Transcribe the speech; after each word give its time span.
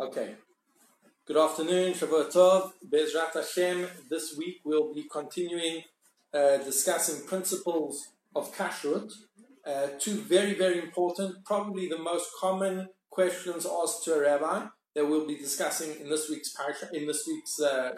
Okay. 0.00 0.36
Good 1.26 1.36
afternoon, 1.36 1.92
Shavua 1.92 2.32
Tov, 2.32 2.70
Bezrat 2.88 3.34
Hashem. 3.34 3.84
This 4.08 4.36
week 4.38 4.60
we'll 4.64 4.94
be 4.94 5.08
continuing 5.10 5.82
uh, 6.32 6.58
discussing 6.58 7.26
principles 7.26 8.06
of 8.36 8.54
kashrut. 8.54 9.10
Uh, 9.66 9.88
two 9.98 10.20
very, 10.20 10.54
very 10.54 10.78
important, 10.78 11.44
probably 11.44 11.88
the 11.88 11.98
most 11.98 12.28
common 12.40 12.86
questions 13.10 13.66
asked 13.66 14.04
to 14.04 14.14
a 14.14 14.20
rabbi 14.20 14.66
that 14.94 15.04
we'll 15.04 15.26
be 15.26 15.36
discussing 15.36 16.00
in 16.00 16.08
this 16.08 16.30
week's 16.30 16.52
parasha, 16.52 16.88
in 16.92 17.08
this 17.08 17.24
week's 17.26 17.58
uh. 17.60 17.90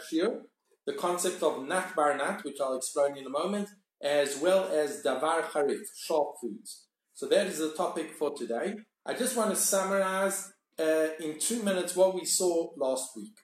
The 0.87 0.95
concept 0.95 1.43
of 1.43 1.69
nat 1.69 1.95
bar 1.95 2.17
nat, 2.17 2.43
which 2.45 2.57
I'll 2.63 2.79
explain 2.79 3.19
in 3.19 3.27
a 3.27 3.31
moment, 3.31 3.69
as 4.01 4.39
well 4.39 4.73
as 4.73 5.03
davar 5.05 5.43
harif, 5.43 5.83
sharp 5.95 6.29
foods. 6.41 6.87
So 7.13 7.27
that 7.27 7.47
is 7.47 7.59
the 7.59 7.75
topic 7.75 8.13
for 8.19 8.33
today. 8.35 8.77
I 9.05 9.13
just 9.13 9.37
want 9.37 9.51
to 9.51 9.57
summarize 9.57 10.51
uh, 10.81 11.09
in 11.21 11.39
two 11.39 11.63
minutes 11.63 11.95
what 11.95 12.15
we 12.15 12.25
saw 12.25 12.71
last 12.77 13.11
week. 13.17 13.37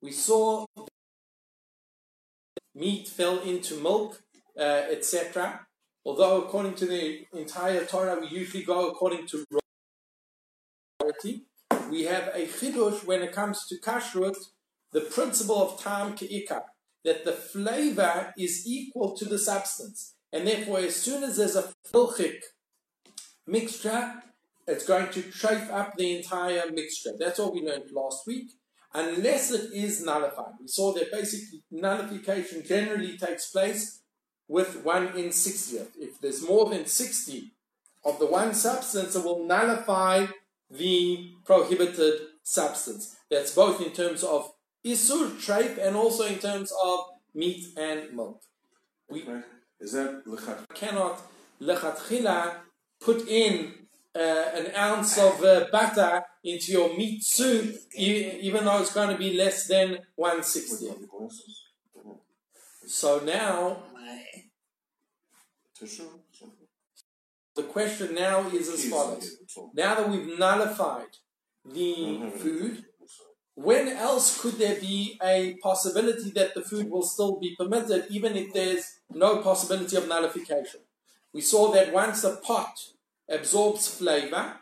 We 0.00 0.12
saw 0.12 0.66
meat 2.74 3.08
fell 3.08 3.40
into 3.40 3.76
milk, 3.76 4.20
uh, 4.58 4.84
etc. 4.90 5.66
Although 6.04 6.42
according 6.42 6.74
to 6.76 6.86
the 6.86 7.26
entire 7.32 7.84
Torah, 7.84 8.18
we 8.20 8.28
usually 8.28 8.64
go 8.64 8.88
according 8.88 9.26
to 9.28 9.44
we 11.90 12.04
have 12.04 12.28
a 12.34 12.46
chidush 12.46 13.04
when 13.04 13.22
it 13.22 13.32
comes 13.32 13.66
to 13.66 13.78
kashrut, 13.78 14.36
the 14.92 15.02
principle 15.02 15.62
of 15.62 15.82
tam 15.82 16.16
ke'ikar, 16.16 16.62
that 17.04 17.24
the 17.24 17.32
flavor 17.32 18.32
is 18.38 18.66
equal 18.66 19.14
to 19.16 19.26
the 19.26 19.38
substance. 19.38 20.14
And 20.32 20.46
therefore, 20.46 20.78
as 20.78 20.96
soon 20.96 21.22
as 21.22 21.36
there's 21.36 21.56
a 21.56 21.70
filchik 21.92 22.40
mixture, 23.46 24.22
it's 24.66 24.86
going 24.86 25.10
to 25.10 25.22
chafe 25.22 25.70
up 25.70 25.96
the 25.96 26.16
entire 26.16 26.70
mixture. 26.70 27.12
That's 27.18 27.38
what 27.38 27.54
we 27.54 27.62
learned 27.62 27.90
last 27.92 28.26
week. 28.26 28.52
Unless 28.94 29.52
it 29.52 29.72
is 29.72 30.04
nullified. 30.04 30.54
We 30.60 30.68
saw 30.68 30.92
that 30.92 31.10
basically 31.10 31.62
nullification 31.70 32.62
generally 32.64 33.16
takes 33.16 33.50
place 33.50 34.00
with 34.48 34.84
1 34.84 35.16
in 35.16 35.30
60th. 35.30 35.92
If 35.98 36.20
there's 36.20 36.46
more 36.46 36.68
than 36.68 36.86
60 36.86 37.52
of 38.04 38.18
the 38.18 38.26
one 38.26 38.52
substance, 38.52 39.16
it 39.16 39.24
will 39.24 39.46
nullify 39.46 40.26
the 40.70 41.32
prohibited 41.44 42.20
substance. 42.42 43.16
That's 43.30 43.54
both 43.54 43.80
in 43.80 43.92
terms 43.92 44.22
of 44.22 44.52
isur, 44.84 45.40
trape, 45.40 45.78
and 45.80 45.96
also 45.96 46.26
in 46.26 46.38
terms 46.38 46.72
of 46.84 46.98
meat 47.34 47.66
and 47.76 48.14
milk. 48.14 48.42
We 49.08 49.24
is 49.80 49.92
that 49.92 50.24
lechat? 50.26 50.68
cannot 50.74 51.20
lechatchila 51.60 52.56
put 53.00 53.26
in 53.28 53.74
uh, 54.14 54.44
an 54.54 54.74
ounce 54.76 55.18
of 55.18 55.42
uh, 55.42 55.66
butter 55.72 56.22
into 56.44 56.72
your 56.72 56.96
meat 56.96 57.22
soup, 57.22 57.74
even 57.94 58.64
though 58.64 58.80
it's 58.80 58.92
going 58.92 59.08
to 59.08 59.16
be 59.16 59.36
less 59.36 59.66
than 59.66 59.98
160. 60.16 60.86
So 62.86 63.20
now, 63.20 63.84
the 67.54 67.62
question 67.62 68.14
now 68.14 68.48
is 68.48 68.68
as 68.68 68.84
follows. 68.84 69.36
Now 69.74 69.94
that 69.94 70.08
we've 70.08 70.38
nullified 70.38 71.16
the 71.64 72.30
food, 72.36 72.84
when 73.54 73.88
else 73.88 74.40
could 74.40 74.54
there 74.54 74.80
be 74.80 75.18
a 75.22 75.54
possibility 75.62 76.30
that 76.30 76.54
the 76.54 76.62
food 76.62 76.90
will 76.90 77.02
still 77.02 77.38
be 77.38 77.54
permitted, 77.56 78.06
even 78.10 78.34
if 78.36 78.52
there's 78.52 79.00
no 79.10 79.38
possibility 79.38 79.96
of 79.96 80.08
nullification? 80.08 80.80
We 81.32 81.40
saw 81.40 81.70
that 81.72 81.92
once 81.92 82.24
a 82.24 82.36
pot 82.36 82.78
absorbs 83.32 83.88
flavor, 83.88 84.56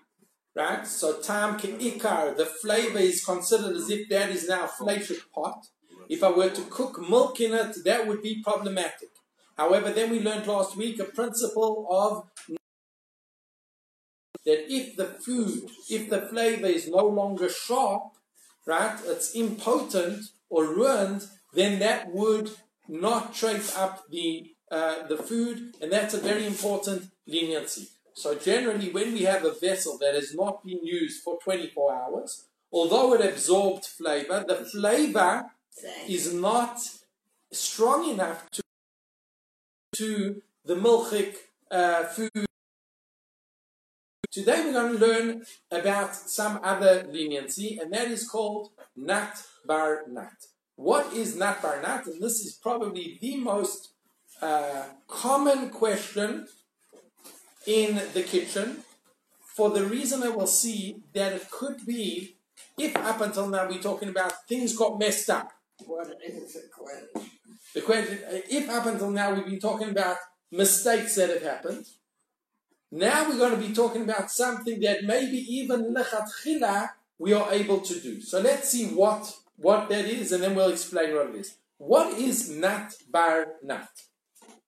right? 0.54 0.86
So 0.86 1.20
tam 1.20 1.58
ikar, 1.58 2.36
the 2.36 2.46
flavor 2.46 2.98
is 2.98 3.24
considered 3.24 3.76
as 3.76 3.90
if 3.90 4.08
that 4.08 4.30
is 4.30 4.48
now 4.48 4.66
fleishik 4.66 5.30
pot. 5.34 5.66
If 6.08 6.24
I 6.24 6.30
were 6.30 6.50
to 6.50 6.62
cook 6.62 7.00
milk 7.08 7.40
in 7.40 7.52
it, 7.52 7.84
that 7.84 8.06
would 8.06 8.22
be 8.22 8.42
problematic. 8.42 9.10
However, 9.56 9.90
then 9.90 10.10
we 10.10 10.20
learned 10.20 10.46
last 10.46 10.76
week 10.76 10.98
a 10.98 11.04
principle 11.04 11.86
of 11.90 12.56
that 14.46 14.72
if 14.72 14.96
the 14.96 15.04
food, 15.04 15.68
if 15.88 16.08
the 16.08 16.22
flavor 16.22 16.66
is 16.66 16.88
no 16.88 17.06
longer 17.06 17.48
sharp, 17.48 18.02
right, 18.66 18.98
it's 19.04 19.34
impotent 19.36 20.24
or 20.48 20.64
ruined, 20.64 21.26
then 21.52 21.78
that 21.80 22.10
would 22.12 22.50
not 22.88 23.34
trace 23.34 23.76
up 23.76 24.04
the 24.10 24.52
uh, 24.70 25.06
the 25.08 25.16
food, 25.16 25.74
and 25.80 25.90
that's 25.90 26.14
a 26.14 26.20
very 26.20 26.46
important 26.46 27.10
leniency. 27.26 27.88
So 28.20 28.34
generally, 28.34 28.90
when 28.90 29.14
we 29.14 29.22
have 29.22 29.46
a 29.46 29.52
vessel 29.52 29.96
that 29.96 30.14
has 30.14 30.34
not 30.34 30.62
been 30.62 30.84
used 30.84 31.22
for 31.22 31.38
24 31.42 31.94
hours, 31.94 32.44
although 32.70 33.14
it 33.14 33.22
absorbed 33.24 33.86
flavor, 33.86 34.44
the 34.46 34.56
flavor 34.56 35.46
is 36.06 36.34
not 36.34 36.78
strong 37.50 38.10
enough 38.10 38.50
to 38.50 38.62
to 39.94 40.42
the 40.66 40.74
milchik 40.74 41.34
uh, 41.70 42.04
food. 42.04 42.44
Today 44.30 44.64
we're 44.64 44.72
going 44.72 44.98
to 44.98 45.06
learn 45.06 45.46
about 45.70 46.14
some 46.14 46.60
other 46.62 47.06
leniency, 47.10 47.78
and 47.80 47.90
that 47.94 48.08
is 48.08 48.28
called 48.28 48.68
nat 48.94 49.32
bar 49.66 50.02
nat. 50.06 50.38
What 50.76 51.14
is 51.14 51.36
nat 51.36 51.62
bar 51.62 51.80
nat? 51.80 52.06
And 52.06 52.20
this 52.20 52.44
is 52.44 52.52
probably 52.52 53.18
the 53.18 53.38
most 53.38 53.92
uh, 54.42 54.84
common 55.08 55.70
question 55.70 56.48
in 57.66 58.00
the 58.14 58.22
kitchen 58.22 58.82
for 59.60 59.70
the 59.70 59.84
reason 59.84 60.22
I 60.22 60.28
will 60.28 60.46
see 60.46 61.02
that 61.12 61.34
it 61.34 61.50
could 61.50 61.84
be, 61.84 62.36
if 62.78 62.96
up 62.96 63.20
until 63.20 63.48
now 63.48 63.68
we're 63.68 63.82
talking 63.82 64.08
about 64.08 64.46
things 64.48 64.74
got 64.76 64.98
messed 64.98 65.28
up. 65.28 65.52
What 65.84 66.08
is 66.26 66.54
the 66.54 66.62
question? 66.72 67.30
The 67.74 67.82
uh, 67.82 67.84
question, 67.84 68.18
if 68.48 68.68
up 68.70 68.86
until 68.86 69.10
now 69.10 69.34
we've 69.34 69.44
been 69.44 69.60
talking 69.60 69.90
about 69.90 70.16
mistakes 70.50 71.16
that 71.16 71.28
have 71.28 71.42
happened, 71.42 71.84
now 72.90 73.28
we're 73.28 73.38
going 73.38 73.60
to 73.60 73.68
be 73.68 73.74
talking 73.74 74.02
about 74.02 74.30
something 74.30 74.80
that 74.80 75.04
maybe 75.04 75.36
even 75.36 75.94
lechatchila 75.94 76.88
we 77.18 77.32
are 77.34 77.52
able 77.52 77.80
to 77.80 78.00
do. 78.00 78.20
So 78.22 78.40
let's 78.40 78.70
see 78.70 78.86
what, 78.86 79.36
what 79.56 79.88
that 79.90 80.06
is 80.06 80.32
and 80.32 80.42
then 80.42 80.54
we'll 80.54 80.70
explain 80.70 81.14
what 81.14 81.28
it 81.28 81.36
is. 81.36 81.56
What 81.76 82.18
is 82.18 82.50
nat 82.50 82.94
bar 83.10 83.46
nat? 83.62 83.90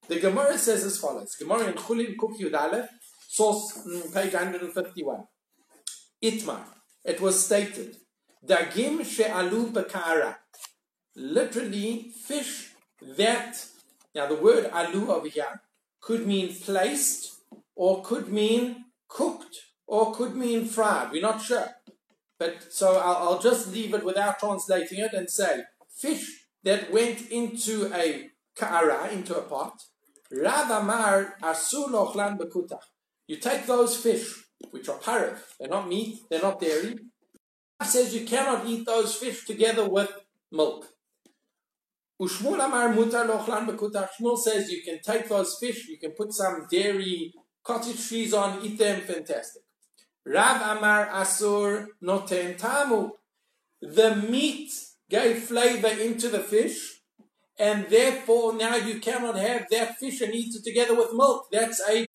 The 0.09 0.19
Gemara 0.19 0.59
says 0.59 0.85
as 0.85 0.99
follows. 0.99 1.37
Gemara 1.39 1.69
in 1.69 1.75
Chulin 1.75 2.17
Kuf 2.17 2.39
Yud 2.39 2.89
source 3.29 3.79
mm, 3.87 4.13
page 4.13 4.35
151. 4.35 5.25
Itmar. 6.23 6.65
It 7.05 7.21
was 7.21 7.45
stated, 7.45 7.97
Dagim 8.47 9.05
she'alu 9.05 9.73
bekara. 9.73 10.37
Literally, 11.15 12.13
fish 12.27 12.71
that, 13.17 13.65
now 14.15 14.27
the 14.27 14.35
word 14.35 14.71
alu 14.73 15.11
over 15.11 15.29
here 15.29 15.63
could 16.01 16.27
mean 16.27 16.55
placed, 16.55 17.37
or 17.77 18.03
could 18.03 18.29
mean 18.29 18.85
cooked, 19.09 19.57
or 19.87 20.15
could 20.15 20.35
mean 20.35 20.67
fried. 20.67 21.13
We're 21.13 21.23
not 21.23 21.43
sure. 21.43 21.69
But 22.39 22.73
so 22.73 22.97
I'll, 22.97 23.29
I'll 23.29 23.39
just 23.39 23.73
leave 23.73 23.95
it 23.95 24.05
without 24.05 24.41
translating 24.41 24.99
it 24.99 25.13
and 25.13 25.31
say 25.31 25.63
fish 25.89 26.47
that 26.65 26.93
went 26.93 27.31
into 27.31 27.93
a 27.95 28.31
ka'ara, 28.57 29.11
into 29.13 29.37
a 29.37 29.43
pot. 29.43 29.81
Rav 30.33 30.71
Amar 30.71 31.37
asu 31.43 31.89
lochlan 31.89 32.39
bekutach. 32.39 32.81
You 33.27 33.37
take 33.37 33.67
those 33.67 33.97
fish, 33.97 34.45
which 34.71 34.89
are 34.89 34.99
parve, 34.99 35.45
they're 35.59 35.69
not 35.69 35.89
meat, 35.89 36.21
they're 36.31 36.41
not 36.41 36.61
dairy. 36.61 36.97
says 37.83 38.15
you 38.15 38.27
cannot 38.27 38.67
eat 38.67 38.87
those 38.87 39.15
fish 39.15 39.45
together 39.45 39.89
with 39.89 40.11
milk. 40.51 40.87
Ushmul 42.21 42.65
Amar 42.65 42.95
mutar 42.95 43.27
lochlan 43.29 43.67
bekutach. 43.67 44.09
Shmuel 44.19 44.39
says 44.39 44.71
you 44.71 44.83
can 44.83 45.01
take 45.01 45.29
those 45.29 45.59
fish, 45.61 45.87
you 45.89 45.99
can 45.99 46.13
put 46.13 46.33
some 46.33 46.67
dairy 46.71 47.35
cottage 47.63 48.09
cheese 48.09 48.33
on, 48.33 48.65
eat 48.65 48.79
them, 48.79 49.03
fantastic. 49.03 49.63
Rav 50.25 50.77
Amar 50.77 51.09
Asur 51.09 51.87
Noten 52.03 52.57
Tamu. 52.57 53.11
The 53.81 54.17
meat 54.17 54.71
gave 55.11 55.41
flavor 55.41 55.89
into 55.89 56.29
the 56.29 56.39
fish, 56.39 56.92
and 57.59 57.87
therefore 57.89 58.55
now 58.55 58.77
you 58.77 59.01
cannot 59.01 59.37
have 59.37 59.67
that 59.71 59.99
fish 59.99 60.21
and 60.21 60.35
eat 60.35 60.55
it 60.55 60.65
together 60.65 60.95
with 60.95 61.13
milk. 61.13 61.49
That's 61.53 61.81
a 61.89 62.07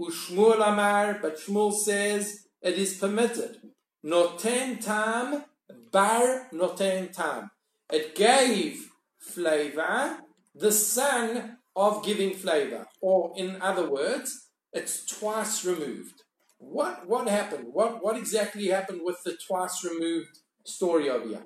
Ushmuel 0.00 0.66
Amar, 0.66 1.18
but 1.22 1.38
Shmuel 1.38 1.72
says 1.72 2.46
it 2.62 2.74
is 2.74 2.94
permitted. 2.94 3.58
Noten 4.04 4.84
Tam, 4.84 5.44
Bar 5.92 6.48
Noten 6.52 7.12
Tam. 7.12 7.50
It 7.92 8.14
gave 8.14 8.90
flavor, 9.18 10.18
the 10.54 10.72
son 10.72 11.58
of 11.76 12.04
giving 12.04 12.34
flavor. 12.34 12.86
Or 13.00 13.32
in 13.36 13.60
other 13.62 13.88
words, 13.88 14.48
it's 14.72 15.04
twice 15.06 15.64
removed. 15.64 16.22
What 16.58 17.06
what 17.06 17.28
happened? 17.28 17.66
What 17.72 18.02
what 18.02 18.16
exactly 18.16 18.68
happened 18.68 19.02
with 19.04 19.22
the 19.24 19.36
twice 19.46 19.84
removed 19.84 20.38
story 20.64 21.10
over 21.10 21.28
here? 21.28 21.42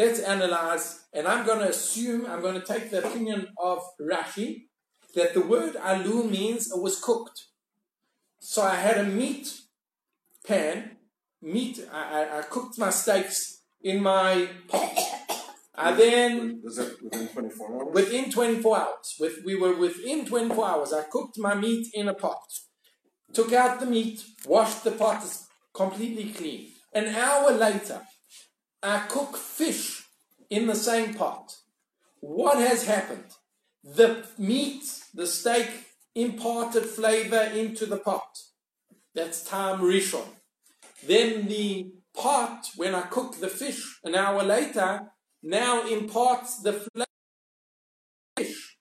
Let's 0.00 0.20
analyze, 0.20 1.02
and 1.12 1.28
I'm 1.28 1.44
going 1.44 1.58
to 1.58 1.68
assume 1.68 2.24
I'm 2.24 2.40
going 2.40 2.58
to 2.58 2.66
take 2.66 2.90
the 2.90 3.06
opinion 3.06 3.48
of 3.62 3.82
Rashi 4.00 4.62
that 5.14 5.34
the 5.34 5.42
word 5.42 5.76
alu 5.76 6.24
means 6.24 6.72
it 6.72 6.80
was 6.80 6.98
cooked. 6.98 7.48
So 8.38 8.62
I 8.62 8.76
had 8.76 8.96
a 8.96 9.04
meat 9.04 9.52
pan, 10.46 10.96
meat, 11.42 11.86
I, 11.92 12.02
I, 12.18 12.38
I 12.38 12.42
cooked 12.44 12.78
my 12.78 12.88
steaks 12.88 13.60
in 13.82 14.02
my 14.02 14.48
pot. 14.68 14.96
I 15.74 15.92
then 15.92 16.62
Was 16.64 16.78
within 17.02 17.28
24 17.28 17.74
hours? 17.74 17.92
within 17.92 18.30
24 18.30 18.78
hours. 18.78 19.16
With, 19.20 19.44
we 19.44 19.54
were 19.54 19.76
within 19.76 20.24
24 20.24 20.66
hours. 20.66 20.92
I 20.94 21.02
cooked 21.02 21.38
my 21.38 21.54
meat 21.54 21.88
in 21.92 22.08
a 22.08 22.14
pot. 22.14 22.40
Took 23.34 23.52
out 23.52 23.80
the 23.80 23.86
meat, 23.86 24.24
washed 24.46 24.82
the 24.82 24.92
pot 24.92 25.22
completely 25.74 26.32
clean. 26.32 26.68
An 26.94 27.14
hour 27.14 27.52
later, 27.52 28.00
I 28.82 29.00
cook 29.08 29.36
fish 29.36 30.04
in 30.48 30.66
the 30.66 30.74
same 30.74 31.14
pot. 31.14 31.56
What 32.20 32.58
has 32.58 32.84
happened? 32.84 33.34
The 33.84 34.26
meat, 34.38 34.84
the 35.14 35.26
steak, 35.26 35.68
imparted 36.14 36.84
flavor 36.84 37.50
into 37.54 37.86
the 37.86 37.98
pot. 37.98 38.38
That's 39.14 39.44
time 39.44 39.80
rishon. 39.80 40.26
Then 41.06 41.46
the 41.46 41.92
pot, 42.14 42.68
when 42.76 42.94
I 42.94 43.02
cook 43.02 43.36
the 43.36 43.48
fish 43.48 44.00
an 44.04 44.14
hour 44.14 44.42
later, 44.42 45.12
now 45.42 45.86
imparts 45.86 46.62
the 46.62 46.72
flavor 46.72 47.06
fish. 48.36 48.76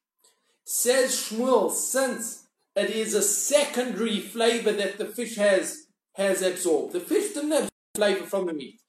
Says 0.66 1.12
Shmuel, 1.12 1.72
since 1.72 2.48
it 2.76 2.90
is 2.90 3.14
a 3.14 3.22
secondary 3.22 4.20
flavor 4.20 4.72
that 4.72 4.98
the 4.98 5.06
fish 5.06 5.36
has 5.36 5.88
has 6.16 6.42
absorbed. 6.42 6.94
The 6.94 7.00
fish 7.00 7.34
didn't 7.34 7.54
absorb 7.54 7.70
flavor 7.96 8.26
from 8.26 8.46
the 8.48 8.54
meat. 8.54 8.80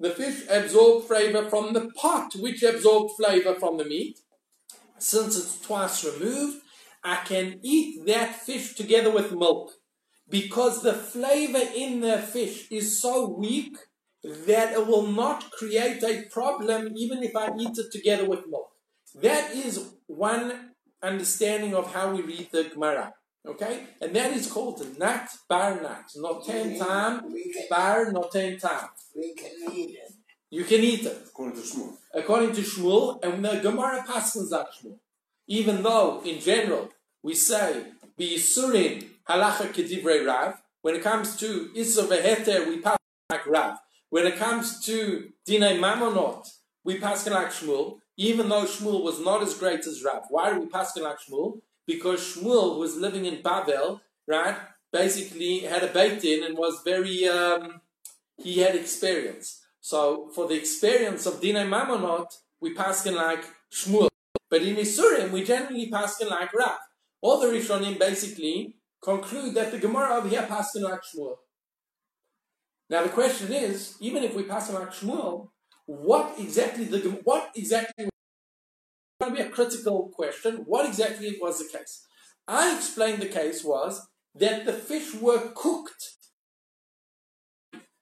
The 0.00 0.10
fish 0.10 0.44
absorbed 0.48 1.08
flavor 1.08 1.48
from 1.50 1.74
the 1.74 1.90
pot, 1.90 2.34
which 2.34 2.62
absorbed 2.62 3.12
flavor 3.18 3.54
from 3.54 3.76
the 3.76 3.84
meat. 3.84 4.18
Since 4.98 5.36
it's 5.36 5.60
twice 5.60 6.02
removed, 6.04 6.62
I 7.04 7.16
can 7.16 7.60
eat 7.62 8.06
that 8.06 8.34
fish 8.34 8.74
together 8.74 9.10
with 9.10 9.32
milk 9.32 9.72
because 10.30 10.82
the 10.82 10.94
flavor 10.94 11.62
in 11.74 12.00
the 12.00 12.18
fish 12.18 12.66
is 12.70 13.00
so 13.00 13.28
weak 13.28 13.76
that 14.22 14.72
it 14.72 14.86
will 14.86 15.06
not 15.06 15.50
create 15.50 16.02
a 16.02 16.24
problem 16.30 16.92
even 16.96 17.22
if 17.22 17.36
I 17.36 17.50
eat 17.58 17.76
it 17.76 17.92
together 17.92 18.26
with 18.28 18.48
milk. 18.48 18.70
That 19.22 19.54
is 19.54 19.92
one 20.06 20.70
understanding 21.02 21.74
of 21.74 21.92
how 21.92 22.14
we 22.14 22.22
read 22.22 22.48
the 22.52 22.64
Gemara. 22.64 23.12
Okay? 23.46 23.86
And 24.00 24.14
that 24.14 24.32
is 24.32 24.50
called 24.50 24.84
nat 24.98 25.28
bar 25.48 25.80
nat. 25.80 26.10
Not 26.16 26.44
ten 26.44 26.78
time, 26.78 27.34
bar 27.70 28.12
not 28.12 28.30
ten 28.32 28.58
time. 28.58 28.88
we 29.16 29.34
can 29.34 29.52
eat 29.72 29.90
it. 29.90 30.12
You 30.50 30.64
can 30.64 30.80
eat 30.80 31.06
it. 31.06 31.18
According 31.28 31.56
to 31.56 31.66
Shmuel. 31.66 31.96
According 32.12 32.52
to 32.52 32.60
Shmuel, 32.62 33.24
and 33.24 33.44
the 33.44 33.60
Gemara 33.60 34.04
Paskins 34.06 34.52
at 34.52 34.66
Shmuel. 34.72 34.98
Even 35.46 35.82
though, 35.82 36.22
in 36.24 36.40
general, 36.40 36.90
we 37.22 37.34
say, 37.34 37.84
B'yisurin 38.18 39.06
halacha 39.28 39.72
kedivrei 39.72 40.26
Rav, 40.26 40.60
when 40.82 40.96
it 40.96 41.02
comes 41.02 41.36
to 41.36 41.70
Issa 41.74 42.02
v'heter, 42.04 42.68
we 42.68 42.80
pass 42.80 42.98
like 43.30 43.46
Rav. 43.46 43.78
When 44.10 44.26
it 44.26 44.36
comes 44.36 44.84
to 44.86 45.30
Dinei 45.48 45.78
Mamonot, 45.78 46.48
we 46.84 46.98
pass 46.98 47.28
like 47.28 47.48
Shmuel, 47.48 47.98
even 48.16 48.48
though 48.48 48.64
Shmuel 48.64 49.04
was 49.04 49.20
not 49.20 49.42
as 49.42 49.54
great 49.54 49.86
as 49.86 50.02
Rav. 50.04 50.24
Why 50.30 50.52
do 50.52 50.60
we 50.60 50.66
pass 50.66 50.96
like 50.96 51.18
Shmuel? 51.20 51.60
Because 51.86 52.20
Shmuel 52.20 52.78
was 52.78 52.96
living 52.96 53.24
in 53.24 53.42
Babel, 53.42 54.00
right? 54.26 54.56
Basically 54.92 55.60
had 55.60 55.82
a 55.82 55.88
bait 55.88 56.24
in 56.24 56.44
and 56.44 56.56
was 56.56 56.82
very, 56.84 57.26
um, 57.28 57.80
he 58.36 58.58
had 58.60 58.74
experience. 58.74 59.60
So 59.80 60.30
for 60.34 60.46
the 60.46 60.54
experience 60.54 61.26
of 61.26 61.40
Dinei 61.40 61.68
Mamonot, 61.68 62.26
we 62.60 62.74
pass 62.74 63.06
in 63.06 63.14
like 63.14 63.44
Shmuel. 63.72 64.08
But 64.48 64.62
in 64.62 64.76
Isurim, 64.76 65.30
we 65.30 65.44
generally 65.44 65.88
pass 65.90 66.20
in 66.20 66.28
like 66.28 66.52
Rav. 66.52 66.78
All 67.22 67.40
the 67.40 67.46
Rishonim 67.46 67.98
basically 67.98 68.76
conclude 69.02 69.54
that 69.54 69.70
the 69.70 69.78
Gemara 69.78 70.16
over 70.16 70.28
here 70.28 70.42
passed 70.42 70.76
like 70.80 71.00
Shmuel. 71.02 71.36
Now 72.88 73.04
the 73.04 73.08
question 73.08 73.52
is, 73.52 73.96
even 74.00 74.24
if 74.24 74.34
we 74.34 74.42
pass 74.42 74.72
like 74.72 74.92
Shmuel, 74.92 75.48
what 75.86 76.34
exactly 76.38 76.84
the 76.84 76.98
what 77.24 77.50
exactly 77.54 78.09
going 79.20 79.36
to 79.36 79.42
be 79.42 79.48
a 79.48 79.50
critical 79.50 80.08
question. 80.14 80.64
What 80.66 80.86
exactly 80.86 81.36
was 81.40 81.58
the 81.58 81.78
case? 81.78 82.06
I 82.48 82.74
explained 82.74 83.22
the 83.22 83.26
case 83.26 83.62
was 83.62 84.08
that 84.34 84.64
the 84.64 84.72
fish 84.72 85.14
were 85.14 85.52
cooked. 85.54 86.16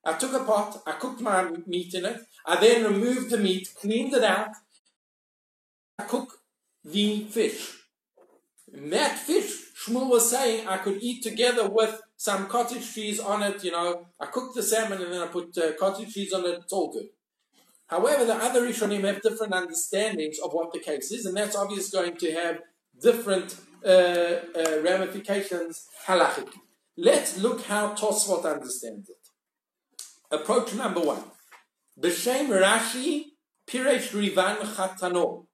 I 0.05 0.15
took 0.15 0.33
a 0.33 0.45
pot, 0.45 0.81
I 0.87 0.93
cooked 0.93 1.21
my 1.21 1.51
meat 1.67 1.93
in 1.93 2.07
it, 2.07 2.21
I 2.47 2.57
then 2.57 2.85
removed 2.85 3.31
the 3.31 3.37
meat, 3.37 3.69
cleaned 3.79 4.15
it 4.15 4.25
out, 4.25 4.53
I 5.99 6.05
cook 6.05 6.39
the 6.85 7.25
fish. 7.25 7.75
And 8.73 8.93
that 8.93 9.19
fish, 9.19 9.73
Shmuel 9.75 10.09
was 10.09 10.31
saying, 10.31 10.67
I 10.67 10.79
could 10.79 11.03
eat 11.03 11.23
together 11.23 11.69
with 11.69 12.01
some 12.17 12.47
cottage 12.47 12.95
cheese 12.95 13.19
on 13.19 13.43
it. 13.43 13.65
You 13.65 13.73
know, 13.73 14.07
I 14.21 14.27
cooked 14.27 14.55
the 14.55 14.63
salmon 14.63 15.03
and 15.03 15.13
then 15.13 15.23
I 15.23 15.27
put 15.27 15.57
uh, 15.59 15.73
cottage 15.79 16.13
cheese 16.13 16.33
on 16.33 16.45
it. 16.45 16.61
It's 16.63 16.73
all 16.73 16.93
good. 16.93 17.09
However, 17.89 18.25
the 18.27 18.35
other 18.35 18.63
Rishonim 18.63 19.05
have 19.05 19.23
different 19.23 19.55
understandings 19.55 20.39
of 20.39 20.53
what 20.53 20.73
the 20.73 20.79
case 20.79 21.11
is, 21.11 21.25
and 21.25 21.37
that's 21.37 21.57
obviously 21.57 21.99
going 21.99 22.17
to 22.19 22.33
have 22.33 22.59
different 23.01 23.57
uh, 23.85 23.89
uh, 23.89 24.81
ramifications 24.83 25.87
halachic. 26.07 26.49
Let's 26.97 27.39
look 27.39 27.65
how 27.65 27.95
Tosfot 27.95 28.45
understands 28.45 29.09
it. 29.09 29.17
Approach 30.31 30.75
number 30.75 31.01
one. 31.01 31.23
B'shem 31.99 32.49
Rashi 32.49 33.25
Piresh 33.67 34.13
Rivan 34.13 34.57
Chatano. 34.57 35.47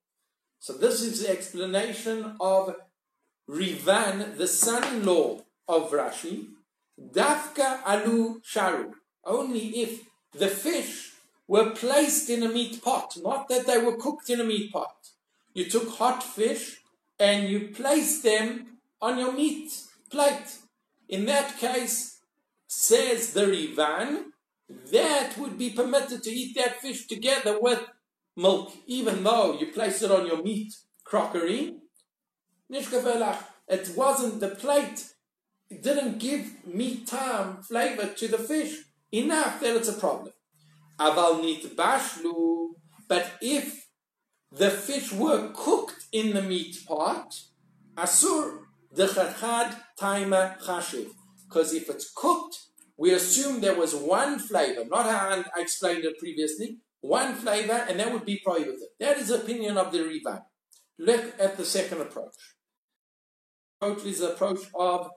So 0.59 0.73
this 0.73 1.03
is 1.03 1.23
the 1.23 1.31
explanation 1.31 2.37
of 2.41 2.75
Rivan, 3.47 4.37
the 4.39 4.49
son-in-law 4.49 5.43
of 5.69 5.91
Rashi. 5.91 6.49
Dafka 6.99 7.81
alu 7.85 8.41
sharu. 8.41 8.93
Only 9.25 9.83
if 9.83 10.01
the 10.33 10.49
fish 10.49 11.14
were 11.47 11.71
placed 11.71 12.31
in 12.31 12.43
a 12.43 12.49
meat 12.49 12.83
pot, 12.83 13.17
not 13.23 13.49
that 13.49 13.67
they 13.67 13.79
were 13.79 13.97
cooked 13.97 14.31
in 14.31 14.41
a 14.41 14.45
meat 14.45 14.73
pot. 14.73 14.97
You 15.53 15.69
took 15.69 15.89
hot 15.91 16.23
fish 16.23 16.81
and 17.19 17.49
you 17.49 17.69
placed 17.69 18.23
them 18.23 18.79
on 19.01 19.19
your 19.19 19.33
meat 19.33 19.73
plate. 20.11 20.59
In 21.09 21.27
that 21.27 21.59
case, 21.59 22.21
says 22.67 23.35
the 23.35 23.47
Rivan, 23.47 24.33
that 24.91 25.37
would 25.39 25.59
be 25.59 25.71
permitted 25.71 26.23
to 26.23 26.31
eat 26.31 26.57
that 26.57 26.81
fish 26.81 27.07
together 27.07 27.61
with 27.61 27.83
milk, 28.37 28.73
even 28.87 29.23
though 29.23 29.59
you 29.59 29.67
place 29.67 30.03
it 30.03 30.11
on 30.11 30.27
your 30.27 30.43
meat 30.43 30.75
crockery. 31.05 31.77
It 32.71 33.97
wasn't 33.97 34.41
the 34.41 34.49
plate, 34.49 35.13
it 35.71 35.83
didn't 35.83 36.19
give 36.19 36.67
meat 36.67 37.07
time 37.07 37.63
flavor 37.63 38.07
to 38.07 38.29
the 38.29 38.39
fish 38.39 38.85
enough 39.13 39.61
that 39.61 39.77
it's 39.77 39.89
a 39.89 39.93
problem. 39.93 40.33
Aval 40.99 41.43
nit 41.43 41.77
bashlu, 41.77 42.69
but 43.09 43.33
if 43.41 43.87
the 44.51 44.71
fish 44.71 45.13
were 45.13 45.51
cooked 45.55 46.07
in 46.13 46.35
the 46.35 46.43
meat 46.43 46.77
pot, 46.87 47.35
asur 47.97 48.61
dechachad 48.95 49.77
taima 49.99 50.61
chashiv. 50.63 51.09
Because 51.49 51.73
if 51.73 51.89
it's 51.91 52.11
cooked, 52.15 52.57
we 52.97 53.13
assume 53.13 53.61
there 53.61 53.77
was 53.77 53.95
one 53.95 54.39
flavor, 54.39 54.85
not 54.85 55.07
how 55.07 55.43
I 55.57 55.61
explained 55.61 56.05
it 56.05 56.19
previously, 56.19 56.79
one 57.01 57.35
flavor, 57.35 57.85
and 57.89 57.99
that 58.01 58.13
would 58.13 58.25
be 58.25 58.41
prohibited. 58.45 58.89
That 59.01 59.19
is 59.19 59.29
the 59.29 59.43
opinion 59.43 59.77
of 59.77 59.93
the 59.93 60.03
Riva. 60.03 60.45
Look 60.99 61.35
at 61.39 61.57
the 61.57 61.65
second 61.65 62.01
approach. 62.01 62.35
Approach 63.81 64.05
is 64.07 64.21
the 64.21 64.33
approach 64.33 64.61
of, 64.75 65.11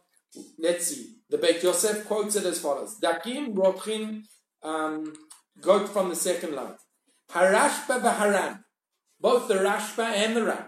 let's 0.57 0.87
see, 0.87 1.17
the 1.29 1.37
Beit 1.37 1.61
Yosef 1.61 2.05
quotes 2.05 2.35
it 2.35 2.45
as 2.45 2.59
follows: 2.59 2.97
Dakim 3.01 3.55
rochin 3.55 4.23
um, 4.63 5.13
goat 5.61 5.89
from 5.89 6.09
the 6.09 6.15
second 6.15 6.55
line. 6.55 6.75
Harashba 7.31 8.01
v'haran, 8.01 8.63
both 9.19 9.47
the 9.47 9.55
Rashba 9.55 10.05
and 10.05 10.35
the 10.35 10.45
Ran. 10.45 10.65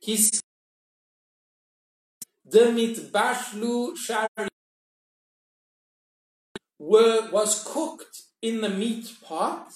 He's 0.00 0.42
demit 2.50 3.10
bashlu 3.10 3.96
shari 3.96 4.48
were 6.78 7.28
was 7.30 7.62
cooked 7.64 8.22
in 8.42 8.60
the 8.60 8.68
meat 8.68 9.12
pot. 9.22 9.68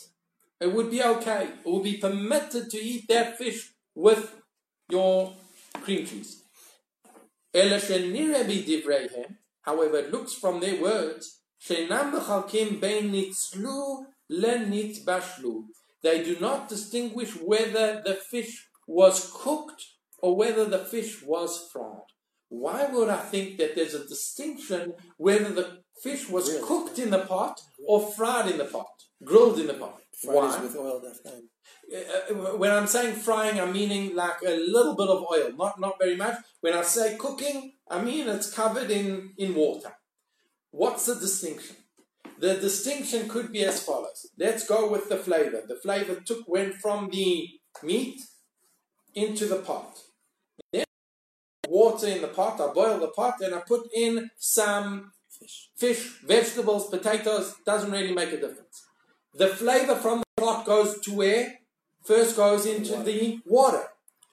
It 0.61 0.73
would 0.73 0.91
be 0.91 1.03
okay. 1.03 1.51
It 1.65 1.71
would 1.71 1.85
be 1.85 1.99
permitted 1.99 2.71
to 2.71 2.79
eat 2.79 3.07
that 3.09 3.37
fish 3.39 3.73
with 3.95 4.35
your 4.89 5.35
cream 5.83 6.07
cheese. 6.07 6.43
However, 9.63 9.99
it 9.99 10.11
looks 10.11 10.35
from 10.35 10.61
their 10.61 10.81
words, 10.81 11.41
lenit 14.31 15.05
bashlu. 15.05 15.65
They 16.03 16.23
do 16.23 16.37
not 16.41 16.69
distinguish 16.69 17.31
whether 17.37 18.03
the 18.05 18.15
fish 18.15 18.69
was 18.87 19.31
cooked 19.35 19.83
or 20.19 20.37
whether 20.37 20.65
the 20.67 20.79
fish 20.85 21.23
was 21.23 21.69
fried. 21.73 22.09
Why 22.49 22.87
would 22.87 23.09
I 23.09 23.17
think 23.33 23.59
that 23.59 23.75
there's 23.75 23.95
a 23.95 24.07
distinction 24.07 24.93
whether 25.17 25.49
the 25.53 25.79
fish 26.03 26.29
was 26.29 26.49
Really? 26.51 26.63
cooked 26.67 26.99
in 26.99 27.11
the 27.11 27.21
pot 27.21 27.61
or 27.87 28.01
fried 28.13 28.51
in 28.51 28.59
the 28.59 28.67
pot, 28.67 28.87
grilled 29.25 29.59
in 29.59 29.67
the 29.67 29.75
pot? 29.75 30.01
Fried 30.23 30.37
Why? 30.37 30.61
with 30.63 30.77
oil, 30.77 31.01
that 31.01 31.25
time. 31.25 31.49
Uh, 31.93 32.57
when 32.57 32.71
I'm 32.71 32.87
saying 32.87 33.17
frying, 33.17 33.61
I'm 33.61 33.73
meaning 33.73 34.15
like 34.15 34.41
a 34.47 34.57
little 34.57 34.95
bit 34.95 35.09
of 35.09 35.25
oil, 35.33 35.53
not 35.57 35.81
not 35.81 35.99
very 35.99 36.17
much. 36.17 36.37
When 36.61 36.75
I 36.75 36.83
say 36.83 37.17
cooking, 37.17 37.73
I 37.89 38.01
mean 38.03 38.29
it's 38.29 38.53
covered 38.55 38.91
in 38.91 39.33
in 39.39 39.55
water. 39.55 39.93
What's 40.71 41.07
the 41.07 41.15
distinction? 41.17 41.77
The 42.39 42.55
distinction 42.55 43.29
could 43.29 43.53
be 43.53 43.65
as 43.65 43.83
follows. 43.83 44.27
Let's 44.39 44.67
go 44.67 44.89
with 44.91 45.09
the 45.09 45.17
flavor. 45.17 45.63
The 45.67 45.77
flavor 45.77 46.21
took 46.21 46.47
went 46.49 46.75
from 46.75 47.11
the 47.11 47.49
meat 47.83 48.21
into 49.15 49.47
the 49.47 49.57
pot. 49.57 49.97
Then 50.73 50.85
water 51.69 52.07
in 52.09 52.21
the 52.23 52.29
pot, 52.29 52.61
I 52.61 52.73
boil 52.73 52.99
the 52.99 53.09
pot 53.09 53.35
and 53.41 53.55
I 53.55 53.61
put 53.61 53.89
in 53.95 54.31
some 54.39 55.13
Fish. 55.29 55.69
fish, 55.77 56.21
vegetables, 56.25 56.89
potatoes, 56.89 57.55
doesn't 57.67 57.91
really 57.91 58.15
make 58.15 58.29
a 58.33 58.41
difference. 58.41 58.85
The 59.35 59.49
flavor 59.49 59.97
from 59.97 60.19
the 60.21 60.43
pot 60.43 60.65
goes 60.65 61.01
to 61.01 61.13
where? 61.15 61.59
First 62.05 62.37
goes 62.37 62.67
into 62.67 62.93
Water. 62.93 63.05
the 63.05 63.39
water. 63.47 63.85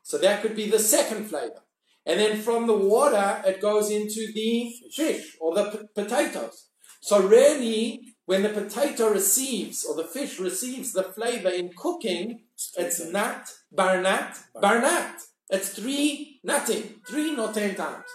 So 0.04 0.18
that 0.20 0.42
could 0.42 0.56
be 0.56 0.70
the 0.70 0.80
second 0.80 1.26
flavor. 1.26 1.62
And 2.06 2.20
then 2.20 2.42
from 2.42 2.68
the 2.68 2.78
water, 2.78 3.42
it 3.46 3.62
goes 3.62 3.90
into 3.90 4.32
the 4.34 4.74
fish 4.94 5.38
or 5.40 5.56
the 5.56 5.66
p- 5.66 5.80
potatoes. 5.96 6.68
So 7.02 7.28
really, 7.28 8.14
when 8.26 8.44
the 8.44 8.50
potato 8.50 9.10
receives 9.10 9.84
or 9.84 9.96
the 9.96 10.04
fish 10.04 10.40
receives 10.40 10.94
the 10.94 11.04
flavor 11.04 11.50
in 11.50 11.72
cooking, 11.76 12.42
it's 12.78 13.04
nut, 13.12 13.50
barnat, 13.76 14.38
barnat. 14.56 15.16
It's 15.50 15.70
three 15.70 16.40
nutting, 16.44 17.02
three 17.08 17.36
not 17.36 17.56
ten 17.56 17.76
times. 17.76 18.06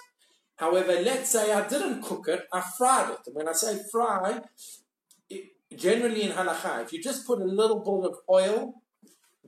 However, 0.57 0.93
let's 1.02 1.31
say 1.31 1.52
I 1.52 1.69
didn't 1.69 2.02
cook 2.02 2.28
it, 2.28 2.47
I 2.52 2.62
fried 2.78 3.11
it. 3.11 3.19
And 3.26 3.37
when 3.37 3.49
I 3.49 3.52
say 3.52 3.78
fry, 3.93 4.40
it, 5.28 5.45
generally 5.76 6.23
in 6.23 6.33
halakha, 6.33 6.85
if 6.85 6.93
you 6.93 7.02
just 7.02 7.26
put 7.26 7.40
a 7.40 7.45
little 7.45 7.81
bit 7.81 8.11
of 8.11 8.16
oil, 8.31 8.83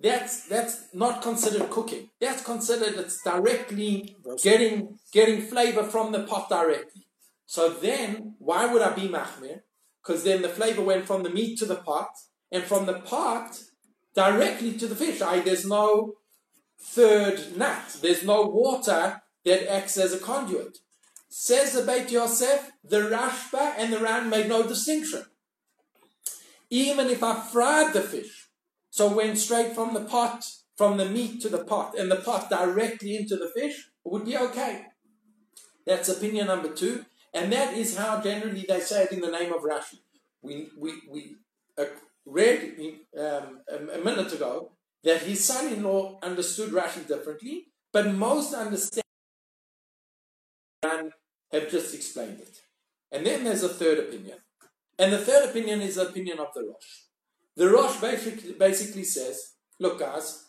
that's 0.00 0.46
that's 0.48 0.88
not 0.92 1.22
considered 1.22 1.70
cooking. 1.70 2.10
That's 2.20 2.42
considered 2.42 2.94
it's 2.98 3.22
directly 3.22 4.16
getting 4.42 4.98
getting 5.12 5.42
flavor 5.42 5.84
from 5.84 6.12
the 6.12 6.24
pot 6.24 6.48
directly. 6.48 7.07
So 7.48 7.70
then, 7.70 8.34
why 8.38 8.70
would 8.70 8.82
I 8.82 8.92
be 8.92 9.08
machmir? 9.08 9.62
Because 10.02 10.22
then 10.22 10.42
the 10.42 10.50
flavor 10.50 10.82
went 10.82 11.06
from 11.06 11.22
the 11.22 11.30
meat 11.30 11.58
to 11.58 11.64
the 11.64 11.76
pot, 11.76 12.10
and 12.52 12.62
from 12.62 12.84
the 12.84 13.00
pot 13.00 13.62
directly 14.14 14.74
to 14.74 14.86
the 14.86 14.94
fish. 14.94 15.22
I, 15.22 15.40
there's 15.40 15.66
no 15.66 16.16
third 16.78 17.56
nut. 17.56 17.96
There's 18.02 18.22
no 18.22 18.42
water 18.42 19.22
that 19.46 19.72
acts 19.72 19.96
as 19.96 20.12
a 20.12 20.18
conduit. 20.18 20.76
Says 21.30 21.72
the 21.72 21.90
Beit 21.90 22.12
Yosef, 22.12 22.70
the 22.84 23.08
Rashba 23.08 23.76
and 23.78 23.94
the 23.94 23.98
Ran 23.98 24.28
made 24.28 24.50
no 24.50 24.62
distinction. 24.62 25.24
Even 26.68 27.08
if 27.08 27.22
I 27.22 27.40
fried 27.40 27.94
the 27.94 28.02
fish, 28.02 28.48
so 28.90 29.10
went 29.10 29.38
straight 29.38 29.74
from 29.74 29.94
the 29.94 30.04
pot, 30.04 30.44
from 30.76 30.98
the 30.98 31.06
meat 31.06 31.40
to 31.40 31.48
the 31.48 31.64
pot, 31.64 31.98
and 31.98 32.10
the 32.10 32.16
pot 32.16 32.50
directly 32.50 33.16
into 33.16 33.36
the 33.36 33.50
fish, 33.56 33.88
would 34.04 34.26
be 34.26 34.36
okay. 34.36 34.82
That's 35.86 36.10
opinion 36.10 36.48
number 36.48 36.68
two, 36.68 37.06
and 37.34 37.52
that 37.52 37.74
is 37.74 37.96
how 37.96 38.20
generally 38.20 38.64
they 38.68 38.80
say 38.80 39.04
it 39.04 39.12
in 39.12 39.20
the 39.20 39.30
name 39.30 39.52
of 39.52 39.62
Rashi. 39.62 40.00
We 40.42 40.68
we 40.78 40.92
we 41.08 41.36
uh, 41.76 41.84
read 42.26 42.76
um, 43.18 43.60
a, 43.68 43.98
minute 43.98 44.32
ago 44.32 44.72
that 45.04 45.22
his 45.22 45.44
son-in-law 45.44 46.18
understood 46.22 46.70
Rashi 46.70 47.06
differently, 47.06 47.66
but 47.92 48.12
most 48.14 48.54
understand 48.54 49.02
and 50.82 51.12
have 51.52 51.70
just 51.70 51.94
explained 51.94 52.40
it. 52.40 52.60
And 53.10 53.26
then 53.26 53.44
there's 53.44 53.62
a 53.62 53.68
third 53.68 53.98
opinion, 53.98 54.38
and 54.98 55.12
the 55.12 55.18
third 55.18 55.48
opinion 55.48 55.80
is 55.80 55.96
the 55.96 56.08
opinion 56.08 56.38
of 56.38 56.48
the 56.54 56.62
Rosh. 56.62 57.08
The 57.56 57.68
Rosh 57.68 58.00
basically, 58.00 58.52
basically 58.52 59.04
says, 59.04 59.54
look 59.80 59.98
guys, 59.98 60.44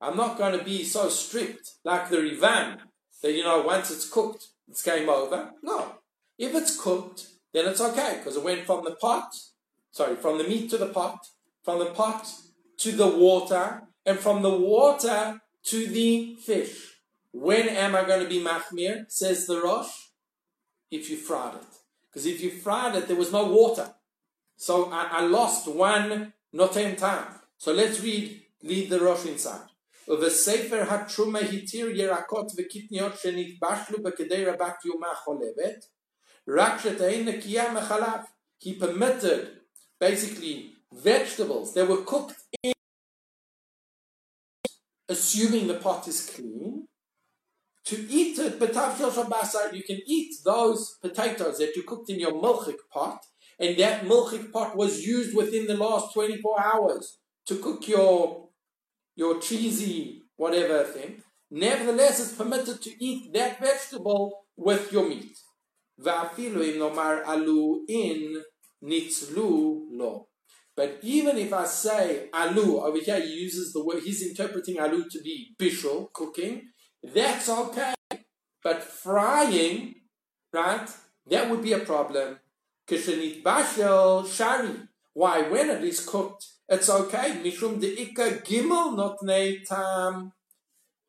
I'm 0.00 0.16
not 0.16 0.38
going 0.38 0.56
to 0.56 0.64
be 0.64 0.84
so 0.84 1.08
strict 1.08 1.72
like 1.84 2.08
the 2.08 2.20
Rivan 2.20 2.78
that, 3.22 3.32
you 3.32 3.42
know, 3.42 3.62
once 3.62 3.90
it's 3.90 4.08
cooked, 4.08 4.48
it's 4.68 4.82
game 4.82 5.08
over. 5.08 5.50
No. 5.62 5.97
If 6.37 6.55
it's 6.55 6.79
cooked, 6.79 7.27
then 7.53 7.67
it's 7.67 7.81
okay 7.81 8.17
because 8.17 8.37
it 8.37 8.43
went 8.43 8.65
from 8.65 8.83
the 8.83 8.95
pot, 8.95 9.35
sorry, 9.91 10.15
from 10.15 10.37
the 10.37 10.43
meat 10.43 10.69
to 10.71 10.77
the 10.77 10.87
pot, 10.87 11.19
from 11.63 11.79
the 11.79 11.91
pot 11.91 12.27
to 12.77 12.91
the 12.91 13.07
water, 13.07 13.83
and 14.05 14.19
from 14.19 14.41
the 14.41 14.49
water 14.49 15.41
to 15.65 15.87
the 15.87 16.35
fish. 16.35 16.99
When 17.31 17.69
am 17.69 17.95
I 17.95 18.03
going 18.03 18.23
to 18.23 18.29
be 18.29 18.43
machmir? 18.43 19.05
Says 19.09 19.47
the 19.47 19.61
Rosh. 19.61 19.93
If 20.91 21.09
you 21.09 21.17
fried 21.17 21.55
it. 21.55 21.73
Because 22.09 22.25
if 22.25 22.41
you 22.41 22.51
fried 22.51 22.95
it, 22.95 23.07
there 23.07 23.15
was 23.15 23.31
no 23.31 23.45
water. 23.45 23.93
So 24.55 24.91
I, 24.91 25.07
I 25.11 25.21
lost 25.25 25.67
one 25.67 26.33
noten 26.53 26.97
time. 26.97 27.27
So 27.57 27.73
let's 27.73 28.01
read, 28.01 28.41
lead 28.61 28.89
the 28.89 28.99
Rosh 28.99 29.25
inside. 29.25 29.69
ובספר 30.07 30.83
התרומה 30.93 31.39
התיר 31.39 31.89
ירקות 31.89 32.51
וקטניות 32.57 33.17
שנתבשלו 33.17 34.03
בכדי 34.03 34.45
רבת 34.45 34.85
יומה 34.85 35.15
חולבת, 35.15 35.85
he 38.60 38.74
permitted, 38.74 39.50
basically, 40.00 40.72
vegetables 40.92 41.74
that 41.74 41.86
were 41.86 42.02
cooked 42.02 42.36
in, 42.62 42.72
assuming 45.08 45.68
the 45.68 45.74
pot 45.74 46.08
is 46.08 46.30
clean, 46.30 46.88
to 47.84 47.96
eat 48.10 48.38
it, 48.38 48.60
you 49.74 49.82
can 49.82 50.00
eat 50.06 50.34
those 50.44 50.96
potatoes 51.02 51.58
that 51.58 51.76
you 51.76 51.82
cooked 51.82 52.08
in 52.08 52.18
your 52.18 52.32
milchik 52.32 52.78
pot, 52.90 53.22
and 53.58 53.76
that 53.78 54.04
milchik 54.04 54.50
pot 54.50 54.74
was 54.74 55.06
used 55.06 55.36
within 55.36 55.66
the 55.66 55.76
last 55.76 56.14
24 56.14 56.64
hours 56.64 57.18
to 57.46 57.56
cook 57.56 57.86
your 57.88 58.48
your 59.16 59.40
cheesy 59.40 60.22
whatever 60.36 60.84
thing. 60.84 61.22
Nevertheless, 61.50 62.20
it's 62.20 62.34
permitted 62.34 62.80
to 62.82 63.04
eat 63.04 63.32
that 63.34 63.60
vegetable 63.60 64.44
with 64.56 64.92
your 64.92 65.08
meat. 65.08 65.36
ואפילו 65.97 66.63
אם 66.63 66.79
נאמר 66.79 67.21
עלו 67.25 67.85
in 67.89 68.41
ניצלו 68.81 69.85
לא. 69.91 70.25
But 70.75 70.99
even 71.03 71.37
if 71.37 71.53
I 71.53 71.65
say 71.65 72.29
alu, 72.33 72.79
over 72.79 72.97
here 72.97 73.19
he 73.19 73.27
uses 73.27 73.73
the 73.73 73.83
word, 73.83 74.01
he's 74.03 74.27
interpreting 74.27 74.79
alu 74.79 75.07
to 75.07 75.21
be 75.21 75.55
bishul, 75.59 76.11
cooking, 76.13 76.63
that's 77.03 77.47
okay. 77.47 77.93
But 78.63 78.81
frying, 78.81 79.95
right, 80.51 80.89
that 81.27 81.49
would 81.49 81.61
be 81.61 81.73
a 81.73 81.79
problem. 81.79 82.39
Kishanit 82.87 83.43
bashel 83.43 84.27
shari. 84.27 84.75
Why? 85.13 85.43
When 85.43 85.69
it 85.69 85.83
is 85.83 86.05
cooked, 86.05 86.47
it's 86.67 86.89
okay. 86.89 87.37
Mishum 87.43 87.79
deika 87.79 88.43
gimel 88.43 88.95
not 88.97 89.17
tam. 89.67 90.31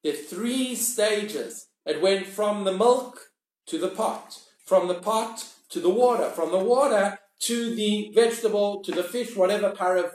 There 0.03 0.13
are 0.13 0.17
three 0.17 0.75
stages. 0.75 1.69
It 1.87 2.03
went 2.03 2.27
from 2.27 2.65
the 2.65 2.73
milk 2.73 3.31
to 3.69 3.79
the 3.79 3.89
pot, 3.89 4.39
from 4.70 4.88
the 4.88 5.02
pot 5.10 5.36
to 5.70 5.80
the 5.80 5.90
water, 5.90 6.30
from 6.30 6.52
the 6.52 6.64
water 6.74 7.18
to 7.40 7.76
the 7.76 8.12
vegetable, 8.14 8.84
to 8.84 8.92
the 8.92 9.04
fish, 9.04 9.36
whatever 9.36 9.72
parve. 9.72 10.12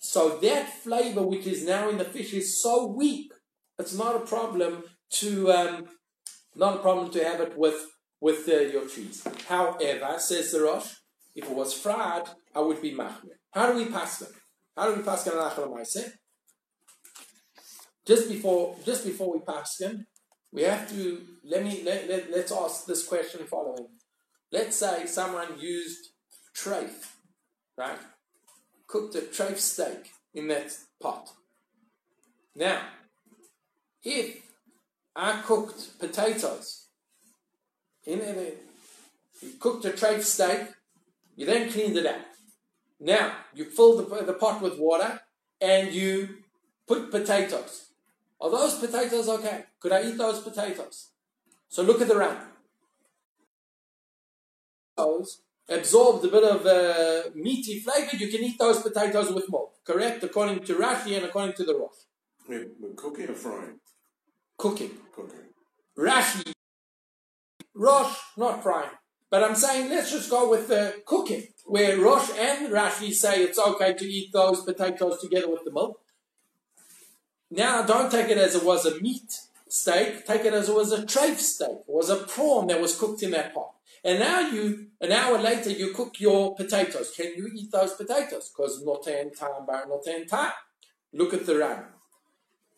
So 0.00 0.38
that 0.38 0.72
flavor 0.82 1.22
which 1.22 1.46
is 1.46 1.66
now 1.66 1.90
in 1.90 1.98
the 1.98 2.10
fish 2.16 2.32
is 2.32 2.60
so 2.62 2.86
weak, 2.86 3.30
it's 3.78 3.94
not 3.94 4.16
a 4.16 4.20
problem 4.34 4.84
to 5.20 5.52
um, 5.52 5.86
not 6.56 6.76
a 6.76 6.78
problem 6.78 7.10
to 7.10 7.22
have 7.22 7.40
it 7.42 7.52
with 7.56 7.80
with 8.20 8.48
uh, 8.48 8.60
your 8.74 8.86
cheese. 8.88 9.18
However, 9.46 10.18
says 10.18 10.52
the 10.52 10.62
Rosh, 10.62 10.90
if 11.36 11.44
it 11.44 11.56
was 11.62 11.74
fried, 11.74 12.26
I 12.54 12.60
would 12.60 12.80
be 12.80 12.92
machmir. 12.92 13.36
How 13.52 13.70
do 13.70 13.78
we 13.78 13.86
pass 13.96 14.18
them? 14.20 14.32
How 14.76 14.88
do 14.88 14.96
we 14.96 15.02
pass 15.02 15.24
them 15.24 15.36
Just 18.06 18.28
before 18.32 18.76
just 18.86 19.04
before 19.04 19.30
we 19.34 19.40
pass 19.40 19.76
them, 19.76 20.06
we 20.50 20.62
have 20.62 20.88
to 20.92 21.20
let 21.44 21.62
me 21.62 21.82
let, 21.84 22.08
let, 22.08 22.30
let's 22.30 22.52
ask 22.52 22.86
this 22.86 23.06
question 23.06 23.46
following. 23.46 23.97
Let's 24.50 24.76
say 24.76 25.06
someone 25.06 25.58
used 25.58 26.10
trafe, 26.54 27.12
right? 27.76 27.98
Cooked 28.86 29.14
a 29.14 29.20
trafe 29.20 29.58
steak 29.58 30.12
in 30.34 30.48
that 30.48 30.76
pot. 31.00 31.30
Now, 32.56 32.80
if 34.02 34.42
I 35.14 35.42
cooked 35.42 35.98
potatoes 35.98 36.86
in 38.04 38.20
it, 38.20 38.64
you 39.42 39.50
cooked 39.60 39.84
a 39.84 39.90
trafe 39.90 40.22
steak, 40.22 40.68
you 41.36 41.44
then 41.46 41.70
cleaned 41.70 41.96
it 41.96 42.06
out. 42.06 42.24
Now, 43.00 43.32
you 43.54 43.64
filled 43.64 44.08
the, 44.08 44.24
the 44.24 44.32
pot 44.32 44.62
with 44.62 44.78
water 44.78 45.20
and 45.60 45.92
you 45.92 46.38
put 46.86 47.10
potatoes. 47.10 47.88
Are 48.40 48.50
those 48.50 48.78
potatoes 48.78 49.28
okay? 49.28 49.64
Could 49.80 49.92
I 49.92 50.02
eat 50.04 50.16
those 50.16 50.40
potatoes? 50.40 51.10
So 51.68 51.82
look 51.82 52.00
at 52.00 52.08
the 52.08 52.16
round. 52.16 52.38
Those 54.98 55.42
absorbed 55.68 56.24
a 56.24 56.28
bit 56.28 56.44
of 56.44 56.66
uh, 56.66 57.30
meaty 57.34 57.78
flavor, 57.80 58.16
you 58.16 58.28
can 58.28 58.42
eat 58.42 58.58
those 58.58 58.82
potatoes 58.82 59.30
with 59.32 59.50
milk. 59.50 59.74
Correct? 59.84 60.24
According 60.24 60.64
to 60.64 60.74
Rashi 60.74 61.16
and 61.16 61.24
according 61.24 61.54
to 61.54 61.64
the 61.64 61.74
Rosh. 61.74 62.00
Wait, 62.48 62.96
cooking 62.96 63.28
or 63.28 63.34
frying? 63.34 63.78
Cooking. 64.56 64.90
Cooking. 65.14 65.48
Rashi, 65.96 66.52
Rosh, 67.74 68.16
not 68.36 68.62
frying. 68.62 68.90
But 69.30 69.44
I'm 69.44 69.54
saying 69.54 69.90
let's 69.90 70.10
just 70.10 70.30
go 70.30 70.50
with 70.50 70.68
the 70.68 71.02
cooking, 71.04 71.44
where 71.66 72.00
Rosh 72.00 72.30
and 72.36 72.72
Rashi 72.72 73.12
say 73.12 73.42
it's 73.42 73.58
okay 73.58 73.92
to 73.94 74.04
eat 74.04 74.32
those 74.32 74.62
potatoes 74.64 75.20
together 75.20 75.50
with 75.50 75.64
the 75.64 75.72
milk. 75.72 76.00
Now, 77.50 77.82
don't 77.82 78.10
take 78.10 78.30
it 78.30 78.38
as 78.38 78.54
it 78.54 78.64
was 78.64 78.84
a 78.84 79.00
meat 79.00 79.30
steak. 79.68 80.26
Take 80.26 80.44
it 80.44 80.54
as 80.54 80.68
it 80.68 80.74
was 80.74 80.92
a 80.92 81.04
trafe 81.04 81.38
steak. 81.38 81.78
It 81.88 81.94
was 82.00 82.10
a 82.10 82.16
prawn 82.16 82.66
that 82.68 82.80
was 82.80 82.98
cooked 82.98 83.22
in 83.22 83.30
that 83.32 83.54
pot. 83.54 83.74
And 84.04 84.20
now 84.20 84.40
you, 84.40 84.88
an 85.00 85.12
hour 85.12 85.38
later, 85.38 85.70
you 85.70 85.92
cook 85.92 86.20
your 86.20 86.54
potatoes. 86.54 87.12
Can 87.16 87.34
you 87.36 87.50
eat 87.54 87.70
those 87.72 87.94
potatoes? 87.94 88.50
Because 88.50 88.82
noten 88.84 89.36
time 89.38 89.66
bar 89.66 89.86
noten 89.86 90.26
time. 90.28 90.52
Look 91.12 91.34
at 91.34 91.46
the 91.46 91.58
Ran. 91.58 91.84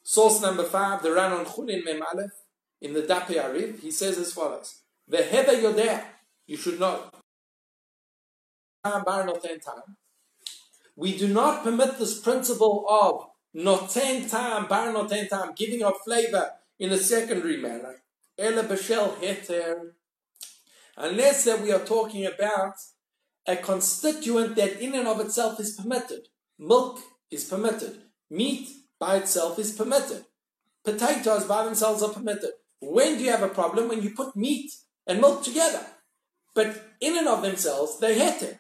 Source 0.03 0.41
number 0.41 0.65
five, 0.65 1.03
the 1.03 1.13
Ran 1.13 1.33
on 1.33 1.45
Chulin 1.45 1.85
Mem 1.85 2.03
Aleph, 2.03 2.33
in 2.81 2.95
the 2.95 3.03
Dapei 3.03 3.37
HaRif, 3.43 3.81
he 3.81 3.91
says 3.91 4.17
as 4.19 4.33
follows. 4.33 4.81
The 5.07 5.23
Heather 5.23 5.73
there, 5.73 6.05
you 6.47 6.57
should 6.57 6.81
know. 6.81 7.11
Bar 8.83 9.27
noten 9.27 9.63
time. 9.63 9.97
We 10.97 11.17
do 11.17 11.29
not 11.29 11.63
permit 11.63 11.99
this 11.99 12.19
principle 12.19 12.87
of 12.89 13.27
noten 13.55 14.31
time, 14.31 14.67
bar 14.67 14.93
noten 14.93 15.29
time, 15.29 15.53
giving 15.55 15.83
of 15.83 15.95
flavor 16.05 16.53
in 16.79 16.91
a 16.91 16.97
secondary 16.97 17.59
manner. 17.59 18.03
Ela 18.39 18.65
b'shel 18.65 19.17
heter 19.17 19.93
unless 21.01 21.45
that 21.45 21.63
we 21.63 21.73
are 21.73 21.85
talking 21.85 22.27
about 22.27 22.75
a 23.47 23.57
constituent 23.57 24.55
that 24.57 24.81
in 24.81 24.95
and 24.95 25.09
of 25.09 25.21
itself 25.21 25.59
is 25.59 25.73
permitted. 25.73 26.29
Milk 26.59 27.01
is 27.31 27.45
permitted. 27.45 28.03
Meat 28.31 28.69
by 28.99 29.17
itself 29.17 29.59
is 29.59 29.73
permitted. 29.73 30.25
Potatoes 30.85 31.45
by 31.45 31.65
themselves 31.65 32.03
are 32.03 32.13
permitted. 32.13 32.51
When 32.81 33.19
do 33.19 33.25
you 33.25 33.31
have 33.31 33.43
a 33.43 33.49
problem? 33.49 33.89
When 33.89 34.03
you 34.03 34.11
put 34.15 34.37
meat 34.37 34.71
and 35.07 35.21
milk 35.21 35.43
together. 35.43 35.85
But 36.55 36.95
in 37.01 37.17
and 37.17 37.29
of 37.29 37.43
themselves, 37.43 37.99
they 37.99 38.19
heter. 38.19 38.59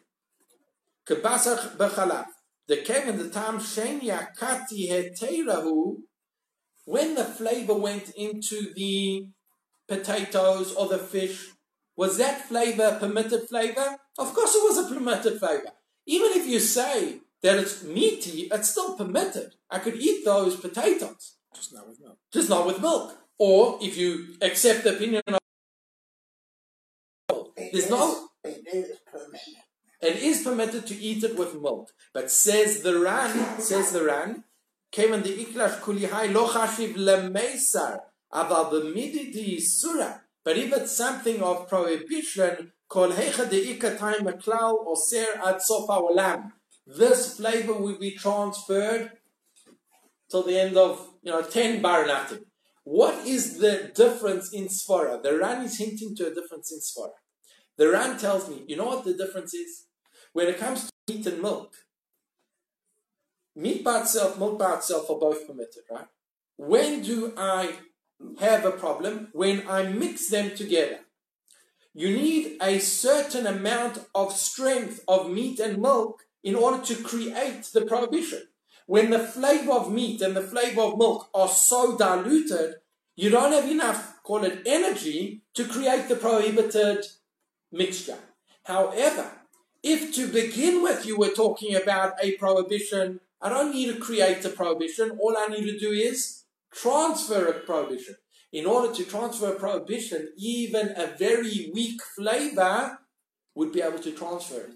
Kebasar 1.07 1.77
b'chalav. 1.77 2.27
The 2.69 2.79
came 2.79 3.09
in 3.09 3.19
the 3.19 3.31
time 3.31 3.61
shen 3.61 4.01
yakati 4.01 4.89
heterahu. 4.91 5.97
When 6.85 7.15
the 7.15 7.25
flavor 7.25 7.75
went 7.75 8.11
into 8.11 8.73
the 8.75 9.27
potatoes 9.89 10.73
or 10.75 10.89
the 10.89 10.99
fish, 10.99 11.51
was 12.01 12.17
that 12.17 12.37
flavor 12.51 12.97
permitted 12.99 13.43
flavor? 13.51 13.89
Of 14.17 14.29
course 14.37 14.55
it 14.55 14.63
was 14.69 14.77
a 14.79 14.87
permitted 14.95 15.39
flavor. 15.39 15.73
Even 16.07 16.31
if 16.41 16.47
you 16.47 16.59
say 16.59 17.21
that 17.43 17.59
it's 17.59 17.83
meaty, 17.83 18.39
it's 18.55 18.71
still 18.71 18.97
permitted. 18.97 19.49
I 19.71 19.79
could 19.81 19.97
eat 19.97 20.25
those 20.25 20.57
potatoes. 20.57 21.23
Just 21.55 21.75
not 21.75 21.87
with 21.89 22.01
milk. 22.01 22.19
Just 22.33 22.49
not 22.49 22.67
with 22.67 22.81
milk. 22.81 23.09
Or 23.39 23.79
if 23.83 23.99
you 23.99 24.09
accept 24.41 24.85
the 24.85 24.93
opinion 24.97 25.21
of 25.29 25.39
It 27.57 27.73
There's 27.73 27.85
is- 27.85 27.91
no- 27.91 28.29
It 28.45 28.63
is 28.73 28.87
permitted. 29.13 29.57
it 30.11 30.17
is 30.31 30.43
permitted 30.43 30.83
to 30.91 30.95
eat 31.09 31.23
it 31.29 31.37
with 31.37 31.53
milk. 31.67 31.87
But 32.15 32.31
says 32.31 32.71
the 32.87 32.95
Ran, 32.99 33.61
says 33.61 33.93
the 33.93 34.03
Ran, 34.11 34.45
came 34.91 35.13
in 35.13 35.23
the 35.23 35.35
iklash 35.45 35.77
kulihai 35.85 36.33
lo 36.33 36.49
chashiv 36.49 36.95
lemesar, 37.09 37.93
aval 38.33 38.65
b'mididi 38.73 39.61
surah. 39.61 40.17
But 40.51 40.59
if 40.59 40.73
it's 40.73 40.91
something 40.91 41.41
of 41.45 41.69
prohibition, 41.69 42.73
kol 42.89 43.11
time 43.11 44.25
maklal 44.27 44.85
oser 44.85 45.27
ad 45.47 45.61
haolam. 45.61 46.51
This 46.85 47.37
flavor 47.37 47.75
will 47.75 48.01
be 48.01 48.17
transferred 48.17 49.13
till 50.29 50.43
the 50.43 50.59
end 50.59 50.77
of, 50.77 51.09
you 51.23 51.31
know, 51.31 51.43
10 51.43 51.81
bar 51.81 52.05
nothing. 52.05 52.47
What 52.83 53.25
is 53.25 53.59
the 53.59 53.93
difference 53.95 54.53
in 54.53 54.67
Svara? 54.67 55.23
The 55.23 55.39
Ran 55.39 55.65
is 55.65 55.79
hinting 55.79 56.17
to 56.17 56.27
a 56.27 56.35
difference 56.35 56.73
in 56.73 56.81
Svara. 56.81 57.15
The 57.77 57.89
Ran 57.89 58.19
tells 58.19 58.51
me, 58.51 58.65
you 58.67 58.77
know 58.77 58.87
what 58.87 59.05
the 59.05 59.15
difference 59.15 59.55
is? 59.55 59.87
When 60.33 60.49
it 60.49 60.59
comes 60.59 60.91
to 61.07 61.15
meat 61.15 61.27
and 61.27 61.41
milk, 61.41 61.77
meat 63.55 63.85
by 63.85 64.01
itself, 64.01 64.37
milk 64.37 64.59
by 64.59 64.75
itself 64.75 65.09
are 65.11 65.21
both 65.21 65.47
permitted, 65.47 65.85
right? 65.93 66.09
When 66.57 67.03
do 67.03 67.35
I 67.37 67.75
have 68.39 68.65
a 68.65 68.71
problem? 68.71 69.29
When 69.33 69.67
I 69.69 69.85
mix 69.85 70.29
them 70.29 70.55
together. 70.57 71.01
You 71.95 72.17
need 72.17 72.57
a 72.63 72.79
certain 72.79 73.47
amount 73.47 73.99
of 74.15 74.33
strength 74.33 75.03
of 75.09 75.31
meat 75.31 75.59
and 75.59 75.83
milk 75.83 76.27
in 76.43 76.55
order 76.55 76.83
to 76.85 77.03
create 77.03 77.65
the 77.75 77.83
prohibition. 77.83 78.43
When 78.87 79.11
the 79.11 79.19
flavor 79.19 79.73
of 79.73 79.93
meat 79.93 80.21
and 80.21 80.37
the 80.37 80.43
flavor 80.43 80.83
of 80.83 80.99
milk 80.99 81.29
are 81.35 81.49
so 81.49 81.97
diluted, 81.97 82.77
you 83.17 83.31
don't 83.31 83.53
have 83.53 83.71
enough, 83.71 84.23
call 84.23 84.45
it 84.45 84.63
energy, 84.67 85.43
to 85.55 85.65
create 85.65 86.09
the 86.09 86.17
prohibited 86.17 87.07
mixture. 87.71 88.19
However, 88.65 89.31
if 89.83 90.15
to 90.15 90.29
begin 90.29 90.83
with 90.83 91.07
you 91.07 91.19
were 91.19 91.31
talking 91.31 91.75
about 91.75 92.15
a 92.23 92.37
prohibition, 92.37 93.21
I 93.41 93.49
don't 93.49 93.73
need 93.73 93.93
to 93.93 94.01
create 94.01 94.45
a 94.45 94.51
prohibition. 94.51 95.19
All 95.21 95.37
I 95.37 95.49
need 95.49 95.65
to 95.65 95.79
do 95.79 95.91
is 95.91 96.45
transfer 96.73 97.47
a 97.47 97.61
prohibition. 97.61 98.17
In 98.53 98.67
order 98.67 98.93
to 98.95 99.05
transfer 99.05 99.53
a 99.53 99.59
prohibition, 99.59 100.33
even 100.37 100.95
a 100.97 101.07
very 101.17 101.71
weak 101.73 102.01
flavor 102.17 102.99
would 103.55 103.73
be 103.73 103.81
able 103.81 104.01
to 104.01 104.13
transfer 104.13 104.61
it. 104.63 104.75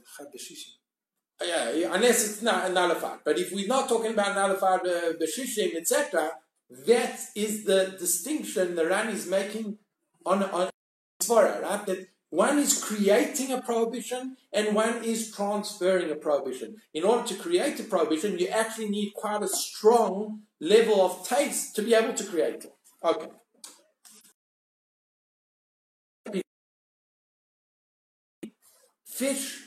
Yeah, 1.42 1.72
yeah, 1.72 1.94
unless 1.94 2.24
it's 2.24 2.42
not 2.42 2.72
nullified. 2.72 3.20
But 3.24 3.38
if 3.38 3.52
we're 3.52 3.66
not 3.66 3.88
talking 3.88 4.12
about 4.12 4.36
nullified 4.36 4.86
uh, 4.86 5.12
beshishim, 5.20 5.74
etc., 5.74 6.30
that 6.86 7.20
is 7.34 7.64
the 7.64 7.96
distinction 7.98 8.74
the 8.74 8.86
Ran 8.86 9.08
is 9.08 9.26
making 9.26 9.78
on 10.24 10.42
on 10.44 10.70
Svara, 11.22 11.62
right? 11.62 11.84
That 11.86 12.06
one 12.30 12.58
is 12.58 12.82
creating 12.82 13.52
a 13.52 13.62
prohibition 13.62 14.36
and 14.52 14.74
one 14.74 15.04
is 15.04 15.30
transferring 15.30 16.10
a 16.10 16.16
prohibition. 16.16 16.76
In 16.92 17.04
order 17.04 17.26
to 17.28 17.34
create 17.36 17.78
a 17.78 17.84
prohibition, 17.84 18.38
you 18.38 18.48
actually 18.48 18.88
need 18.88 19.12
quite 19.14 19.42
a 19.42 19.48
strong 19.48 20.42
level 20.60 21.00
of 21.00 21.26
taste 21.28 21.74
to 21.76 21.82
be 21.82 21.94
able 21.94 22.14
to 22.14 22.24
create 22.24 22.64
it. 22.64 22.72
Okay. 23.04 23.28
Fish 29.06 29.60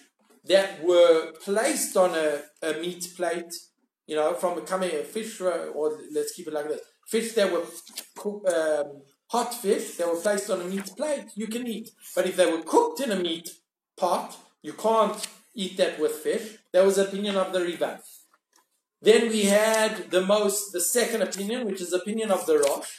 that 0.45 0.83
were 0.83 1.31
placed 1.43 1.95
on 1.95 2.13
a, 2.15 2.41
a 2.61 2.73
meat 2.81 3.05
plate, 3.15 3.53
you 4.05 4.15
know, 4.15 4.33
from 4.33 4.59
coming 4.65 4.91
a 4.91 5.03
fish, 5.03 5.39
or 5.39 5.99
let's 6.11 6.33
keep 6.33 6.47
it 6.47 6.53
like 6.53 6.67
this 6.67 6.81
fish 7.07 7.33
that 7.33 7.51
were 7.51 7.63
um, 8.53 9.01
hot 9.31 9.53
fish 9.53 9.95
that 9.95 10.07
were 10.07 10.19
placed 10.19 10.49
on 10.49 10.61
a 10.61 10.65
meat 10.65 10.91
plate, 10.95 11.27
you 11.35 11.47
can 11.47 11.65
eat. 11.65 11.89
But 12.15 12.27
if 12.27 12.35
they 12.35 12.51
were 12.51 12.61
cooked 12.61 12.99
in 12.99 13.11
a 13.11 13.15
meat 13.15 13.49
pot, 13.97 14.37
you 14.61 14.73
can't 14.73 15.27
eat 15.55 15.77
that 15.77 15.99
with 15.99 16.11
fish. 16.11 16.57
That 16.73 16.85
was 16.85 16.97
the 16.97 17.07
opinion 17.07 17.37
of 17.37 17.53
the 17.53 17.61
Rivan. 17.61 17.99
Then 19.01 19.29
we 19.29 19.43
had 19.43 20.09
the 20.11 20.21
most, 20.21 20.71
the 20.73 20.81
second 20.81 21.21
opinion, 21.21 21.65
which 21.65 21.81
is 21.81 21.93
opinion 21.93 22.31
of 22.31 22.45
the 22.45 22.57
Rosh, 22.57 22.89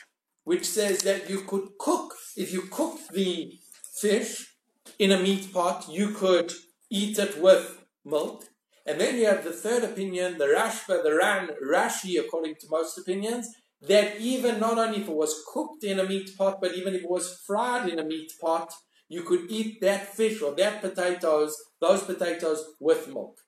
which 0.44 0.64
says 0.64 1.00
that 1.02 1.28
you 1.28 1.42
could 1.42 1.70
cook, 1.78 2.14
if 2.36 2.52
you 2.52 2.62
cook 2.70 2.98
the 3.12 3.52
fish 4.00 4.54
in 4.98 5.12
a 5.12 5.18
meat 5.18 5.52
pot, 5.52 5.86
you 5.90 6.10
could 6.10 6.52
eat 6.90 7.18
it 7.18 7.40
with 7.40 7.78
milk. 8.04 8.44
And 8.86 9.00
then 9.00 9.16
you 9.16 9.26
have 9.26 9.44
the 9.44 9.52
third 9.52 9.84
opinion, 9.84 10.38
the 10.38 10.46
Rashba, 10.46 11.02
the 11.02 11.14
Ran, 11.14 11.50
Rashi, 11.62 12.18
according 12.18 12.54
to 12.60 12.68
most 12.70 12.96
opinions, 12.96 13.48
that 13.82 14.18
even 14.18 14.58
not 14.58 14.78
only 14.78 15.00
if 15.00 15.08
it 15.08 15.14
was 15.14 15.44
cooked 15.52 15.84
in 15.84 16.00
a 16.00 16.08
meat 16.08 16.30
pot, 16.38 16.58
but 16.60 16.74
even 16.74 16.94
if 16.94 17.02
it 17.02 17.10
was 17.10 17.42
fried 17.46 17.88
in 17.88 17.98
a 17.98 18.04
meat 18.04 18.32
pot, 18.40 18.72
you 19.08 19.22
could 19.22 19.50
eat 19.50 19.80
that 19.80 20.14
fish 20.14 20.40
or 20.42 20.54
that 20.54 20.80
potatoes, 20.80 21.56
those 21.80 22.02
potatoes 22.02 22.64
with 22.80 23.08
milk. 23.08 23.38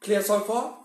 Clear 0.00 0.22
so 0.22 0.40
far? 0.40 0.79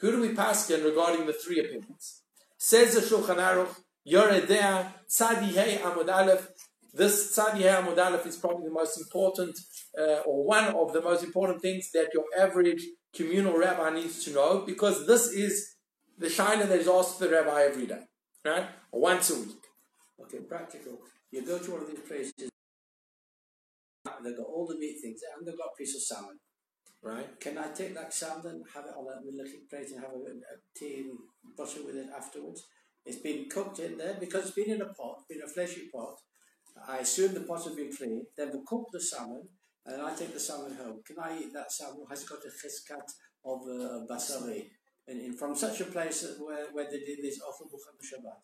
Who 0.00 0.10
do 0.12 0.20
we 0.20 0.34
pass 0.34 0.70
in 0.70 0.84
regarding 0.84 1.26
the 1.26 1.32
three 1.32 1.60
opinions? 1.60 2.22
Says 2.58 2.94
the 2.94 3.00
Shulchan 3.00 3.36
Aruch, 3.36 3.74
Yoredea, 4.06 4.92
Tzadi 5.08 5.52
Hey 5.52 5.78
Amud 5.82 6.12
Aleph. 6.12 6.48
This 6.92 7.36
Tzadi 7.36 7.58
Hey 7.58 7.68
Amud 7.68 7.98
Aleph 7.98 8.26
is 8.26 8.36
probably 8.36 8.66
the 8.66 8.72
most 8.72 8.98
important, 9.00 9.58
uh, 9.98 10.20
or 10.26 10.44
one 10.44 10.64
of 10.64 10.92
the 10.92 11.00
most 11.00 11.22
important 11.22 11.62
things 11.62 11.90
that 11.92 12.08
your 12.12 12.24
average 12.38 12.82
communal 13.14 13.56
rabbi 13.56 13.90
needs 13.90 14.24
to 14.24 14.32
know, 14.32 14.64
because 14.66 15.06
this 15.06 15.28
is 15.28 15.76
the 16.18 16.28
shiner 16.28 16.66
that 16.66 16.80
is 16.80 16.88
asked 16.88 17.18
the 17.18 17.28
rabbi 17.28 17.62
every 17.62 17.86
day, 17.86 18.02
right? 18.44 18.66
Once 18.92 19.30
a 19.30 19.36
week. 19.36 19.62
Okay, 20.22 20.38
practical. 20.38 20.98
You 21.30 21.44
go 21.44 21.58
to 21.58 21.70
one 21.72 21.82
of 21.82 21.88
these 21.88 22.00
places, 22.00 22.32
they've 24.22 24.36
got 24.36 24.46
all 24.46 24.66
the 24.66 24.78
meat 24.78 24.98
things, 25.02 25.20
and 25.36 25.46
they've 25.46 25.56
got 25.56 25.70
a 25.74 25.76
piece 25.76 25.94
of 25.94 26.02
salmon. 26.02 26.38
Right? 27.04 27.38
Can 27.38 27.58
I 27.58 27.68
take 27.68 27.94
that 27.94 28.14
salmon, 28.14 28.64
have 28.74 28.86
it 28.86 28.94
on 28.96 29.04
a 29.04 29.20
little 29.30 29.60
plate, 29.68 29.90
and 29.92 30.00
have 30.00 30.12
a, 30.12 30.32
a 30.54 30.56
tea 30.74 31.04
and 31.04 31.18
butter 31.56 31.84
with 31.84 31.96
it 31.96 32.08
afterwards? 32.16 32.64
It's 33.04 33.18
been 33.18 33.46
cooked 33.50 33.78
in 33.78 33.98
there 33.98 34.16
because 34.18 34.46
it's 34.46 34.54
been 34.54 34.70
in 34.70 34.80
a 34.80 34.86
pot, 34.86 35.28
been 35.28 35.42
a 35.44 35.46
fleshy 35.46 35.90
pot. 35.92 36.16
I 36.88 36.98
assume 36.98 37.34
the 37.34 37.40
pot 37.40 37.62
has 37.64 37.74
been 37.74 37.92
cleaned. 37.94 38.24
Then 38.36 38.50
they 38.52 38.58
cook 38.66 38.88
the 38.90 39.00
salmon, 39.00 39.42
and 39.84 40.00
I 40.00 40.14
take 40.14 40.32
the 40.32 40.40
salmon 40.40 40.74
home. 40.76 41.02
Can 41.06 41.16
I 41.18 41.38
eat 41.38 41.52
that 41.52 41.70
salmon? 41.70 42.06
Has 42.08 42.22
it 42.22 42.28
got 42.30 42.38
a 42.38 42.48
chizkat 42.48 43.06
of 43.44 43.60
uh, 43.68 44.06
basari? 44.10 44.70
And, 45.06 45.20
and 45.20 45.38
from 45.38 45.54
such 45.54 45.82
a 45.82 45.84
place 45.84 46.26
where, 46.40 46.68
where 46.72 46.86
they 46.90 47.00
did 47.00 47.18
this 47.22 47.38
Othel 47.38 47.68
Shabbat. 48.00 48.40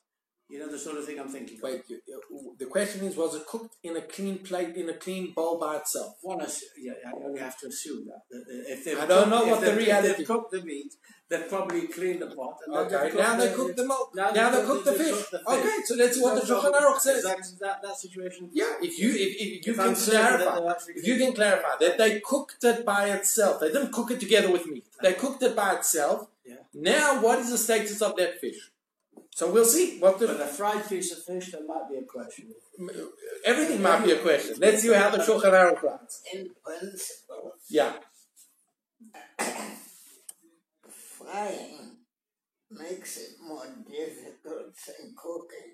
You 0.50 0.58
know 0.58 0.70
the 0.70 0.78
sort 0.78 0.98
of 0.98 1.06
thing 1.06 1.18
I'm 1.18 1.28
thinking. 1.28 1.58
Wait, 1.62 1.82
you- 1.88 2.02
the 2.60 2.66
question 2.66 3.00
is, 3.08 3.16
was 3.16 3.34
it 3.34 3.44
cooked 3.46 3.74
in 3.82 3.96
a 3.96 4.02
clean 4.14 4.36
plate, 4.48 4.76
in 4.76 4.88
a 4.90 4.94
clean 5.04 5.32
bowl 5.36 5.58
by 5.58 5.72
itself? 5.80 6.16
One, 6.20 6.40
yeah, 6.78 6.92
I 7.06 7.12
only 7.26 7.40
have 7.40 7.58
to 7.60 7.66
assume 7.68 8.02
that. 8.10 8.22
if 8.30 9.00
I 9.02 9.06
don't 9.06 9.30
know 9.30 9.44
if 9.44 9.50
what 9.50 9.60
the 9.62 9.74
reality- 9.74 10.18
They've 10.18 10.26
cooked 10.26 10.50
the 10.52 10.62
meat. 10.62 10.92
They've 11.30 11.48
probably 11.48 11.82
cleaned 11.86 12.20
the 12.22 12.26
pot. 12.38 12.56
And 12.66 12.74
Okay, 12.76 13.16
now 13.16 13.36
they 13.36 13.48
the- 13.48 13.54
cook 13.54 13.76
the 13.76 13.86
milk. 13.86 14.08
Now 14.14 14.30
Now, 14.32 14.50
they 14.50 14.60
they 14.60 14.66
cook 14.66 14.84
the 14.84 14.90
they 14.90 15.04
fish. 15.04 15.24
Okay, 15.54 15.76
so 15.88 15.94
let's 16.00 16.14
see 16.16 16.22
what 16.22 16.34
the 16.40 16.46
Shulchan 16.48 16.72
Aruch 16.80 17.00
says. 17.00 17.18
Exactly 17.18 17.56
that, 17.60 17.76
that 17.84 17.96
situation. 18.04 18.50
Yeah, 18.52 18.72
if 18.88 18.98
you 19.00 19.08
if, 19.26 19.30
if 19.44 19.66
you 19.66 19.74
can 19.74 19.94
clarify, 19.94 20.58
if 20.98 21.06
you 21.08 21.16
can 21.22 21.32
clarify 21.32 21.74
that 21.82 21.94
they 21.98 22.20
cooked 22.32 22.62
it 22.64 22.84
by 22.84 23.02
itself, 23.16 23.60
they 23.60 23.68
didn't 23.74 23.92
cook 23.92 24.10
it 24.10 24.20
together 24.20 24.50
with 24.52 24.66
meat. 24.66 24.86
They 25.04 25.14
cooked 25.14 25.42
it 25.48 25.54
by 25.56 25.70
itself. 25.78 26.18
Yeah. 26.44 26.56
Now, 26.74 27.20
what 27.24 27.38
is 27.38 27.50
the 27.52 27.58
status 27.58 28.02
of 28.02 28.16
that 28.16 28.32
fish? 28.40 28.60
So 29.40 29.50
we'll 29.50 29.64
see 29.64 29.98
what 30.00 30.20
But 30.20 30.28
a 30.28 30.34
the 30.34 30.44
fried 30.44 30.86
piece 30.86 31.12
of 31.12 31.24
fish, 31.24 31.52
there 31.52 31.66
might 31.66 31.88
be 31.88 31.96
a 31.96 32.02
question. 32.02 32.52
everything 33.46 33.80
might 33.80 34.04
be 34.04 34.12
a 34.12 34.18
question. 34.18 34.56
Let's 34.58 34.82
see 34.82 34.92
how 34.92 35.08
the 35.08 35.16
Shulchan 35.16 35.54
Aruch 35.60 35.82
writes. 35.82 36.20
In 36.34 36.50
principle, 36.62 37.52
Yeah, 37.70 37.94
frying 41.16 41.96
makes 42.70 43.16
it 43.16 43.30
more 43.42 43.64
difficult 43.88 44.74
than 44.86 45.14
cooking. 45.16 45.70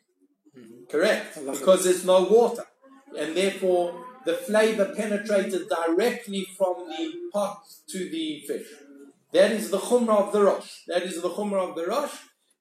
Mm-hmm. 0.56 0.84
correct. 0.88 1.44
Because 1.44 1.82
there's 1.82 2.04
no 2.04 2.22
water, 2.22 2.66
and 3.18 3.36
therefore 3.36 3.86
the 4.24 4.34
flavor 4.34 4.94
penetrated 4.96 5.68
directly 5.68 6.46
from 6.56 6.88
the 6.88 7.04
pot 7.32 7.64
to 7.88 7.98
the 7.98 8.44
fish. 8.46 8.68
That 9.32 9.50
is 9.50 9.70
the 9.72 9.78
chumrah 9.78 10.28
of 10.28 10.32
the 10.32 10.42
rosh. 10.44 10.70
That 10.86 11.02
is 11.02 11.20
the 11.20 11.30
chumrah 11.30 11.70
of 11.70 11.74
the 11.74 11.86
rosh. 11.86 12.16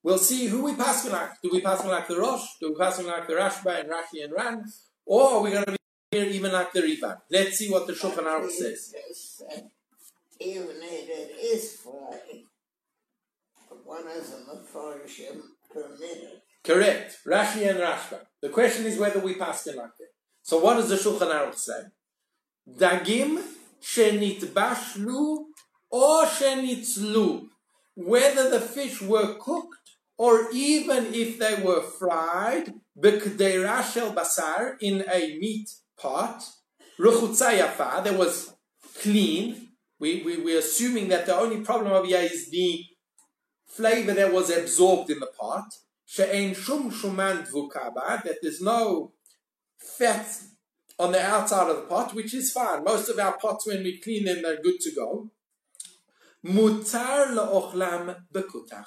We'll 0.06 0.18
see 0.18 0.46
who 0.46 0.62
we 0.62 0.76
pass 0.76 1.04
like. 1.08 1.30
Do 1.42 1.50
we 1.52 1.60
pass 1.60 1.84
like 1.84 2.06
the 2.06 2.16
rosh? 2.16 2.46
Do 2.60 2.68
we 2.70 2.76
pass 2.76 3.02
like 3.02 3.26
the 3.26 3.32
Rashba 3.32 3.80
and 3.80 3.90
Rashi 3.90 4.22
and 4.22 4.32
Ran? 4.32 4.64
Or 5.04 5.32
are 5.32 5.40
we 5.40 5.50
going 5.50 5.64
to 5.64 5.72
be 5.72 5.78
here 6.12 6.26
even 6.26 6.52
like 6.52 6.72
the 6.72 6.82
Rivan? 6.82 7.16
Let's 7.28 7.58
see 7.58 7.68
what 7.68 7.88
the 7.88 7.92
Shulchan 7.92 8.18
Aruch 8.18 8.52
says. 8.52 8.94
Uh, 9.50 9.62
even 10.38 10.76
if 10.80 11.08
it 11.08 11.36
is 11.40 11.80
fried, 11.82 12.44
one 13.82 14.06
of 14.06 14.30
the 14.30 14.36
Mepharshim 14.46 15.40
permitted. 15.74 16.40
Correct. 16.62 17.16
Rashi 17.26 17.68
and 17.68 17.80
Rashba. 17.80 18.20
The 18.40 18.50
question 18.50 18.86
is 18.86 19.00
whether 19.00 19.18
we 19.18 19.34
pass 19.34 19.66
like 19.66 19.74
that. 19.76 20.12
So 20.44 20.60
what 20.60 20.74
does 20.74 20.88
the 20.88 20.94
Shulchan 20.94 21.32
Aruch 21.32 21.56
say? 21.56 21.82
Dagim 22.78 23.42
shenitbashlu 23.82 25.46
or 25.90 26.26
shenitzlu. 26.26 27.48
Whether 27.96 28.50
the 28.50 28.60
fish 28.60 29.02
were 29.02 29.34
cooked 29.40 29.85
or 30.18 30.48
even 30.52 31.14
if 31.14 31.38
they 31.38 31.62
were 31.62 31.82
fried, 31.82 32.74
b'kdei 32.98 33.92
shel 33.92 34.14
basar, 34.14 34.76
in 34.80 35.04
a 35.12 35.38
meat 35.38 35.68
pot, 35.98 36.42
ruchutza 36.98 37.58
yafa, 37.58 38.02
that 38.02 38.18
was 38.18 38.54
clean. 39.00 39.68
We, 39.98 40.22
we, 40.22 40.38
we're 40.38 40.58
assuming 40.58 41.08
that 41.08 41.26
the 41.26 41.36
only 41.36 41.60
problem 41.60 41.92
over 41.92 42.06
here 42.06 42.20
is 42.20 42.50
the 42.50 42.84
flavor 43.66 44.14
that 44.14 44.32
was 44.32 44.50
absorbed 44.50 45.10
in 45.10 45.20
the 45.20 45.30
pot. 45.38 45.72
She'ein 46.06 46.54
shum 46.54 46.90
shuman 46.90 47.48
dvukaba, 47.48 48.22
that 48.22 48.36
there's 48.40 48.60
no 48.60 49.12
fat 49.76 50.26
on 50.98 51.12
the 51.12 51.22
outside 51.22 51.68
of 51.68 51.76
the 51.76 51.82
pot, 51.82 52.14
which 52.14 52.32
is 52.32 52.52
fine. 52.52 52.84
Most 52.84 53.08
of 53.08 53.18
our 53.18 53.36
pots, 53.36 53.66
when 53.66 53.82
we 53.82 54.00
clean 54.00 54.24
them, 54.24 54.42
they're 54.42 54.62
good 54.62 54.80
to 54.80 54.94
go. 54.94 55.30
Mutar 56.44 57.34
la'ochlam 57.34 58.16
bekutach. 58.32 58.86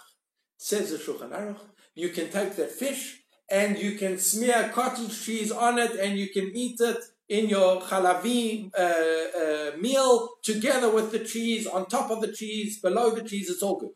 Says 0.61 0.91
the 0.91 0.97
Shulchan 0.97 1.31
Aruch, 1.31 1.61
you 1.95 2.09
can 2.09 2.29
take 2.29 2.57
that 2.57 2.69
fish 2.69 3.21
and 3.49 3.77
you 3.77 3.93
can 3.93 4.17
smear 4.17 4.69
cottage 4.73 5.23
cheese 5.23 5.53
on 5.53 5.79
it 5.79 5.91
and 5.91 6.19
you 6.19 6.27
can 6.27 6.51
eat 6.53 6.81
it 6.81 6.97
in 7.29 7.47
your 7.47 7.79
chalavi 7.79 8.69
uh, 8.77 8.81
uh, 8.81 9.77
meal 9.77 10.31
together 10.43 10.91
with 10.91 11.13
the 11.13 11.19
cheese, 11.19 11.65
on 11.65 11.85
top 11.85 12.11
of 12.11 12.19
the 12.19 12.33
cheese, 12.33 12.77
below 12.81 13.11
the 13.11 13.23
cheese, 13.23 13.49
it's 13.49 13.63
all 13.63 13.79
good. 13.79 13.91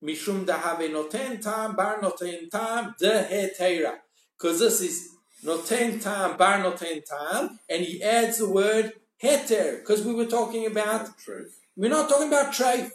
Mishum 0.00 0.46
dahave 0.46 0.92
noten 0.92 1.42
tam, 1.42 1.74
bar 1.74 2.00
noten 2.00 2.48
tam, 2.48 2.94
dehetera. 3.00 3.96
Because 4.38 4.60
this 4.60 4.80
is 4.80 5.08
noten 5.44 6.00
tam, 6.00 6.36
bar 6.36 6.62
noten 6.62 7.02
tam, 7.04 7.58
and 7.68 7.82
he 7.82 8.00
adds 8.00 8.38
the 8.38 8.48
word 8.48 8.92
heter, 9.20 9.80
because 9.80 10.04
we 10.04 10.14
were 10.14 10.26
talking 10.26 10.66
about 10.66 11.18
Truth. 11.18 11.58
we're 11.76 11.90
not 11.90 12.08
talking 12.08 12.28
about 12.28 12.52
treif, 12.52 12.92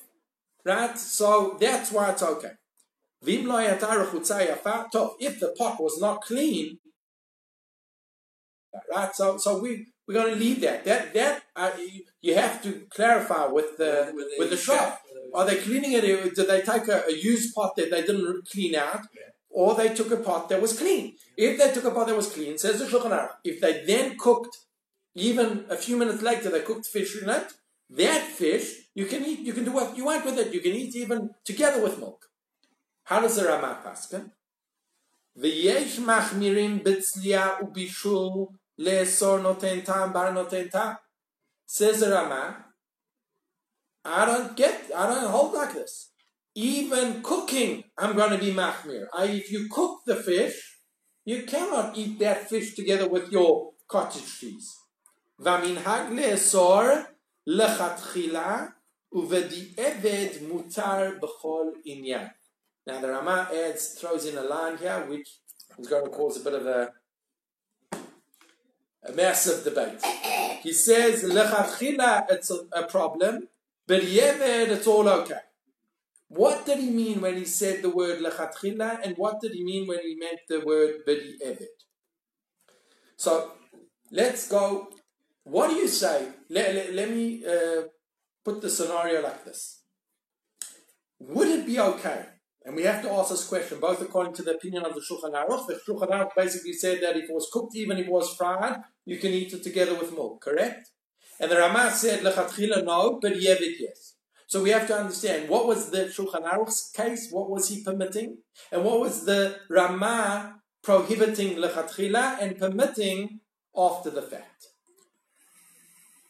right? 0.64 0.98
So 0.98 1.58
that's 1.60 1.92
why 1.92 2.12
it's 2.12 2.24
okay. 2.24 2.54
If 3.22 3.44
the 5.40 5.56
pot 5.58 5.82
was 5.82 6.00
not 6.00 6.22
clean, 6.22 6.80
right? 8.96 9.14
So 9.16 9.38
so 9.38 9.60
we 9.62 9.88
we're 10.08 10.16
going 10.16 10.34
to 10.34 10.40
leave 10.40 10.62
that. 10.62 10.86
That 10.86 11.14
that 11.14 11.44
uh, 11.56 11.72
you, 11.78 12.04
you 12.22 12.36
have 12.36 12.64
to 12.64 12.88
clarify 12.90 13.46
with 13.46 13.78
the 13.78 14.12
With 14.16 14.26
the 14.26 14.36
with 14.40 14.50
the 14.50 14.58
shop. 14.58 15.02
Are 15.34 15.46
they 15.46 15.58
cleaning 15.58 15.92
it? 15.94 16.02
Did 16.02 16.48
they 16.48 16.62
take 16.62 16.88
a, 16.88 17.06
a 17.08 17.14
used 17.16 17.54
pot 17.54 17.76
that 17.76 17.92
they 17.92 18.02
didn't 18.02 18.48
clean 18.50 18.74
out? 18.76 19.02
Or 19.52 19.76
they 19.76 19.94
took 19.94 20.12
a 20.12 20.18
pot 20.18 20.50
that 20.50 20.62
was 20.62 20.78
clean. 20.78 21.16
If 21.38 21.58
they 21.58 21.72
took 21.72 21.86
a 21.86 21.92
pot 21.92 22.08
that 22.08 22.16
was 22.16 22.32
clean, 22.32 22.58
says 22.58 22.80
the 22.80 22.86
Shulchan 22.86 23.12
Aruch, 23.12 23.34
if 23.44 23.60
they 23.62 23.84
then 23.86 24.18
cooked, 24.18 24.56
even 25.16 25.66
a 25.70 25.76
few 25.76 25.98
minutes 25.98 26.22
later, 26.22 26.50
they 26.50 26.62
cooked 26.62 26.86
fish 26.86 27.22
in 27.22 27.30
it, 27.30 27.48
that 27.90 28.22
fish, 28.22 28.74
you 28.94 29.06
can 29.06 29.26
eat, 29.26 29.40
you 29.40 29.54
can 29.54 29.66
do 29.66 29.72
what 29.72 29.98
you 29.98 30.06
want 30.06 30.24
with 30.24 30.38
it. 30.38 30.54
You 30.54 30.62
can 30.62 30.74
eat 30.74 30.96
even 30.96 31.32
together 31.44 31.82
with 31.84 31.98
milk. 32.00 32.29
How 33.09 33.21
does 33.21 33.37
the 33.37 33.47
Ramah 33.47 33.81
paskin? 33.85 34.31
V'yesh 35.39 35.99
machmirim 35.99 36.83
bitzlia 36.83 37.59
ubishul 37.61 38.49
le'esor 38.81 39.41
noten 39.43 39.85
tam 39.85 40.13
bar 40.13 40.33
noten 40.33 40.71
tam. 40.71 40.97
Says 41.67 42.01
the 42.01 42.11
Ramah, 42.11 42.65
I 44.05 44.27
don't 44.27 44.57
get, 44.57 44.91
I 44.95 45.07
don't 45.07 45.31
hold 45.31 45.55
like 45.55 45.75
this. 45.75 46.11
Even 46.55 47.23
cooking, 47.23 47.85
I'm 47.99 48.15
going 48.15 48.31
to 48.31 48.39
be 48.39 48.53
machmir. 48.53 49.07
I, 49.17 49.25
if 49.25 49.51
you 49.51 49.69
cook 49.71 50.01
the 50.07 50.17
fish, 50.17 50.79
you 51.25 51.45
cannot 51.45 51.97
eat 51.97 52.19
that 52.21 52.49
fish 52.49 52.75
together 52.75 53.09
with 53.09 53.33
your 53.33 53.73
cottage 53.89 54.39
cheese. 54.39 54.75
והמנהג 55.39 56.13
לאסור 56.13 56.83
לכתחילה 57.47 58.67
ובדיעבד 59.13 60.29
מותר 60.49 61.11
בכל 61.23 61.67
עניין. 61.85 62.27
Now 62.90 63.00
the 63.00 63.10
Rama 63.10 63.48
adds, 63.54 63.90
throws 63.90 64.26
in 64.26 64.36
a 64.36 64.42
line 64.42 64.76
here 64.78 65.06
which 65.08 65.30
is 65.78 65.88
going 65.88 66.06
to 66.06 66.10
cause 66.10 66.42
a 66.42 66.44
bit 66.44 66.56
of 66.56 66.66
a, 66.66 66.92
a 69.08 69.12
massive 69.14 69.64
debate. 69.64 70.04
He 70.64 70.74
says, 70.74 71.24
lechatchila, 71.24 72.26
it's 72.32 72.50
a, 72.50 72.62
a 72.74 72.88
problem, 72.88 73.48
but 73.86 74.04
yeved, 74.04 74.72
it's 74.72 74.88
all 74.88 75.08
okay. 75.08 75.44
What 76.30 76.66
did 76.66 76.80
he 76.80 76.90
mean 76.90 77.22
when 77.22 77.36
he 77.38 77.46
said 77.46 77.84
the 77.84 77.92
word 77.92 78.22
lechatchila, 78.22 79.02
and 79.04 79.16
what 79.18 79.40
did 79.40 79.52
he 79.52 79.64
mean 79.64 79.88
when 79.88 80.00
he 80.00 80.16
meant 80.16 80.40
the 80.48 80.60
word 80.62 81.06
bidi 81.08 81.34
evet? 81.46 81.78
So 83.18 83.52
let's 84.10 84.48
go. 84.50 84.90
What 85.44 85.70
do 85.70 85.76
you 85.76 85.88
say? 85.88 86.28
Let, 86.50 86.74
let, 86.74 86.94
let 86.96 87.10
me 87.12 87.46
uh, 87.46 87.84
put 88.44 88.62
the 88.62 88.70
scenario 88.72 89.22
like 89.22 89.46
this. 89.46 89.82
Would 91.20 91.50
it 91.50 91.66
be 91.68 91.80
okay? 91.80 92.26
And 92.70 92.76
we 92.76 92.84
have 92.84 93.02
to 93.02 93.12
ask 93.14 93.32
this 93.32 93.48
question 93.48 93.80
both 93.80 94.00
according 94.00 94.34
to 94.34 94.44
the 94.44 94.52
opinion 94.52 94.86
of 94.86 94.94
the 94.94 95.02
Shulchan 95.02 95.34
Aruch. 95.34 95.66
The 95.66 95.80
Shulchan 95.88 96.12
Aruch 96.12 96.36
basically 96.38 96.74
said 96.74 97.02
that 97.02 97.18
if 97.18 97.24
it 97.24 97.34
was 97.34 97.50
cooked, 97.52 97.76
even 97.76 97.98
if 97.98 98.06
it 98.06 98.12
was 98.12 98.36
fried, 98.36 98.76
you 99.06 99.18
can 99.18 99.32
eat 99.32 99.52
it 99.54 99.64
together 99.64 99.96
with 99.96 100.14
milk, 100.14 100.40
correct? 100.40 100.92
And 101.40 101.50
the 101.50 101.58
Ramah 101.58 101.90
said, 101.90 102.20
Lechatchila, 102.20 102.86
no, 102.86 103.18
but 103.20 103.34
Yevit, 103.34 103.74
yes. 103.80 104.18
So 104.46 104.62
we 104.62 104.70
have 104.70 104.86
to 104.86 104.96
understand 104.96 105.50
what 105.50 105.66
was 105.66 105.90
the 105.90 106.14
Shulchan 106.16 106.44
Aruch's 106.44 106.92
case, 106.96 107.30
what 107.32 107.50
was 107.50 107.70
he 107.70 107.84
permitting, 107.84 108.38
and 108.72 108.84
what 108.84 109.00
was 109.00 109.26
the 109.26 109.58
Ramah 109.68 110.62
prohibiting 110.84 111.56
Lechatchila 111.56 112.38
and 112.40 112.56
permitting 112.56 113.40
after 113.76 114.12
the 114.12 114.22
fact. 114.22 114.68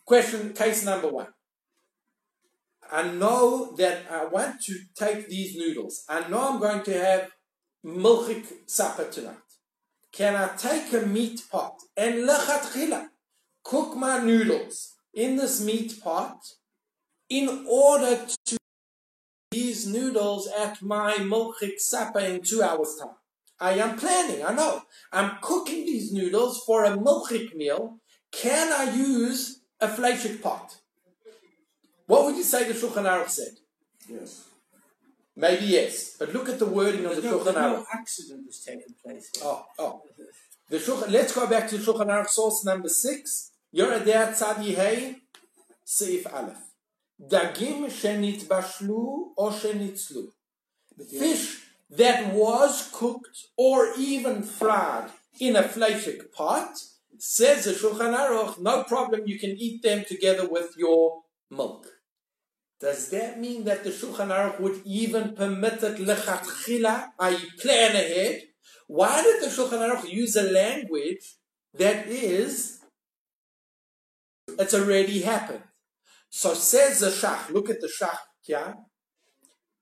Question, 0.06 0.54
case 0.54 0.86
number 0.86 1.10
one. 1.10 1.28
I 2.92 3.04
know 3.04 3.76
that 3.78 4.12
I 4.12 4.26
want 4.26 4.62
to 4.64 4.76
take 4.96 5.28
these 5.28 5.56
noodles. 5.56 6.04
I 6.10 6.28
know 6.28 6.54
I'm 6.54 6.60
going 6.60 6.84
to 6.84 6.94
have 6.94 7.30
milchik 7.86 8.46
supper 8.66 9.06
tonight. 9.06 9.38
Can 10.12 10.36
I 10.36 10.56
take 10.56 10.92
a 10.94 11.06
meat 11.06 11.44
pot 11.52 11.76
and 11.96 12.28
lechatchila 12.28 13.10
cook 13.64 13.96
my 13.96 14.20
noodles 14.20 14.96
in 15.14 15.36
this 15.36 15.64
meat 15.64 16.02
pot 16.02 16.40
in 17.30 17.66
order 17.70 18.26
to 18.46 18.58
these 19.52 19.86
noodles 19.86 20.50
at 20.60 20.82
my 20.82 21.14
milchik 21.14 21.78
supper 21.78 22.20
in 22.20 22.42
two 22.42 22.64
hours 22.64 22.98
time? 23.00 23.16
I 23.60 23.74
am 23.74 23.98
planning, 23.98 24.44
I 24.44 24.54
know. 24.54 24.82
I'm 25.12 25.38
cooking 25.42 25.86
these 25.86 26.12
noodles 26.12 26.64
for 26.66 26.86
a 26.86 26.98
milchik 26.98 27.54
meal. 27.54 28.00
Can 28.32 28.74
I 28.74 28.96
use 28.96 29.62
a 29.80 29.88
fleshik 29.88 30.42
pot? 30.42 30.79
What 32.10 32.26
would 32.26 32.38
you 32.38 32.44
say 32.44 32.68
the 32.68 32.74
Shulchan 32.74 33.04
Aruch 33.04 33.30
said? 33.30 33.54
Yes. 34.08 34.48
Maybe 35.36 35.66
yes, 35.66 36.16
but 36.18 36.34
look 36.34 36.50
at 36.50 36.58
the 36.58 36.66
wording 36.66 37.06
of 37.06 37.16
the 37.16 37.22
no, 37.22 37.38
Shulchan 37.38 37.44
there's 37.44 37.56
no 37.56 37.86
accident 37.94 38.46
has 38.48 38.60
taken 38.62 38.96
place 39.04 39.30
here. 39.32 39.44
Oh, 39.46 39.66
oh. 39.78 40.02
The 40.70 40.78
Shulchan, 40.78 41.12
let's 41.12 41.36
go 41.36 41.46
back 41.46 41.70
to 41.70 41.78
Shulchan 41.78 42.08
Aruch 42.08 42.30
source 42.30 42.66
number 42.66 42.90
six. 42.90 43.52
Yoredea 43.76 44.36
Tzadi 44.36 44.74
Hey, 44.74 45.18
Seif 45.86 46.26
Aleph. 46.34 46.58
Dagim 47.22 47.86
shenitbashlu 48.00 49.28
or 49.38 49.52
shenitzlu. 49.52 50.30
Fish 51.12 51.60
that 51.92 52.34
was 52.34 52.90
cooked 52.92 53.50
or 53.56 53.94
even 54.00 54.42
fried 54.42 55.12
in 55.40 55.56
a 55.56 55.62
fleshik 55.62 56.32
pot, 56.34 56.76
says 57.20 57.66
the 57.66 57.74
Shulchan 57.74 58.18
Aruch, 58.18 58.60
no 58.60 58.84
problem, 58.84 59.28
you 59.28 59.38
can 59.38 59.52
eat 59.52 59.84
them 59.84 60.04
together 60.08 60.50
with 60.50 60.74
your 60.76 61.22
milk. 61.52 61.86
Does 62.81 63.09
that 63.11 63.41
mean 63.41 63.65
that 63.65 63.85
the 63.85 63.91
Shulchan 63.91 64.29
Aruch 64.29 64.61
would 64.61 64.83
even 64.85 65.35
permit 65.35 65.83
it 65.83 65.97
lechatchila, 65.99 67.13
i.e. 67.19 67.51
plan 67.61 67.97
ahead? 67.97 68.43
Why 68.87 69.23
did 69.23 69.43
the 69.43 69.47
Shulchan 69.47 69.81
Aruch 69.81 70.11
use 70.11 70.37
a 70.37 70.43
language 70.43 71.37
that 71.73 72.07
is, 72.07 72.81
it's 74.59 74.75
already 74.75 75.23
happened? 75.23 75.63
So 76.29 76.53
says 76.55 77.01
the 77.01 77.09
Shach, 77.09 77.51
look 77.51 77.71
at 77.71 77.81
the 77.81 77.89
Shach, 77.89 78.19
yeah? 78.47 78.75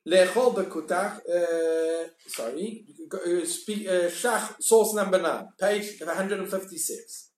Lechol 0.07 0.55
bekutach, 0.55 1.21
uh, 1.29 2.09
sorry, 2.27 2.85
uh, 3.13 3.45
speak, 3.47 3.89
uh, 3.89 4.11
Shach, 4.11 4.61
source 4.63 4.95
number 4.95 5.21
9, 5.21 5.49
page 5.59 6.01
156. 6.01 7.29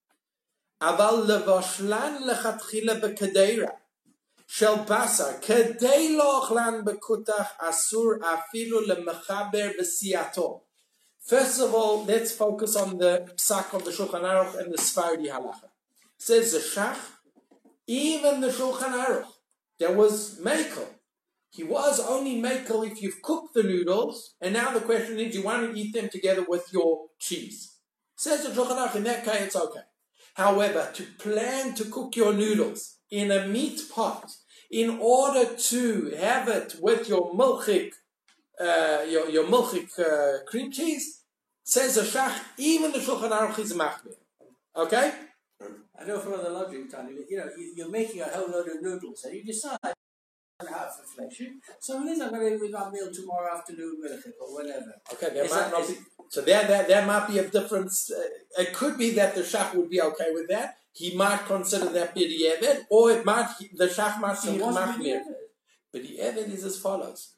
אבל 0.81 1.15
לבשלן 1.29 2.23
לכתחילה 2.27 2.95
בקדירה 2.95 3.69
של 4.49 4.75
בשר, 4.89 5.41
כדי 5.43 6.17
לאוכלן 6.17 6.85
בכותח 6.85 7.47
אסור 7.59 8.13
אפילו 8.35 8.81
למחבר 8.81 9.71
בסיעתו. 9.81 10.61
First 11.27 11.59
of 11.59 11.75
all, 11.75 12.05
let's 12.05 12.33
focus 12.33 12.77
on 12.77 12.99
the 12.99 13.27
psak 13.37 13.73
of 13.73 13.83
the 13.87 13.91
Shulchan 13.91 14.25
Aruch 14.31 14.59
and 14.61 14.71
the 14.71 14.77
Sfardi 14.77 15.29
halacha. 15.35 15.69
Says 16.19 16.53
the 16.53 16.59
Shach, 16.59 16.99
even 17.87 18.43
the 18.43 18.49
Shulchan 18.49 18.93
Aruch, 19.05 19.33
there 19.79 19.93
was 19.93 20.39
makel. 20.39 20.87
He 21.51 21.65
was 21.65 21.99
only 21.99 22.43
makel 22.43 22.87
if 22.87 23.01
you've 23.01 23.23
cooked 23.23 23.55
the 23.55 23.63
noodles, 23.63 24.35
and 24.43 24.53
now 24.53 24.71
the 24.73 24.81
question 24.81 25.19
is, 25.19 25.35
you 25.35 25.43
want 25.43 25.63
to 25.73 25.81
eat 25.81 25.95
them 25.95 26.11
together 26.11 26.45
with 26.47 26.67
your 26.73 27.07
cheese. 27.19 27.79
Says 28.17 28.45
the 28.45 28.51
Shulchan 28.51 28.77
Aruch, 28.77 28.97
in 28.97 29.05
that 29.05 29.25
case, 29.25 29.47
it's 29.47 29.57
okay. 29.57 29.87
However, 30.35 30.91
to 30.93 31.05
plan 31.19 31.75
to 31.77 31.85
cook 31.87 32.17
your 32.17 32.35
noodles 32.35 32.98
in 33.12 33.32
a 33.32 33.48
meat 33.48 33.82
pot 33.94 34.32
in 34.72 35.00
order 35.02 35.56
to 35.56 36.12
have 36.20 36.48
it 36.48 36.76
with 36.80 37.10
your 37.10 37.34
milchik, 37.34 37.94
uh, 38.60 39.04
your, 39.10 39.30
your 39.30 39.46
milchik 39.46 39.90
uh, 40.00 40.44
cream 40.46 40.72
cheese, 40.72 41.22
says 41.64 41.96
the 41.96 42.02
Shach, 42.02 42.40
even 42.58 42.92
the 42.92 43.00
Shulchan 43.00 43.32
Aruch 43.32 43.60
is 43.60 43.74
machmir. 43.74 44.16
Okay? 44.76 45.12
I 46.00 46.06
know 46.06 46.20
from 46.20 46.34
other 46.34 46.50
logic, 46.52 46.80
you 47.30 47.38
know, 47.38 47.50
you- 47.58 47.74
you're 47.76 47.90
making 47.90 48.22
a 48.22 48.26
whole 48.26 48.50
load 48.50 48.68
of 48.70 48.82
noodles 48.82 49.24
and 49.26 49.36
you 49.36 49.44
decide 49.44 49.78
For 50.60 51.06
flesh. 51.16 51.42
So 51.80 52.02
it 52.04 52.08
is, 52.10 52.20
I'm 52.20 52.32
going 52.32 52.60
to 52.60 52.66
eat 52.66 52.72
my 52.72 52.90
meal 52.90 53.10
tomorrow 53.14 53.56
afternoon 53.58 53.98
with 54.02 54.12
it 54.12 54.34
or 54.42 54.54
whatever. 54.54 54.94
Okay, 55.14 55.30
there 55.34 55.46
Is 55.46 55.52
might 55.52 55.60
that- 55.62 55.72
not 55.72 55.88
be, 55.88 55.96
so 56.30 56.42
there, 56.42 56.68
there, 56.68 56.84
there 56.84 57.06
might 57.06 57.28
be 57.28 57.40
a 57.40 57.48
difference. 57.48 58.12
Uh, 58.12 58.62
it 58.62 58.74
could 58.74 58.98
be 58.98 59.12
that 59.12 59.36
the 59.36 59.42
Shach 59.42 59.74
would 59.74 59.90
be 59.90 60.02
okay 60.02 60.32
with 60.34 60.50
that. 60.50 60.76
He 60.92 61.16
might 61.16 61.46
consider 61.46 61.86
that 61.90 62.14
b'di'evet, 62.14 62.86
or 62.92 63.12
it 63.12 63.26
might, 63.26 63.48
the 63.74 63.88
Shach 63.88 64.20
might 64.20 64.42
be 64.42 64.50
machmir. 64.60 64.96
idea 65.00 65.16
it? 65.20 65.24
But 65.94 66.04
the 66.04 66.20
evidence 66.20 66.60
is 66.60 66.66
as 66.66 66.80
follows. 66.80 67.36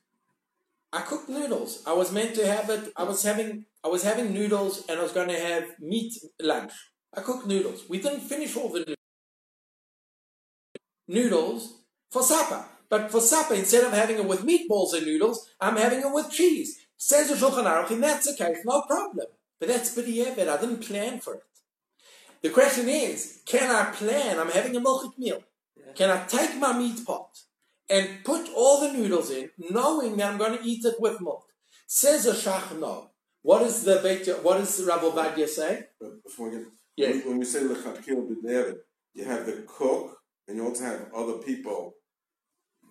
I 0.92 1.02
cooked 1.02 1.30
noodles. 1.30 1.84
I 1.86 1.94
was 1.94 2.12
meant 2.12 2.36
to 2.36 2.46
have 2.46 2.70
it. 2.70 2.92
I 2.98 3.04
was 3.04 3.24
having 3.24 3.66
I 3.84 3.88
was 3.88 4.04
having 4.04 4.34
noodles 4.34 4.84
and 4.90 5.00
I 5.00 5.04
was 5.04 5.14
going 5.14 5.30
to 5.30 5.40
have 5.40 5.64
meat 5.80 6.14
lunch. 6.42 6.74
I 7.16 7.22
cooked 7.22 7.48
noodles. 7.48 7.84
We 7.88 8.02
didn't 8.02 8.20
finish 8.20 8.58
all 8.58 8.68
the 8.70 8.80
noodles. 8.80 8.98
Noodles 11.08 11.80
for 12.12 12.22
supper. 12.24 12.66
But 12.92 13.10
for 13.10 13.22
supper, 13.22 13.54
instead 13.54 13.86
of 13.86 13.94
having 13.94 14.18
it 14.18 14.26
with 14.26 14.46
meatballs 14.46 14.94
and 14.94 15.06
noodles, 15.06 15.50
I'm 15.62 15.78
having 15.78 16.02
it 16.02 16.14
with 16.14 16.30
cheese. 16.30 16.78
Says 16.98 17.30
the 17.30 17.36
Shulchan 17.36 17.64
Aruch, 17.64 17.90
in 17.90 18.02
that's 18.02 18.28
okay, 18.34 18.54
case, 18.54 18.66
no 18.66 18.82
problem. 18.82 19.28
But 19.60 19.70
that's 19.70 19.96
b'di'evet. 19.96 20.50
I 20.50 20.60
didn't 20.60 20.86
plan 20.86 21.20
for 21.22 21.36
it. 21.36 21.44
The 22.42 22.50
question 22.50 22.90
is, 22.90 23.42
can 23.46 23.72
I 23.74 23.92
plan? 23.92 24.38
I'm 24.40 24.52
having 24.52 24.76
a 24.76 24.82
milchik 24.82 25.18
meal. 25.18 25.42
Can 25.96 26.10
I 26.10 26.26
take 26.26 26.58
my 26.58 26.78
meat 26.78 27.06
pot 27.06 27.30
and 27.90 28.26
put 28.26 28.50
all 28.54 28.82
the 28.82 28.92
noodles 28.92 29.32
in, 29.32 29.50
knowing 29.58 30.18
that 30.18 30.30
I'm 30.32 30.38
going 30.38 30.58
to 30.58 30.64
eat 30.64 30.84
it 30.84 30.96
with 31.00 31.22
milk? 31.22 31.46
Says 31.88 32.26
a 32.26 32.34
shach 32.34 32.78
no. 32.78 33.12
What 33.42 33.62
is 33.64 33.84
the 33.84 34.02
Beit, 34.04 34.28
what 34.44 34.58
does 34.58 34.84
Rabbi 34.84 35.04
Ovadia 35.04 35.48
say? 35.48 35.86
Before 36.24 36.50
we 36.50 36.58
get, 36.58 36.68
Yes. 36.98 37.16
when, 37.16 37.30
when 37.30 37.40
we 37.40 37.46
say 37.46 37.62
lechatchil 37.62 38.28
b'devet, 38.30 38.80
you 39.14 39.24
have 39.24 39.46
the 39.46 39.64
cook, 39.66 40.18
and 40.48 40.58
you 40.58 40.66
also 40.68 40.84
have 40.84 41.08
other 41.16 41.38
people 41.38 41.94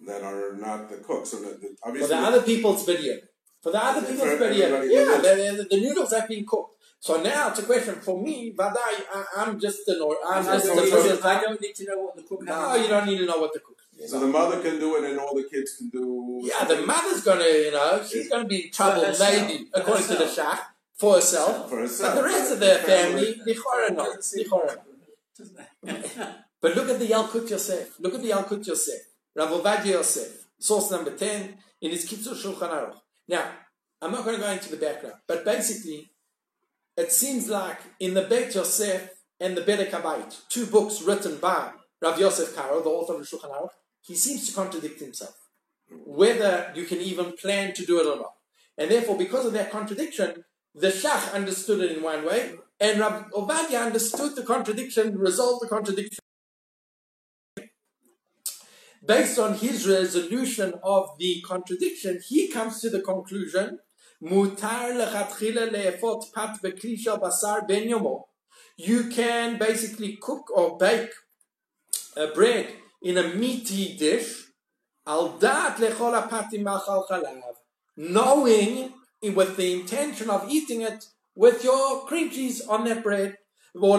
that 0.06 0.22
are 0.22 0.56
not 0.56 0.90
the 0.90 0.96
cooks. 0.98 1.30
So 1.30 1.40
that 1.42 1.60
the, 1.60 1.76
For 1.98 2.06
the 2.06 2.16
other 2.16 2.42
people's 2.42 2.84
video. 2.84 3.16
For 3.62 3.72
the 3.72 3.82
other 3.84 4.00
people's 4.00 4.38
video. 4.38 4.66
everybody 4.66 4.94
Yeah, 4.94 5.16
the, 5.16 5.66
the, 5.68 5.76
the 5.76 5.80
noodles 5.82 6.12
have 6.12 6.28
been 6.28 6.44
cooked. 6.46 6.76
So 6.98 7.22
now 7.22 7.48
it's 7.48 7.58
a 7.60 7.62
question 7.62 7.94
for 7.94 8.20
me, 8.22 8.52
Vadai, 8.52 8.74
I, 8.76 9.24
I'm 9.38 9.58
just 9.58 9.88
an 9.88 10.02
or 10.02 10.16
I'm 10.26 10.44
just 10.44 10.66
don't, 10.66 10.78
a 10.78 10.82
need 10.82 10.90
person. 10.92 11.16
to, 11.16 11.26
I 11.26 11.40
don't 11.40 11.60
need 11.60 11.74
to 11.76 11.86
know 11.86 11.98
what 11.98 12.16
the 12.16 12.22
cook 12.22 12.42
No, 12.42 12.74
you 12.74 12.88
don't 12.88 13.06
need 13.06 13.18
to 13.18 13.24
know 13.26 13.38
what 13.38 13.54
the 13.54 13.60
cook 13.60 13.80
so 14.06 14.20
the 14.20 14.26
mother 14.26 14.60
can 14.62 14.78
do 14.78 14.96
it, 14.96 15.10
and 15.10 15.18
all 15.18 15.34
the 15.34 15.44
kids 15.44 15.76
can 15.76 15.88
do. 15.90 16.40
Yeah, 16.42 16.64
the 16.64 16.82
mother's 16.86 17.22
gonna, 17.22 17.44
you 17.44 17.70
know, 17.70 18.02
she's 18.08 18.28
gonna 18.28 18.48
be 18.48 18.66
in 18.66 18.70
trouble, 18.72 19.04
herself. 19.04 19.30
maybe, 19.48 19.66
For 19.72 19.80
according 19.80 20.06
to 20.06 20.14
the 20.14 20.26
herself. 20.26 20.58
shach, 20.58 20.60
for 20.96 21.14
herself. 21.16 21.68
for 21.70 21.78
herself. 21.80 22.14
But 22.14 22.20
the 22.22 22.26
rest 22.26 22.52
of 22.52 22.60
the 22.60 22.74
family, 22.76 23.40
lichora 23.46 23.90
no, 23.90 24.04
Doesn't 24.04 24.24
seem 24.24 24.46
lichora 24.46 24.66
no. 24.68 24.74
possible, 24.76 25.58
doesn't? 25.84 26.34
But 26.62 26.76
look 26.76 26.88
at 26.88 26.98
the 26.98 27.08
Yalkut 27.08 27.48
Yosef. 27.50 27.98
Look 28.00 28.14
at 28.14 28.22
the 28.22 28.30
Yalkut 28.30 28.66
Yosef. 28.66 29.00
Rav 29.36 29.48
Ovadia 29.50 29.92
Yosef, 29.92 30.46
source 30.58 30.90
number 30.90 31.16
10, 31.16 31.54
in 31.82 31.90
his 31.90 32.08
Kitzur 32.08 32.34
Shulchan 32.34 32.70
Aruch. 32.70 32.96
Now, 33.28 33.50
I'm 34.02 34.12
not 34.12 34.24
going 34.24 34.36
to 34.36 34.42
go 34.42 34.50
into 34.50 34.70
the 34.70 34.76
background, 34.76 35.16
but 35.28 35.44
basically, 35.44 36.10
it 36.96 37.12
seems 37.12 37.48
like 37.48 37.78
in 38.00 38.14
the 38.14 38.22
Beit 38.22 38.54
Yosef 38.54 39.10
and 39.38 39.56
the 39.56 39.62
Bedek 39.62 39.90
Habayit, 39.90 40.48
two 40.48 40.66
books 40.66 41.02
written 41.02 41.38
by 41.38 41.70
Rav 42.02 42.18
Yosef 42.18 42.56
Karo, 42.56 42.82
the 42.82 42.90
author 42.90 43.14
of 43.14 43.20
the 43.20 43.26
Shulchan 43.26 43.50
Aruch, 43.50 43.70
he 44.02 44.14
seems 44.14 44.48
to 44.48 44.54
contradict 44.54 45.00
himself. 45.00 45.36
Whether 45.90 46.72
you 46.74 46.84
can 46.84 46.98
even 46.98 47.32
plan 47.32 47.72
to 47.74 47.84
do 47.84 48.00
it 48.00 48.06
or 48.06 48.16
not. 48.16 48.34
And 48.78 48.90
therefore, 48.90 49.16
because 49.16 49.46
of 49.46 49.52
that 49.52 49.70
contradiction, 49.70 50.44
the 50.74 50.88
Shach 50.88 51.34
understood 51.34 51.80
it 51.80 51.96
in 51.96 52.02
one 52.02 52.24
way, 52.24 52.54
and 52.80 52.98
Rav 52.98 53.30
Ovadia 53.32 53.84
understood 53.84 54.34
the 54.34 54.42
contradiction, 54.42 55.18
resolved 55.18 55.62
the 55.62 55.68
contradiction 55.68 56.18
based 59.04 59.38
on 59.38 59.54
his 59.54 59.88
resolution 59.88 60.74
of 60.82 61.10
the 61.18 61.42
contradiction, 61.46 62.20
he 62.26 62.48
comes 62.48 62.80
to 62.80 62.90
the 62.90 63.00
conclusion, 63.00 63.78
Mutar 64.22 64.92
le'efot 64.92 66.32
pat 66.34 66.58
basar 66.62 67.66
ben 67.66 67.88
yomo. 67.88 68.24
You 68.76 69.04
can 69.08 69.58
basically 69.58 70.18
cook 70.20 70.50
or 70.54 70.76
bake 70.76 71.10
a 72.16 72.28
bread 72.28 72.68
in 73.02 73.16
a 73.16 73.34
meaty 73.34 73.96
dish, 73.96 74.44
al 75.06 75.38
dat 75.38 75.78
chalav, 75.78 77.54
knowing 77.96 78.92
with 79.22 79.56
the 79.56 79.80
intention 79.80 80.28
of 80.28 80.48
eating 80.50 80.82
it 80.82 81.06
with 81.34 81.64
your 81.64 82.06
cream 82.06 82.30
cheese 82.30 82.60
on 82.66 82.84
that 82.84 83.02
bread, 83.02 83.36
or 83.74 83.98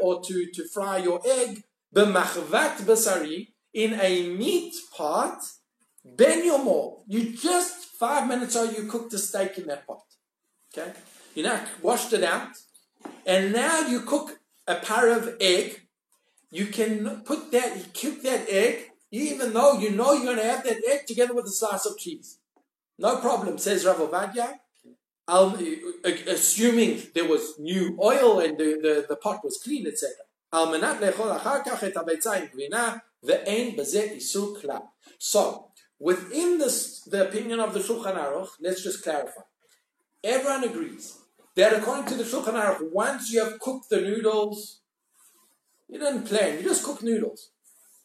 or 0.00 0.22
to, 0.22 0.46
to 0.54 0.68
fry 0.72 0.98
your 0.98 1.20
egg, 1.26 1.64
b'machvat 1.94 2.76
basari, 2.88 3.48
in 3.72 3.98
a 4.00 4.28
meat 4.28 4.74
pot, 4.96 5.38
ben 6.04 6.42
yomo. 6.42 7.02
You 7.06 7.32
just 7.32 7.86
five 7.98 8.28
minutes 8.28 8.54
ago 8.54 8.70
you 8.70 8.84
cooked 8.88 9.12
a 9.14 9.18
steak 9.18 9.58
in 9.58 9.66
that 9.68 9.86
pot. 9.86 10.04
Okay? 10.76 10.92
You 11.34 11.44
now 11.44 11.64
washed 11.82 12.12
it 12.12 12.22
out, 12.22 12.50
and 13.26 13.52
now 13.52 13.86
you 13.88 14.00
cook 14.00 14.40
a 14.66 14.76
pair 14.76 15.16
of 15.16 15.36
egg. 15.40 15.86
You 16.50 16.66
can 16.66 17.22
put 17.24 17.50
that, 17.52 17.76
you 17.76 17.84
cook 17.92 18.22
that 18.22 18.48
egg, 18.48 18.90
even 19.10 19.52
though 19.52 19.78
you 19.78 19.90
know 19.90 20.12
you're 20.12 20.24
going 20.24 20.36
to 20.36 20.44
have 20.44 20.64
that 20.64 20.82
egg 20.88 21.06
together 21.06 21.34
with 21.34 21.46
a 21.46 21.50
slice 21.50 21.86
of 21.86 21.98
cheese. 21.98 22.38
No 22.98 23.16
problem, 23.16 23.58
says 23.58 23.84
Rav 23.84 23.96
Ovadia. 23.96 24.58
I'll, 25.26 25.58
assuming 26.04 27.02
there 27.14 27.26
was 27.26 27.58
new 27.58 27.98
oil 28.00 28.40
and 28.40 28.58
the, 28.58 28.78
the, 28.82 29.06
the 29.08 29.16
pot 29.16 29.42
was 29.42 29.58
clean, 29.62 29.86
etc. 29.86 30.12
על 30.53 30.65
מנת 30.77 31.01
לאכול 31.01 31.31
אחר 31.31 31.63
כך 31.65 31.83
את 31.83 31.97
הביצה 31.97 32.33
עם 32.33 32.45
גבינה, 32.45 32.95
ואין 33.23 33.75
בזה 33.75 34.01
איסור 34.01 34.57
כלל. 34.61 34.77
So, 35.19 35.71
within 36.03 36.57
this, 36.57 37.03
the 37.11 37.27
opinion 37.27 37.59
of 37.59 37.73
the 37.73 37.79
Shulchan 37.79 38.15
Aruch, 38.15 38.51
let's 38.61 38.83
just 38.83 39.03
clarify. 39.03 39.45
Everyone 40.23 40.63
agrees 40.63 41.17
that 41.55 41.73
according 41.77 42.05
to 42.05 42.15
the 42.15 42.23
Shulchan 42.23 42.57
Aruch, 42.61 42.91
once 42.91 43.31
you 43.31 43.43
have 43.43 43.59
cooked 43.59 43.89
the 43.89 44.01
noodles, 44.01 44.81
you 45.89 45.99
didn't 45.99 46.23
plan, 46.23 46.57
you 46.57 46.63
just 46.63 46.83
cooked 46.83 47.03
noodles. 47.03 47.51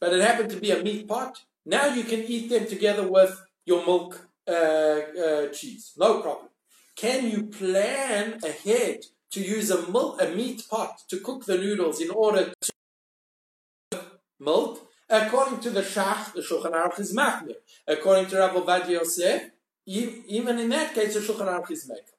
But 0.00 0.12
it 0.12 0.20
happened 0.20 0.50
to 0.50 0.60
be 0.60 0.70
a 0.70 0.82
meat 0.82 1.06
pot. 1.08 1.38
Now 1.64 1.86
you 1.86 2.04
can 2.04 2.22
eat 2.34 2.50
them 2.50 2.66
together 2.66 3.06
with 3.08 3.32
your 3.64 3.84
milk 3.86 4.28
uh, 4.46 4.52
uh, 4.52 5.48
cheese. 5.48 5.92
No 5.96 6.20
problem. 6.20 6.48
Can 6.96 7.30
you 7.30 7.44
plan 7.44 8.38
ahead 8.44 8.98
to 9.31 9.41
use 9.41 9.69
a 9.69 9.89
milk, 9.89 10.21
a 10.21 10.27
meat 10.29 10.63
pot 10.69 11.01
to 11.09 11.19
cook 11.19 11.45
the 11.45 11.57
noodles 11.57 12.01
in 12.01 12.09
order 12.11 12.51
to 12.61 13.99
milk, 14.39 14.87
according 15.09 15.59
to 15.59 15.69
the 15.69 15.81
Shach, 15.81 16.33
the 16.33 16.41
Shulchan 16.41 16.73
Aruch 16.73 16.99
is 16.99 17.13
machmir. 17.15 17.55
According 17.87 18.27
to 18.27 18.37
Rabbi 18.37 18.59
Ovadia 18.59 18.89
Yosef, 18.99 19.51
even 19.85 20.59
in 20.59 20.69
that 20.69 20.93
case, 20.93 21.13
the 21.13 21.19
Shulchan 21.19 21.47
Aruch 21.47 21.71
is 21.71 21.89
makel. 21.89 22.15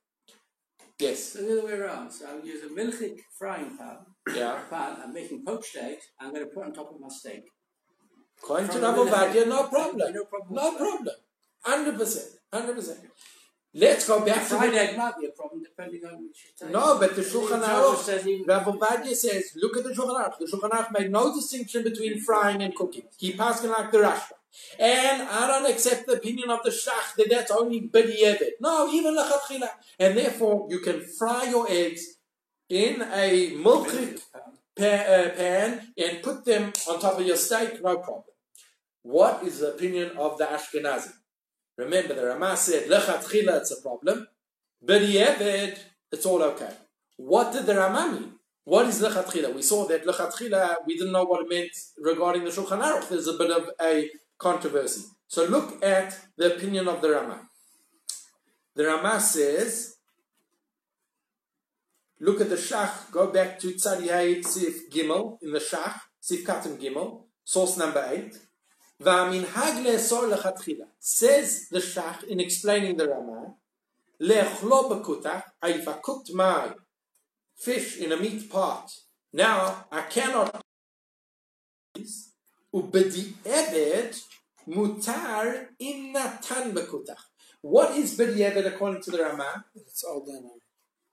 Yes. 1.00 1.32
So 1.32 1.42
the 1.42 1.58
other 1.58 1.66
way 1.66 1.72
around. 1.72 2.10
So 2.10 2.26
I'll 2.28 2.44
use 2.44 2.62
a 2.62 2.68
milchik 2.68 3.20
frying 3.38 3.76
pan. 3.76 3.98
Yeah. 4.34 4.60
Pan. 4.68 4.96
I'm 5.02 5.14
making 5.14 5.44
poached 5.44 5.76
eggs. 5.76 6.04
I'm 6.20 6.30
going 6.34 6.44
to 6.44 6.50
put 6.50 6.64
on 6.64 6.74
top 6.74 6.92
of 6.94 7.00
my 7.00 7.08
steak. 7.08 7.44
According 8.42 8.68
to 8.68 8.72
From 8.74 8.82
Rabbi 8.82 9.04
the. 9.04 9.10
Ovadia, 9.10 9.48
no 9.48 9.62
problem. 9.68 10.12
No 10.12 10.24
problem. 10.24 10.54
No 10.54 10.76
problem. 10.76 11.14
Hundred 11.64 11.98
percent. 11.98 12.32
Hundred 12.52 12.76
percent. 12.76 12.98
Let's 13.72 14.08
go 14.08 14.24
back 14.24 14.42
to 14.48 14.56
fried 14.56 14.72
the 14.72 14.96
might 14.96 15.18
be 15.20 15.26
a 15.26 15.30
problem 15.30 15.62
depending 15.62 16.04
on 16.04 16.24
which 16.24 16.38
you 16.44 16.50
take. 16.58 16.70
No, 16.70 16.98
but 16.98 17.14
the 17.14 17.22
Shulchan 17.22 17.62
Aruch, 17.62 17.98
says 17.98 18.26
Rav 18.46 18.64
Ovadia 18.64 19.14
says, 19.14 19.52
look 19.54 19.76
at 19.76 19.84
the 19.84 19.90
Shulchan 19.90 20.16
Aruch. 20.20 20.38
The 20.38 20.46
Shulchan 20.46 20.70
Aruch 20.70 20.98
made 20.98 21.10
no 21.12 21.32
distinction 21.32 21.84
between 21.84 22.18
frying 22.20 22.62
and 22.62 22.74
cooking. 22.74 23.04
He 23.16 23.32
passed 23.32 23.64
like 23.64 23.92
the 23.92 23.98
Rashba. 23.98 24.32
And 24.78 25.22
I 25.22 25.46
don't 25.46 25.70
accept 25.70 26.06
the 26.06 26.14
opinion 26.14 26.50
of 26.50 26.64
the 26.64 26.70
Shach 26.70 27.14
that 27.16 27.28
that's 27.30 27.52
only 27.52 27.82
B'di'evet. 27.82 28.54
No, 28.60 28.92
even 28.92 29.16
Lachatchila. 29.16 29.68
And 30.00 30.18
therefore, 30.18 30.66
you 30.68 30.80
can 30.80 31.02
fry 31.02 31.44
your 31.44 31.66
eggs 31.70 32.16
in 32.68 33.02
a 33.02 33.56
pa- 34.76 34.84
uh, 34.84 35.30
pan 35.30 35.92
and 35.96 36.22
put 36.22 36.44
them 36.44 36.72
on 36.88 36.98
top 36.98 37.20
of 37.20 37.26
your 37.26 37.36
steak, 37.36 37.82
no 37.82 37.98
problem. 37.98 38.24
What 39.02 39.44
is 39.44 39.60
the 39.60 39.74
opinion 39.74 40.16
of 40.16 40.38
the 40.38 40.46
Ashkenazi? 40.46 41.12
Remember, 41.80 42.14
the 42.14 42.26
Ramah 42.26 42.56
said, 42.56 42.88
Lechatchila, 42.88 43.60
it's 43.60 43.70
a 43.70 43.80
problem. 43.80 44.26
B'di'evet, 44.86 45.78
it's 46.12 46.26
all 46.26 46.42
okay. 46.42 46.72
What 47.16 47.52
did 47.52 47.64
the 47.66 47.74
Ramah 47.74 48.12
mean? 48.12 48.32
What 48.64 48.86
is 48.86 49.00
lechatchila? 49.00 49.54
We 49.54 49.62
saw 49.62 49.86
that 49.88 50.04
lechatchila, 50.04 50.76
we 50.86 50.96
didn't 50.96 51.12
know 51.12 51.24
what 51.24 51.42
it 51.42 51.48
meant 51.48 51.70
regarding 51.98 52.44
the 52.44 52.50
Shulchan 52.50 52.82
Aruch. 52.82 53.08
There's 53.08 53.28
a 53.28 53.32
bit 53.32 53.50
of 53.50 53.70
a 53.80 54.10
controversy. 54.38 55.04
So 55.26 55.46
look 55.46 55.82
at 55.82 56.18
the 56.36 56.54
opinion 56.54 56.86
of 56.86 57.00
the 57.00 57.10
Ramah. 57.10 57.40
The 58.74 58.84
Ramah 58.84 59.20
says, 59.20 59.96
look 62.20 62.40
at 62.42 62.50
the 62.50 62.56
Shach, 62.56 63.10
go 63.10 63.32
back 63.32 63.58
to 63.60 63.72
Tzadiyah 63.72 64.44
Sif 64.44 64.90
Gimel 64.90 65.38
in 65.42 65.52
the 65.52 65.58
Shach, 65.58 65.94
Sif 66.20 66.44
Katan 66.44 66.78
Gimel, 66.78 67.24
source 67.44 67.78
number 67.78 68.06
8 68.10 68.38
והמנהג 68.99 69.87
לאסור 69.87 70.25
לכתחילה. 70.25 70.85
Says 70.99 71.69
the 71.71 71.79
Shach 71.79 72.23
in 72.23 72.39
explaining 72.39 72.97
the 72.97 73.07
Ramah, 73.07 73.51
לאכלו 74.19 74.89
בכותח, 74.89 75.41
if 75.65 75.87
I 75.87 75.93
cooked 75.93 76.31
my 76.33 76.73
fish 77.55 77.97
in 77.97 78.11
a 78.11 78.17
meat 78.17 78.49
pot, 78.49 78.91
now 79.33 79.85
I 79.91 80.01
cannot 80.01 80.61
ובדיעבד 82.73 84.11
מותר 84.67 85.41
אם 85.81 86.13
נתן 86.15 86.73
בכותח. 86.73 87.29
What 87.65 87.89
is 87.97 88.19
בדיעבד 88.19 88.65
according 88.65 89.01
to 89.01 89.11
the 89.11 89.17
Ramah? 89.17 89.65
It's 89.75 90.03
all 90.03 90.25
done. 90.25 90.49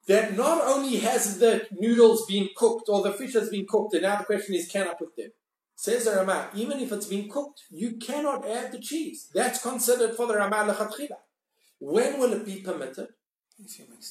That 0.09 0.37
not 0.37 0.59
only 0.73 0.97
has 0.97 1.39
the 1.39 1.67
noodles 1.71 2.27
been 2.27 2.49
cooked 2.57 2.89
or 2.89 3.03
the 3.03 3.13
fish 3.13 3.35
has 3.35 3.49
been 3.51 3.67
cooked, 3.67 3.95
and 3.95 4.03
now 4.03 4.17
the 4.19 4.25
question 4.25 4.55
is, 4.57 4.69
can 4.69 4.89
I 4.89 4.95
put 4.95 5.17
them? 5.17 5.31
Says 5.80 6.06
the 6.06 6.12
Ramah, 6.16 6.50
even 6.56 6.80
if 6.80 6.92
it's 6.92 7.06
been 7.06 7.30
cooked, 7.30 7.62
you 7.70 7.98
cannot 7.98 8.48
add 8.48 8.72
the 8.72 8.80
cheese. 8.80 9.30
That's 9.32 9.62
considered 9.62 10.16
for 10.16 10.26
the 10.26 10.34
Ramah 10.34 10.74
lechatchila. 10.74 11.18
When 11.78 12.20
will 12.20 12.34
it 12.34 12.46
be 12.48 12.62
permitted? 12.62 13.10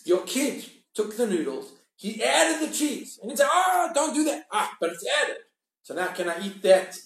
Your 0.05 0.23
kid 0.23 0.65
took 0.95 1.17
the 1.17 1.27
noodles, 1.27 1.73
he 1.97 2.23
added 2.23 2.69
the 2.69 2.73
cheese, 2.73 3.19
and 3.21 3.33
he 3.33 3.37
said, 3.37 3.49
"Oh, 3.51 3.91
don't 3.93 4.15
do 4.15 4.23
that." 4.25 4.47
Ah, 4.53 4.77
but 4.81 4.91
it's 4.93 5.05
added. 5.23 5.39
So 5.83 5.95
now, 5.95 6.09
can 6.09 6.29
I 6.29 6.41
eat 6.47 6.63
that 6.63 6.97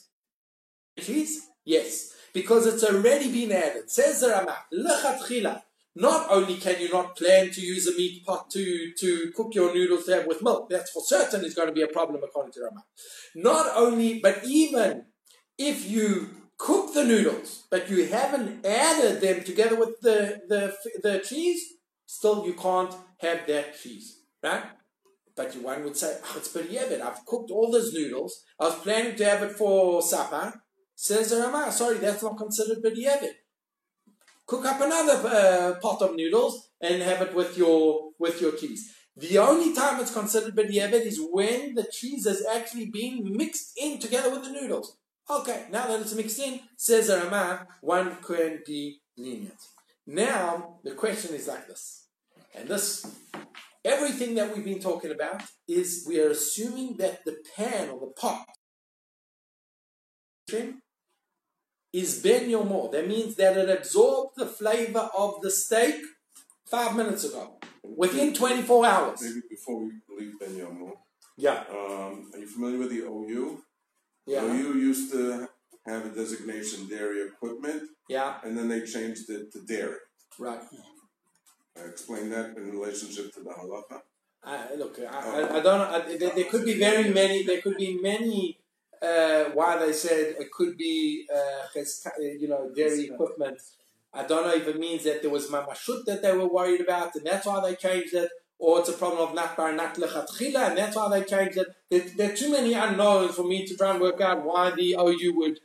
cheese? 0.98 1.48
Yes, 1.64 2.14
because 2.34 2.66
it's 2.66 2.84
already 2.84 3.32
been 3.32 3.52
added. 3.52 3.90
Says 3.90 4.20
the 4.20 4.28
Ramah, 4.28 4.66
lechatchila. 4.74 5.62
Not 6.00 6.30
only 6.30 6.56
can 6.56 6.80
you 6.80 6.88
not 6.88 7.14
plan 7.14 7.50
to 7.50 7.60
use 7.60 7.86
a 7.86 7.94
meat 7.94 8.24
pot 8.24 8.48
to, 8.52 8.92
to 8.98 9.32
cook 9.36 9.54
your 9.54 9.74
noodles 9.74 10.06
to 10.06 10.14
have 10.14 10.26
with 10.26 10.42
milk, 10.42 10.70
that's 10.70 10.90
for 10.90 11.02
certain 11.04 11.44
is 11.44 11.54
going 11.54 11.68
to 11.68 11.74
be 11.74 11.82
a 11.82 11.88
problem 11.88 12.22
according 12.24 12.52
to 12.52 12.60
Rama. 12.62 12.84
Not 13.34 13.66
only, 13.76 14.18
but 14.18 14.40
even 14.44 15.04
if 15.58 15.90
you 15.90 16.30
cook 16.56 16.94
the 16.94 17.04
noodles, 17.04 17.64
but 17.70 17.90
you 17.90 18.06
haven't 18.06 18.64
added 18.64 19.20
them 19.20 19.44
together 19.44 19.76
with 19.76 20.00
the, 20.00 20.40
the, 20.48 20.74
the 21.02 21.18
cheese, 21.18 21.62
still 22.06 22.46
you 22.46 22.54
can't 22.54 22.94
have 23.18 23.46
that 23.46 23.78
cheese, 23.78 24.20
right? 24.42 24.64
But 25.36 25.54
one 25.56 25.84
would 25.84 25.98
say, 25.98 26.16
oh, 26.24 26.34
it's 26.38 26.48
b'di'evet. 26.48 27.02
I've 27.02 27.26
cooked 27.26 27.50
all 27.50 27.70
those 27.70 27.92
noodles. 27.92 28.42
I 28.58 28.64
was 28.64 28.76
planning 28.76 29.16
to 29.16 29.24
have 29.26 29.42
it 29.42 29.52
for 29.52 30.00
supper. 30.00 30.62
Says 30.96 31.30
the 31.30 31.40
Rama, 31.40 31.70
sorry, 31.70 31.98
that's 31.98 32.22
not 32.22 32.38
considered 32.38 32.82
b'di'evet. 32.82 33.34
Cook 34.50 34.64
up 34.64 34.80
another 34.80 35.28
uh, 35.28 35.74
pot 35.80 36.02
of 36.02 36.16
noodles 36.16 36.70
and 36.80 37.00
have 37.00 37.22
it 37.22 37.32
with 37.36 37.56
your 37.56 38.10
with 38.18 38.40
your 38.40 38.50
cheese. 38.50 38.92
The 39.16 39.38
only 39.38 39.72
time 39.72 40.00
it's 40.00 40.12
considered 40.12 40.56
b'di'evet 40.56 41.06
is 41.06 41.20
when 41.30 41.76
the 41.76 41.86
cheese 41.88 42.26
has 42.26 42.44
actually 42.44 42.86
been 42.86 43.36
mixed 43.36 43.78
in 43.80 44.00
together 44.00 44.28
with 44.28 44.42
the 44.42 44.50
noodles. 44.50 44.96
Okay, 45.30 45.66
now 45.70 45.86
that 45.86 46.00
it's 46.00 46.16
mixed 46.16 46.40
in, 46.40 46.58
says 46.76 47.06
the 47.06 47.18
Ramah, 47.18 47.68
one 47.80 48.16
can 48.16 48.58
be 48.66 48.98
lenient. 49.16 49.62
Now, 50.04 50.80
the 50.82 50.96
question 50.96 51.32
is 51.32 51.46
like 51.46 51.68
this. 51.68 52.08
And 52.52 52.68
this, 52.68 53.06
everything 53.84 54.34
that 54.34 54.52
we've 54.52 54.64
been 54.64 54.80
talking 54.80 55.12
about 55.12 55.42
is 55.68 56.04
we 56.08 56.20
are 56.20 56.30
assuming 56.30 56.96
that 56.96 57.24
the 57.24 57.36
pan 57.56 57.90
or 57.90 58.00
the 58.00 58.12
pot 58.20 58.46
is 61.92 62.20
ben 62.22 62.48
yomo. 62.48 62.90
That 62.92 63.06
means 63.08 63.34
that 63.36 63.56
it 63.56 63.68
absorbed 63.68 64.36
the 64.36 64.46
flavor 64.46 65.08
of 65.16 65.40
the 65.42 65.50
steak 65.50 65.96
five 66.70 66.94
minutes 66.96 67.24
ago, 67.24 67.58
within 67.82 68.32
24 68.32 68.86
hours. 68.86 69.22
Maybe 69.22 69.40
before 69.50 69.80
we 69.84 69.92
leave 70.18 70.38
Ben 70.38 70.50
Yomo, 70.50 70.92
Yeah, 71.36 71.64
um, 71.70 72.30
are 72.32 72.38
you 72.38 72.46
familiar 72.46 72.78
with 72.78 72.90
the 72.90 73.00
OU? 73.00 73.62
yeah, 74.26 74.44
OU 74.44 74.78
used 74.78 75.10
to 75.12 75.48
have 75.86 76.06
a 76.06 76.10
designation 76.10 76.86
dairy 76.88 77.26
equipment, 77.26 77.82
yeah, 78.08 78.36
and 78.44 78.56
then 78.56 78.68
they 78.68 78.82
changed 78.82 79.28
it 79.30 79.50
to 79.52 79.60
dairy. 79.62 79.96
right. 80.38 80.60
I 81.76 81.82
explain 81.88 82.30
that 82.30 82.56
in 82.56 82.70
relationship 82.70 83.32
to 83.34 83.40
the 83.42 83.50
halacha. 83.50 84.00
I, 84.44 84.74
look, 84.74 84.98
I, 84.98 85.04
I, 85.06 85.58
I 85.58 85.60
don't 85.60 85.78
know. 85.78 85.90
I, 85.96 86.16
there, 86.16 86.30
there 86.34 86.44
could 86.44 86.64
be 86.64 86.74
very 86.78 87.08
many. 87.10 87.42
There 87.44 87.60
could 87.60 87.76
be 87.76 87.98
many. 88.00 88.59
Uh, 89.02 89.44
why 89.54 89.78
they 89.78 89.92
said 89.94 90.34
it 90.38 90.50
could 90.50 90.76
be, 90.76 91.26
uh, 91.34 91.78
uh, 91.78 92.20
you 92.38 92.48
know, 92.48 92.70
dairy 92.76 93.06
equipment. 93.06 93.58
I 94.12 94.24
don't 94.24 94.44
know 94.46 94.54
if 94.54 94.66
it 94.68 94.78
means 94.78 95.04
that 95.04 95.22
there 95.22 95.30
was 95.30 95.46
mamashut 95.48 96.04
that 96.04 96.20
they 96.22 96.32
were 96.36 96.48
worried 96.48 96.82
about, 96.82 97.14
and 97.16 97.24
that's 97.26 97.46
why 97.46 97.60
they 97.64 97.76
changed 97.76 98.12
it, 98.12 98.28
or 98.58 98.80
it's 98.80 98.90
a 98.90 98.92
problem 98.92 99.26
of 99.26 99.34
not 99.34 99.56
bar 99.56 99.72
not 99.72 99.94
lechatchila, 99.94 100.68
and 100.68 100.76
that's 100.78 100.96
why 100.96 101.08
they 101.18 101.24
changed 101.24 101.56
it. 101.56 101.68
There, 101.90 102.00
there 102.16 102.32
are 102.32 102.36
too 102.36 102.50
many 102.52 102.74
unknowns 102.74 103.34
for 103.36 103.44
me 103.44 103.64
to 103.68 103.76
try 103.76 103.92
and 103.92 104.00
work 104.02 104.20
out 104.20 104.44
why 104.44 104.72
the 104.72 104.96
OU 104.98 105.32
would, 105.36 105.60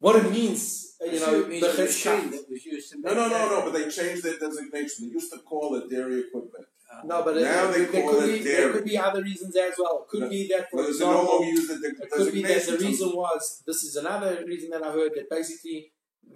what 0.00 0.16
it 0.16 0.28
means. 0.30 0.96
uh, 1.00 1.04
You 1.04 1.20
know, 1.20 1.40
it 1.42 1.48
means 1.48 1.62
the 1.66 1.72
the 1.72 1.82
machine 1.84 2.12
cheska. 2.12 2.30
that 2.32 2.50
was 2.50 2.64
used 2.66 2.90
to 2.92 3.00
No, 3.00 3.08
make 3.10 3.16
no, 3.18 3.28
no, 3.28 3.48
no. 3.52 3.70
But 3.70 3.72
they 3.78 3.88
changed 3.88 4.24
their 4.24 4.38
designation. 4.38 4.98
They 5.08 5.12
used 5.20 5.32
to 5.32 5.38
call 5.50 5.76
it 5.76 5.88
dairy 5.88 6.20
equipment. 6.26 6.66
No, 7.04 7.22
but 7.24 7.36
it, 7.36 7.40
they 7.40 7.84
there, 7.84 8.02
call 8.02 8.20
could 8.20 8.28
it 8.28 8.38
be, 8.38 8.44
there 8.44 8.72
could 8.72 8.84
be 8.84 8.98
other 8.98 9.22
reasons 9.22 9.56
as 9.56 9.74
well. 9.78 10.02
It 10.02 10.08
could 10.08 10.20
No, 10.20 10.28
be 10.28 10.48
that, 10.48 10.70
for 10.70 10.82
no 10.82 10.88
example, 10.88 11.44
use 11.44 11.68
the 11.68 11.74
It 12.02 12.10
could 12.10 12.32
be 12.32 12.42
that 12.42 12.66
the 12.66 12.78
reason 12.78 13.08
was 13.10 13.62
this 13.66 13.84
is 13.84 13.96
another 13.96 14.44
reason 14.46 14.70
that 14.70 14.82
I 14.82 14.92
heard 14.92 15.12
that 15.14 15.30
basically 15.30 15.92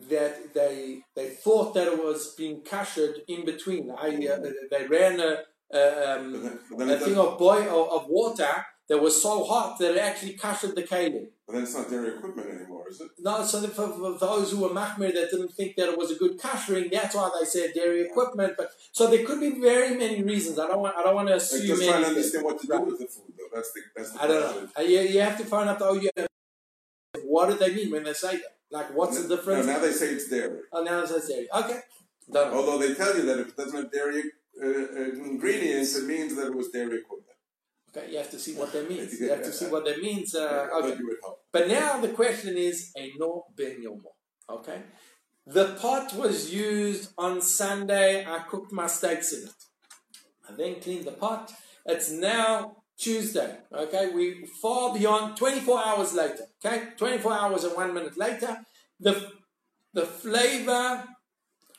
that 0.09 0.55
they 0.55 1.03
they 1.15 1.31
thought 1.31 1.75
that 1.75 1.89
it 1.89 1.99
was 2.03 2.35
being 2.35 2.63
cashed 2.63 2.99
in 3.29 3.45
between. 3.45 3.91
I 3.91 4.09
uh, 4.09 4.39
they 4.71 4.87
ran 4.87 5.21
a, 5.21 5.31
um, 5.73 6.33
then, 6.33 6.59
but 6.71 6.79
then 6.79 6.91
a 6.91 6.99
thing 6.99 7.19
of 7.19 7.39
boil 7.39 7.91
of 7.93 8.07
water 8.09 8.55
that 8.89 8.99
was 9.01 9.23
so 9.23 9.45
hot 9.45 9.79
that 9.79 9.93
it 9.93 9.99
actually 9.99 10.35
cashed 10.35 10.75
the 10.75 10.83
kalim. 10.83 11.27
but 11.47 11.55
then 11.55 11.63
it's 11.63 11.75
not 11.75 11.89
dairy 11.89 12.09
equipment 12.17 12.49
anymore, 12.49 12.85
is 12.91 13.01
it? 13.01 13.09
No, 13.19 13.43
so 13.45 13.61
the, 13.61 13.69
for, 13.69 13.89
for 13.89 14.19
those 14.19 14.51
who 14.53 14.59
were 14.61 14.69
machmir 14.69 15.13
that 15.15 15.31
didn't 15.31 15.53
think 15.53 15.77
that 15.77 15.89
it 15.89 15.97
was 15.99 16.11
a 16.11 16.17
good 16.17 16.39
kashering, 16.39 16.91
that's 16.93 17.15
why 17.15 17.31
they 17.39 17.47
said 17.47 17.71
dairy 17.75 18.03
equipment. 18.03 18.55
But 18.59 18.71
so 18.93 19.07
there 19.11 19.25
could 19.25 19.41
be 19.41 19.59
very 19.61 19.97
many 19.97 20.23
reasons. 20.23 20.59
I 20.59 20.67
don't 20.69 20.81
want 20.81 20.97
I 20.97 21.03
don't 21.03 21.15
want 21.15 21.29
to 21.29 21.35
Like 21.35 21.43
assume 21.43 21.67
just 21.67 21.89
trying 21.89 22.03
to 22.03 22.09
understand 22.09 22.45
what 22.45 22.61
to 22.61 22.67
do 22.67 22.81
with 22.81 22.99
the 22.99 23.07
food, 23.07 23.33
though. 23.39 23.51
That's 23.55 23.73
the 23.73 23.81
that's 23.97 24.11
the 24.13 24.23
I 24.23 24.27
don't 24.27 24.41
know. 24.41 24.69
Uh, 24.79 24.83
You, 24.83 25.01
you 25.01 25.21
have 25.21 25.39
to 25.39 25.45
find 25.45 25.69
out 25.71 25.79
the 25.79 25.87
OU. 25.91 26.27
What 27.25 27.49
do 27.51 27.55
they 27.57 27.75
mean 27.75 27.91
when 27.91 28.05
they 28.05 28.13
say 28.13 28.37
that? 28.37 28.53
Like, 28.71 28.95
what's 28.95 29.23
the 29.23 29.29
difference? 29.37 29.67
No, 29.67 29.73
now 29.75 29.79
they 29.79 29.93
say 29.93 30.07
it's 30.09 30.29
dairy. 30.29 30.61
Oh, 30.73 30.83
now 30.83 31.01
it 31.03 31.09
says 31.09 31.29
dairy. 31.29 31.47
Okay. 31.55 31.79
Don't. 32.33 32.53
Although 32.53 32.79
they 32.79 32.95
tell 32.95 33.17
you 33.17 33.23
that 33.27 33.39
if 33.39 33.49
it 33.49 33.57
doesn't 33.57 33.77
have 33.77 33.93
dairy 33.93 34.23
uh, 34.63 34.67
uh, 34.67 35.25
ingredients, 35.31 35.97
it 35.97 36.07
means 36.07 36.35
that 36.37 36.47
it 36.49 36.55
was 36.55 36.69
dairy 36.71 36.99
equipment. 36.99 37.34
Okay, 37.97 38.11
you 38.11 38.19
have 38.19 38.31
to 38.31 38.39
see 38.39 38.55
what 38.55 38.73
that 38.73 38.89
means. 38.89 39.15
You 39.21 39.31
have 39.31 39.43
to 39.43 39.53
see 39.53 39.67
what 39.67 39.85
that 39.85 40.01
means. 40.01 40.35
Uh, 40.35 40.69
okay. 40.75 40.91
thought 40.91 40.99
you 40.99 41.07
would 41.07 41.17
help. 41.23 41.39
But 41.53 41.69
now 41.69 42.01
the 42.01 42.09
question 42.09 42.57
is, 42.57 42.93
no 43.19 43.45
ben 43.57 43.83
yomo. 43.85 44.11
Okay? 44.49 44.83
The 45.47 45.77
pot 45.81 46.15
was 46.15 46.53
used 46.53 47.13
on 47.19 47.41
Sunday. 47.41 48.27
I 48.27 48.39
cooked 48.51 48.73
my 48.73 48.87
steaks 48.87 49.33
in 49.33 49.45
it. 49.45 49.55
I 50.49 50.55
then 50.57 50.81
cleaned 50.81 51.05
the 51.05 51.13
pot. 51.13 51.53
It's 51.87 52.11
now 52.11 52.77
Tuesday. 52.99 53.59
Okay, 53.73 54.11
we 54.11 54.47
far 54.63 54.95
beyond 54.95 55.37
24 55.37 55.87
hours 55.87 56.15
later. 56.15 56.47
Okay, 56.65 56.89
24 56.97 57.33
hours 57.33 57.65
and 57.65 57.77
one 57.77 57.93
minute 57.93 58.17
later, 58.19 58.57
the 58.99 59.31
the 59.93 60.07
flavor 60.07 61.05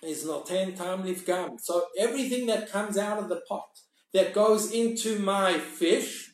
is 0.02 0.26
not 0.26 0.46
ten 0.46 0.74
time 0.76 1.02
gum. 1.26 1.58
So 1.60 1.86
everything 1.98 2.46
that 2.48 2.72
comes 2.72 2.98
out 2.98 3.18
of 3.20 3.30
the 3.30 3.42
pot 3.48 3.68
that 4.16 4.34
goes 4.34 4.72
into 4.72 5.20
my 5.20 5.60
fish, 5.60 6.32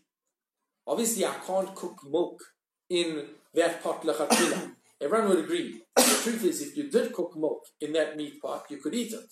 obviously 0.86 1.26
I 1.26 1.34
can't 1.48 1.74
cook 1.74 1.98
milk 2.08 2.40
in 2.88 3.26
that 3.56 3.82
pot 3.84 4.04
lechatchila. 4.04 4.74
Everyone 5.02 5.30
would 5.30 5.46
agree. 5.46 5.82
The 5.96 6.20
truth 6.22 6.46
is, 6.46 6.62
if 6.62 6.78
you 6.78 6.92
did 6.92 7.12
cook 7.12 7.36
milk 7.36 7.64
in 7.80 7.92
that 7.94 8.16
meat 8.16 8.40
pot, 8.40 8.66
you 8.70 8.78
could 8.78 8.94
eat 8.94 9.14
it. 9.14 9.30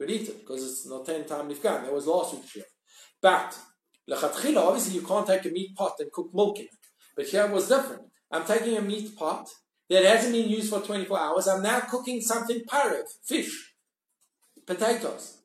could 0.00 0.10
eat 0.10 0.28
it 0.28 0.40
because 0.40 0.64
it's 0.64 0.84
not 0.88 1.06
ten 1.06 1.24
time 1.24 1.46
gum. 1.62 1.84
That 1.84 1.92
was 1.92 2.08
last 2.08 2.34
week's 2.34 2.56
shiur. 2.56 2.64
But 3.20 3.56
lechatchila, 4.10 4.66
obviously 4.66 4.96
you 4.96 5.06
can't 5.06 5.28
take 5.28 5.44
a 5.44 5.50
meat 5.50 5.76
pot 5.76 5.94
and 6.00 6.10
cook 6.10 6.30
milk 6.34 6.58
in 6.58 6.64
it. 6.64 6.84
But 7.14 7.26
here 7.26 7.44
it 7.44 7.52
was 7.52 7.68
different. 7.68 8.02
I'm 8.32 8.44
taking 8.44 8.76
a 8.76 8.82
meat 8.82 9.14
pot 9.16 9.48
that 9.88 10.04
hasn't 10.04 10.32
been 10.32 10.48
used 10.48 10.70
for 10.70 10.80
24 10.80 11.20
hours. 11.20 11.46
I'm 11.46 11.62
now 11.62 11.78
cooking 11.78 12.20
something 12.20 12.62
pareve, 12.68 13.04
fish, 13.24 13.74
potatoes 14.66 15.41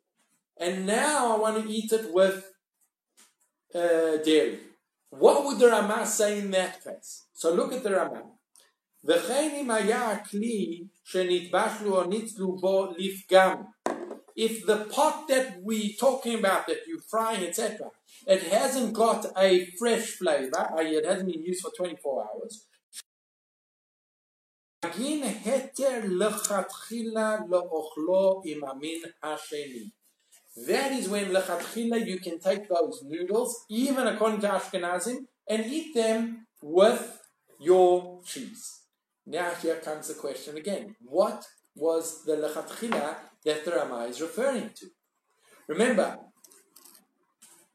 and 0.59 0.85
now 0.85 1.35
I 1.35 1.39
want 1.39 1.63
to 1.63 1.71
eat 1.71 1.91
it 1.91 2.13
with 2.13 2.43
uh, 3.73 4.17
dairy. 4.23 4.59
What 5.09 5.45
would 5.45 5.59
the 5.59 5.67
Rama 5.67 6.05
say 6.05 6.39
in 6.39 6.51
that 6.51 6.83
case? 6.83 7.27
So 7.33 7.53
look 7.53 7.73
at 7.73 7.83
the 7.83 7.91
Rama. 7.91 8.23
If 14.35 14.65
the 14.65 14.85
pot 14.91 15.27
that 15.29 15.61
we're 15.61 15.95
talking 15.99 16.39
about, 16.39 16.67
that 16.67 16.85
you 16.87 16.99
fry, 17.09 17.35
etc., 17.35 17.91
it 18.27 18.43
hasn't 18.43 18.93
got 18.93 19.25
a 19.37 19.65
fresh 19.79 20.11
flavor, 20.11 20.69
i.e., 20.77 20.95
it 20.95 21.05
hasn't 21.05 21.31
been 21.31 21.43
used 21.43 21.61
for 21.61 21.71
24 21.75 22.27
hours, 22.27 22.65
Again. 29.63 29.91
That 30.65 30.91
is 30.91 31.07
when 31.07 31.25
lechatchila 31.25 32.07
you 32.07 32.19
can 32.19 32.39
take 32.39 32.67
those 32.67 33.03
noodles, 33.05 33.65
even 33.69 34.07
according 34.07 34.41
to 34.41 34.47
Ashkenazim, 34.49 35.27
and 35.47 35.65
eat 35.65 35.93
them 35.93 36.47
with 36.63 37.21
your 37.59 38.21
cheese. 38.25 38.81
Now 39.27 39.51
here 39.61 39.75
comes 39.75 40.07
the 40.07 40.15
question 40.15 40.57
again. 40.57 40.95
What 41.05 41.45
was 41.75 42.23
the 42.25 42.37
lechatchila 42.37 43.15
that 43.45 43.65
the 43.65 43.71
Rama 43.71 44.05
is 44.05 44.19
referring 44.19 44.71
to? 44.77 44.87
Remember, 45.67 46.17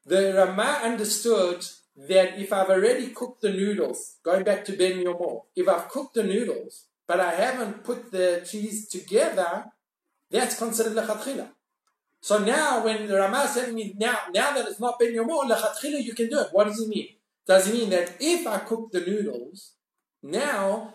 the 0.04 0.34
Rama 0.34 0.80
understood 0.82 1.64
that 2.08 2.36
if 2.36 2.52
I've 2.52 2.70
already 2.70 3.08
cooked 3.08 3.42
the 3.42 3.52
noodles, 3.52 4.16
going 4.24 4.42
back 4.42 4.64
to 4.64 4.72
Ben 4.72 5.04
Yomo, 5.04 5.42
if 5.54 5.68
I've 5.68 5.88
cooked 5.88 6.14
the 6.14 6.24
noodles, 6.24 6.86
but 7.06 7.20
I 7.20 7.30
haven't 7.32 7.84
put 7.84 8.10
the 8.10 8.44
cheese 8.44 8.88
together, 8.88 9.66
that's 10.30 10.58
considered 10.58 10.94
lechatchila. 10.94 11.50
So 12.22 12.38
now, 12.38 12.84
when 12.84 13.08
the 13.08 13.16
Rama 13.18 13.48
said 13.48 13.66
to 13.66 13.72
me, 13.72 13.94
now, 13.98 14.16
now 14.32 14.54
that 14.54 14.68
it's 14.68 14.78
not 14.78 14.98
Ben 14.98 15.12
Yomo, 15.12 15.42
lechatchila, 15.50 16.02
you 16.02 16.14
can 16.14 16.28
do 16.28 16.38
it. 16.38 16.48
What 16.52 16.68
does 16.68 16.80
it 16.80 16.88
mean? 16.88 17.08
Does 17.46 17.68
it 17.68 17.74
mean 17.74 17.90
that 17.90 18.14
if 18.20 18.46
I 18.46 18.58
cook 18.58 18.92
the 18.92 19.00
noodles, 19.00 19.72
now 20.22 20.94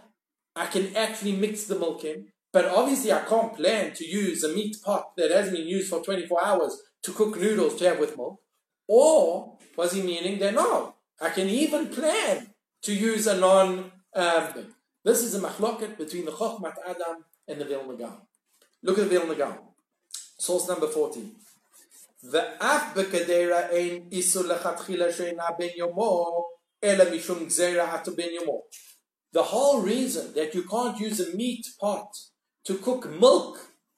I 0.56 0.68
can 0.68 0.96
actually 0.96 1.34
mix 1.34 1.66
the 1.66 1.78
milk 1.78 2.06
in? 2.06 2.28
But 2.54 2.66
obviously, 2.66 3.12
I 3.12 3.20
can't 3.26 3.54
plan 3.54 3.94
to 3.96 4.06
use 4.06 4.42
a 4.44 4.54
meat 4.54 4.78
pot 4.82 5.18
that 5.18 5.30
hasn't 5.32 5.58
been 5.58 5.68
used 5.68 5.90
for 5.90 6.02
24 6.02 6.46
hours 6.46 6.82
to 7.04 7.12
cook 7.12 7.38
noodles 7.38 7.76
to 7.76 7.90
have 7.90 8.00
with 8.00 8.16
milk. 8.16 8.40
Or 8.88 9.58
was 9.76 9.92
he 9.92 10.02
meaning 10.02 10.40
that 10.40 10.54
no, 10.54 10.96
I 11.20 11.30
can 11.30 11.50
even 11.50 11.88
plan 11.88 12.54
to 12.84 12.94
use 12.94 13.28
a 13.28 13.38
non 13.38 13.92
um, 14.16 14.74
this 15.04 15.24
is 15.24 15.36
a 15.36 15.40
machloket 15.40 15.98
between 15.98 16.26
the 16.26 16.32
Chochmat 16.32 16.74
Adam 16.86 17.24
and 17.48 17.62
the 17.62 17.66
Vilna 17.66 17.96
Gaon. 17.96 18.22
Look 18.82 18.98
at 18.98 19.06
the 19.06 19.10
Vilna 19.10 19.36
Gaon. 19.36 19.58
Source 20.39 20.69
number 20.69 20.89
14. 20.89 21.23
ואף 22.31 22.83
בקדרה 22.97 23.69
אין 23.69 24.09
איסור 24.13 24.43
לכתחילה 24.43 25.13
שאינה 25.13 25.49
ben 25.49 25.77
יומו, 25.77 26.45
אלא 26.85 27.17
משום 27.17 27.47
גזירה 27.47 27.95
עתה 27.95 28.11
ben 28.11 28.31
יומו. 28.41 28.63
The 29.33 29.43
whole 29.43 29.81
reason 29.81 30.35
that 30.35 30.55
you 30.55 30.63
can't 30.63 30.99
use 30.99 31.21
a 31.21 31.37
meat 31.37 31.67
pot 31.81 32.11
to 32.67 32.75
cook 32.79 33.09
milk, 33.09 33.55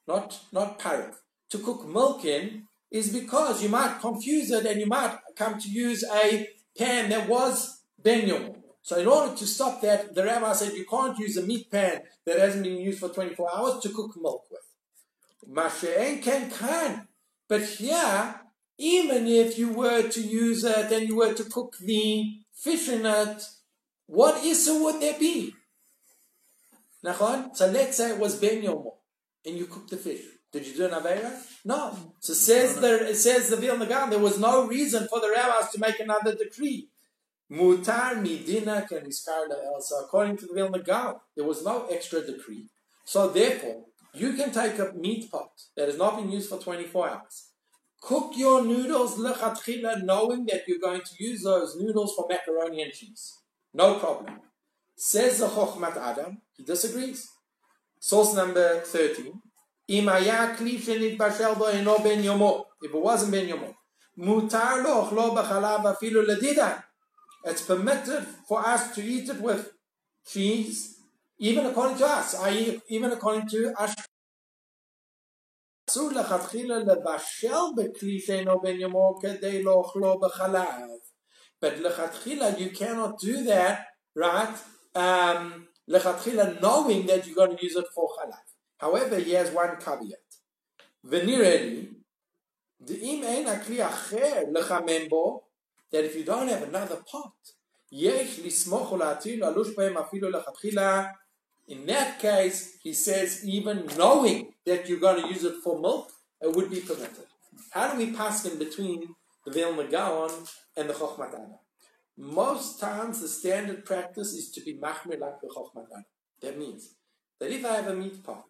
not, 0.07 0.39
not 0.51 0.79
parrot, 0.79 1.15
to 1.51 1.57
cook 1.59 1.85
milk 1.85 2.23
in, 2.25 2.63
is 2.91 3.11
because 3.11 3.61
you 3.61 3.69
might 3.69 3.99
confuse 3.99 4.49
it 4.51 4.65
and 4.65 4.79
you 4.79 4.87
might 4.87 5.17
come 5.35 5.59
to 5.59 5.69
use 5.69 6.03
a 6.23 6.47
pan 6.77 7.09
that 7.09 7.27
was 7.27 7.81
ben 8.01 8.21
yomo. 8.29 8.55
So 8.81 8.97
in 8.97 9.07
order 9.07 9.35
to 9.35 9.45
stop 9.47 9.81
that, 9.81 10.13
the 10.15 10.23
rabbi 10.23 10.53
said 10.53 10.73
you 10.73 10.85
can't 10.85 11.17
use 11.17 11.35
a 11.37 11.41
meat 11.41 11.69
pan 11.71 12.01
that 12.25 12.39
hasn't 12.39 12.63
been 12.63 12.77
used 12.77 12.99
for 12.99 13.09
24 13.09 13.49
hours 13.55 13.83
to 13.83 13.89
cook 13.89 14.11
milk 14.21 14.43
with. 14.51 14.61
Mashe'en 15.50 16.22
can 16.22 16.50
can. 16.50 17.08
But 17.48 17.62
here, 17.62 18.40
even 18.78 19.26
if 19.26 19.58
you 19.58 19.72
were 19.72 20.08
to 20.08 20.20
use 20.20 20.64
it 20.64 20.92
and 20.92 21.08
you 21.08 21.16
were 21.16 21.34
to 21.34 21.44
cook 21.44 21.76
the 21.80 22.40
fish 22.54 22.88
in 22.88 23.04
it, 23.04 23.42
what 24.06 24.44
issue 24.44 24.82
would 24.84 25.00
there 25.00 25.18
be? 25.18 25.54
So 27.02 27.70
let's 27.72 27.96
say 27.96 28.10
it 28.10 28.18
was 28.18 28.36
ben 28.36 28.62
yomo, 28.62 28.92
and 29.44 29.56
you 29.56 29.66
cooked 29.66 29.90
the 29.90 29.96
fish. 29.96 30.22
Did 30.52 30.66
you 30.66 30.74
do 30.74 30.84
an 30.86 30.90
avera? 30.90 31.32
No. 31.64 31.96
So 32.20 32.34
says 32.34 32.80
the 32.80 33.10
it 33.10 33.16
says 33.16 33.48
the 33.48 33.56
Vilna 33.56 33.86
Gaon, 33.86 34.10
there 34.10 34.18
was 34.18 34.38
no 34.38 34.66
reason 34.66 35.06
for 35.08 35.20
the 35.20 35.30
rabbis 35.30 35.70
to 35.70 35.78
make 35.78 36.00
another 36.00 36.34
decree. 36.34 36.88
Mutar 37.50 38.14
midina 38.22 38.86
can 38.86 39.08
according 40.04 40.36
to 40.38 40.46
the 40.46 40.54
Vilna 40.54 40.82
Gaon, 40.82 41.16
there 41.36 41.44
was 41.44 41.64
no 41.64 41.86
extra 41.86 42.20
decree. 42.24 42.66
So 43.04 43.28
therefore, 43.28 43.84
you 44.14 44.32
can 44.34 44.50
take 44.52 44.78
a 44.78 44.92
meat 44.92 45.30
pot 45.30 45.50
that 45.76 45.88
has 45.88 45.98
not 45.98 46.16
been 46.16 46.30
used 46.30 46.48
for 46.48 46.58
24 46.58 47.10
hours. 47.10 47.50
Cook 48.00 48.32
your 48.36 48.64
noodles 48.64 49.18
lechatchila 49.18 50.02
knowing 50.04 50.46
that 50.46 50.62
you're 50.66 50.78
going 50.78 51.02
to 51.02 51.22
use 51.24 51.42
those 51.42 51.76
noodles 51.76 52.14
for 52.14 52.26
macaroni 52.28 52.82
and 52.82 52.92
cheese. 52.92 53.34
No 53.74 53.98
problem. 53.98 54.40
Says 54.96 55.38
the 55.38 55.46
Chochmat 55.46 55.96
Adam, 55.96 56.40
he 56.56 56.62
disagrees. 56.64 57.28
Source 57.98 58.34
number 58.34 58.80
13. 58.80 59.40
If 59.88 60.04
it 62.82 62.94
wasn't 62.94 63.32
ben 63.32 63.48
yomo. 63.48 63.74
Ochlo 64.18 65.34
b'chalav 65.34 65.84
afilu 65.84 66.24
ledidan. 66.26 66.82
It's 67.44 67.62
permitted 67.62 68.26
for 68.46 68.66
us 68.66 68.94
to 68.94 69.02
eat 69.02 69.28
it 69.28 69.40
with 69.40 69.72
cheese, 70.26 70.99
even 71.39 71.65
according 71.65 71.97
to 71.97 72.05
us, 72.05 72.35
i.e., 72.35 72.81
even 72.89 73.11
according 73.11 73.47
to 73.47 73.73
Ash. 73.77 73.93
אסור 75.89 76.11
לכתחילה 76.11 76.77
לבשל 76.77 77.49
בכלי 77.77 78.19
שאינו 78.19 78.61
בן 78.61 78.79
יומו 78.79 79.19
כדי 79.21 79.63
לאוכלו 79.63 80.19
בחלב. 80.19 80.89
But 81.65 81.79
לכתחילה, 81.79 82.49
you 82.57 82.75
cannot 82.77 83.19
do 83.19 83.43
that, 83.43 83.77
right? 84.17 84.57
Um, 84.95 85.67
לכתחילה 85.87 86.59
knowing 86.61 87.05
that 87.07 87.27
you're 87.27 87.35
going 87.35 87.57
to 87.57 87.65
use 87.65 87.75
it 87.75 87.85
for 87.93 88.07
חלב. 88.15 88.45
However, 88.79 89.19
he 89.19 89.31
has 89.31 89.51
one 89.51 89.77
caveat. 89.79 90.39
ונראה 91.03 91.65
לי, 91.65 91.87
דאם 92.81 93.23
אין 93.23 93.47
הכלי 93.47 93.85
אחר 93.85 94.43
לחמם 94.53 95.09
בו, 95.09 95.41
that 95.91 96.03
if 96.03 96.15
you 96.15 96.25
don't 96.25 96.47
have 96.47 96.63
another 96.63 96.97
pot, 97.11 97.55
in 101.70 101.86
that 101.86 102.18
case, 102.18 102.78
he 102.82 102.92
says, 102.92 103.46
even 103.46 103.86
knowing 103.96 104.54
that 104.66 104.88
you're 104.88 104.98
going 104.98 105.22
to 105.22 105.28
use 105.28 105.44
it 105.44 105.54
for 105.62 105.80
milk, 105.80 106.10
it 106.42 106.54
would 106.54 106.68
be 106.68 106.80
permitted. 106.80 107.26
How 107.70 107.92
do 107.92 107.98
we 107.98 108.12
pass 108.12 108.44
in 108.44 108.58
between 108.58 109.14
the 109.46 109.52
Vilna 109.52 109.86
Gaon 109.88 110.32
and 110.76 110.90
the 110.90 110.94
Chochmat? 110.94 111.32
Most 112.18 112.80
times, 112.80 113.20
the 113.20 113.28
standard 113.28 113.84
practice 113.84 114.32
is 114.32 114.50
to 114.50 114.60
be 114.62 114.74
machmir 114.74 115.20
like 115.20 115.40
the 115.40 115.46
Chochmat 115.46 115.86
Adam. 115.92 116.04
That 116.42 116.58
means 116.58 116.94
that 117.38 117.52
if 117.52 117.64
I 117.64 117.76
have 117.76 117.86
a 117.86 117.94
meat 117.94 118.22
pot 118.24 118.46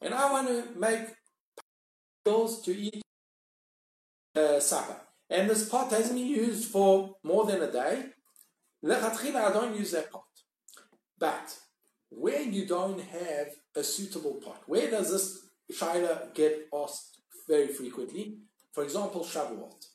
and 0.00 0.12
I 0.12 0.32
want 0.32 0.48
to 0.48 0.78
make 0.78 1.06
pills 2.24 2.60
to 2.62 2.76
eat 2.76 3.02
uh, 4.34 4.58
supper, 4.58 4.96
and 5.30 5.48
this 5.48 5.68
pot 5.68 5.92
hasn't 5.92 6.18
been 6.18 6.26
used 6.26 6.70
for 6.70 7.14
more 7.22 7.46
than 7.46 7.62
a 7.62 7.70
day, 7.70 8.06
I 8.84 9.50
don't 9.52 9.78
use 9.78 9.92
that 9.92 10.10
pot. 10.10 10.24
But 11.18 11.56
where 12.16 12.42
you 12.42 12.66
don't 12.66 13.00
have 13.00 13.48
a 13.76 13.82
suitable 13.82 14.34
pot, 14.44 14.62
where 14.66 14.90
does 14.90 15.10
this 15.10 15.46
shaila 15.72 16.34
get 16.34 16.68
asked 16.74 17.20
very 17.48 17.68
frequently? 17.68 18.38
For 18.72 18.82
example, 18.82 19.24
Shavuot. 19.24 19.86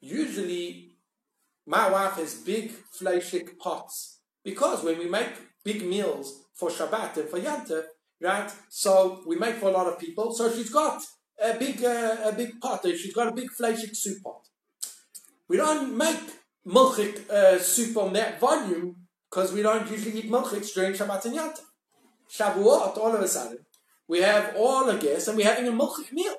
Usually, 0.00 0.92
my 1.66 1.90
wife 1.90 2.14
has 2.14 2.34
big 2.34 2.72
fleishik 2.98 3.58
pots 3.58 4.20
because 4.44 4.84
when 4.84 4.98
we 4.98 5.08
make 5.08 5.32
big 5.64 5.86
meals 5.86 6.44
for 6.54 6.70
Shabbat 6.70 7.16
and 7.16 7.28
for 7.28 7.38
Yantav, 7.38 7.84
right? 8.20 8.50
So 8.68 9.22
we 9.26 9.36
make 9.36 9.56
for 9.56 9.68
a 9.68 9.72
lot 9.72 9.86
of 9.86 9.98
people. 9.98 10.32
So 10.32 10.52
she's 10.52 10.70
got 10.70 11.02
a 11.42 11.54
big 11.58 11.84
uh, 11.84 12.16
a 12.24 12.32
big 12.32 12.60
pot. 12.60 12.80
She's 12.84 13.14
got 13.14 13.28
a 13.28 13.32
big 13.32 13.50
fleishik 13.50 13.96
soup 13.96 14.22
pot. 14.22 14.42
We 15.48 15.56
don't 15.56 15.96
make 15.96 16.20
milchik 16.66 17.28
uh, 17.30 17.58
soup 17.58 17.96
on 17.96 18.12
that 18.14 18.40
volume 18.40 19.07
because 19.30 19.52
we 19.52 19.62
don't 19.62 19.90
usually 19.90 20.18
eat 20.18 20.30
milchiks 20.30 20.72
during 20.74 20.92
Shabbat 20.92 21.24
and 21.26 21.34
Tov. 21.36 21.60
Shavuot, 22.30 22.96
all 22.98 23.14
of 23.14 23.20
a 23.20 23.28
sudden, 23.28 23.58
we 24.06 24.20
have 24.20 24.54
all 24.56 24.84
the 24.84 24.96
guests 24.96 25.28
and 25.28 25.36
we're 25.36 25.46
having 25.46 25.68
a 25.68 25.72
milchik 25.72 26.12
meal. 26.12 26.34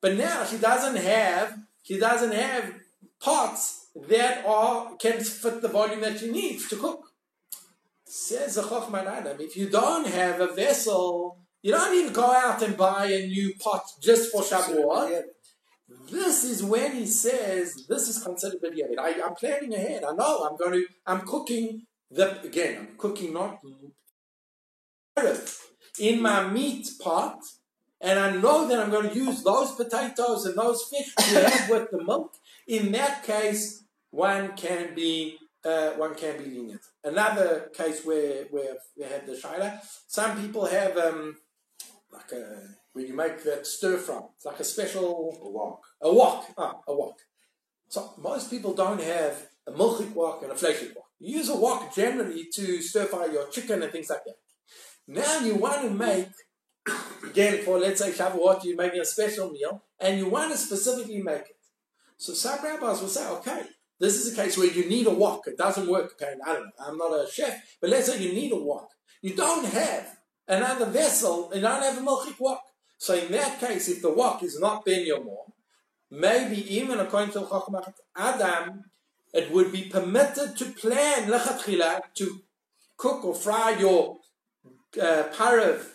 But 0.00 0.16
now 0.16 0.44
she 0.44 0.58
doesn't 0.58 0.96
have 0.96 1.58
she 1.82 1.98
doesn't 1.98 2.32
have 2.32 2.74
pots 3.20 3.88
that 4.08 4.44
are 4.46 4.96
can 4.96 5.20
fit 5.20 5.60
the 5.60 5.68
volume 5.68 6.00
that 6.00 6.18
she 6.18 6.30
needs 6.30 6.68
to 6.68 6.76
cook. 6.76 7.12
Says 8.04 8.56
the 8.56 8.62
Adam, 8.62 9.36
if 9.40 9.56
you 9.56 9.68
don't 9.68 10.06
have 10.06 10.40
a 10.40 10.52
vessel, 10.52 11.38
you 11.62 11.72
don't 11.72 11.92
need 11.92 12.08
to 12.08 12.14
go 12.14 12.32
out 12.32 12.62
and 12.62 12.76
buy 12.76 13.06
a 13.06 13.26
new 13.26 13.54
pot 13.54 13.82
just 14.00 14.32
for 14.32 14.42
Shavuot. 14.42 15.22
This 16.10 16.44
is 16.44 16.62
when 16.62 16.92
he 16.92 17.06
says 17.06 17.86
this 17.88 18.08
is 18.08 18.22
considered 18.22 18.60
b'diavad. 18.62 18.98
I, 18.98 19.22
I'm 19.24 19.34
planning 19.34 19.74
ahead. 19.74 20.04
I 20.04 20.12
know 20.12 20.48
I'm 20.48 20.56
going 20.56 20.72
to. 20.72 20.86
I'm 21.06 21.20
cooking 21.20 21.82
the 22.10 22.42
again. 22.42 22.78
I'm 22.78 22.96
cooking 22.96 23.32
not 23.32 23.60
in 25.98 26.22
my 26.22 26.48
meat 26.48 26.88
pot, 27.00 27.38
and 28.00 28.18
I 28.18 28.36
know 28.36 28.66
that 28.68 28.78
I'm 28.80 28.90
going 28.90 29.10
to 29.10 29.14
use 29.14 29.42
those 29.42 29.72
potatoes 29.72 30.46
and 30.46 30.56
those 30.56 30.84
fish 30.84 31.14
to 31.16 31.48
have 31.48 31.70
with 31.74 31.90
the 31.90 32.02
milk. 32.02 32.32
In 32.66 32.92
that 32.92 33.24
case, 33.24 33.84
one 34.10 34.56
can 34.56 34.94
be 34.94 35.36
uh, 35.64 35.90
one 35.90 36.14
can 36.14 36.38
be 36.38 36.44
lenient. 36.44 36.80
Another 37.04 37.70
case 37.74 38.04
where 38.04 38.44
where 38.50 38.76
we 38.96 39.04
had 39.04 39.26
the 39.26 39.32
shaila, 39.32 39.80
some 40.08 40.40
people 40.40 40.66
have 40.66 40.96
um, 40.96 41.36
like 42.12 42.32
a 42.32 42.44
where 42.92 43.04
you 43.06 43.14
make 43.14 43.42
that 43.44 43.66
stir 43.66 43.98
fry. 43.98 44.20
It's 44.36 44.44
like 44.44 44.60
a 44.60 44.64
special 44.64 45.38
A 45.44 45.48
wok. 45.50 45.80
a 46.02 46.12
wok. 46.12 46.46
Ah, 46.58 46.80
a 46.88 46.94
wok. 46.94 47.18
So 47.88 48.14
most 48.18 48.50
people 48.50 48.74
don't 48.74 49.00
have 49.02 49.46
a 49.66 49.72
milchik 49.72 50.12
wok 50.14 50.42
and 50.42 50.52
a 50.52 50.54
fleishik 50.54 50.94
wok. 50.96 51.09
You 51.20 51.38
use 51.38 51.50
a 51.50 51.56
wok 51.56 51.94
generally 51.94 52.48
to 52.54 52.80
stir 52.80 53.04
fry 53.04 53.26
your 53.26 53.48
chicken 53.48 53.82
and 53.82 53.92
things 53.92 54.08
like 54.08 54.24
that. 54.24 54.36
Now 55.06 55.40
you 55.40 55.54
want 55.56 55.82
to 55.82 55.90
make 55.90 56.28
again 57.24 57.62
for 57.62 57.78
let's 57.78 58.00
say 58.00 58.10
Shavuot, 58.10 58.64
you're 58.64 58.76
making 58.76 59.00
a 59.00 59.04
special 59.04 59.50
meal, 59.50 59.84
and 60.00 60.18
you 60.18 60.28
want 60.28 60.50
to 60.52 60.58
specifically 60.58 61.22
make 61.22 61.42
it. 61.42 61.56
So 62.16 62.32
some 62.32 62.64
rabbis 62.64 63.00
will 63.00 63.08
say, 63.08 63.26
okay, 63.28 63.62
this 63.98 64.16
is 64.16 64.32
a 64.32 64.36
case 64.36 64.56
where 64.56 64.66
you 64.66 64.88
need 64.88 65.06
a 65.06 65.10
wok. 65.10 65.42
It 65.46 65.58
doesn't 65.58 65.88
work 65.88 66.12
apparently. 66.14 66.42
I 66.46 66.52
don't 66.54 66.64
know. 66.64 66.86
I'm 66.86 66.96
not 66.96 67.12
a 67.12 67.30
chef, 67.30 67.76
but 67.80 67.90
let's 67.90 68.06
say 68.06 68.22
you 68.22 68.32
need 68.32 68.52
a 68.52 68.56
wok. 68.56 68.88
You 69.20 69.34
don't 69.34 69.66
have 69.66 70.16
another 70.48 70.86
vessel, 70.86 71.50
and 71.52 71.62
don't 71.62 71.82
have 71.82 71.98
a 71.98 72.00
milchik 72.00 72.40
wok. 72.40 72.62
So 72.98 73.14
in 73.14 73.30
that 73.32 73.60
case, 73.60 73.88
if 73.88 74.02
the 74.02 74.12
wok 74.12 74.42
is 74.42 74.58
not 74.58 74.84
ben 74.84 75.06
yomo, 75.06 75.52
maybe 76.10 76.74
even 76.76 76.98
according 76.98 77.32
to 77.32 77.40
Chochmat 77.40 77.92
Adam, 78.16 78.84
it 79.32 79.50
would 79.52 79.72
be 79.72 79.82
permitted 79.82 80.56
to 80.56 80.64
plan 80.66 81.30
to 82.14 82.40
cook 82.96 83.24
or 83.24 83.34
fry 83.34 83.76
your 83.78 84.18
uh, 85.00 85.24
parav 85.32 85.86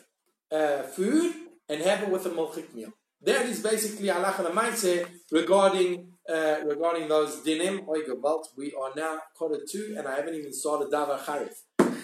uh, 0.52 0.84
food 0.84 1.34
and 1.70 1.82
have 1.82 2.04
it 2.04 2.10
with 2.10 2.26
a 2.26 2.30
milchik 2.30 2.74
meal. 2.74 2.92
That 3.22 3.46
is 3.48 3.60
basically 3.62 4.08
halacha 4.08 4.46
lemaise 4.46 5.08
regarding 5.32 6.12
uh, 6.30 6.58
regarding 6.66 7.08
those 7.08 7.44
dinim. 7.44 7.86
Oigabalt, 7.86 8.46
we 8.58 8.74
are 8.80 8.92
now 8.96 9.20
quarter 9.38 9.62
two, 9.70 9.96
and 9.98 10.08
I 10.08 10.16
haven't 10.18 10.36
even 10.36 10.54
started 10.54 10.92
davar 10.92 11.20
charif, 11.20 11.56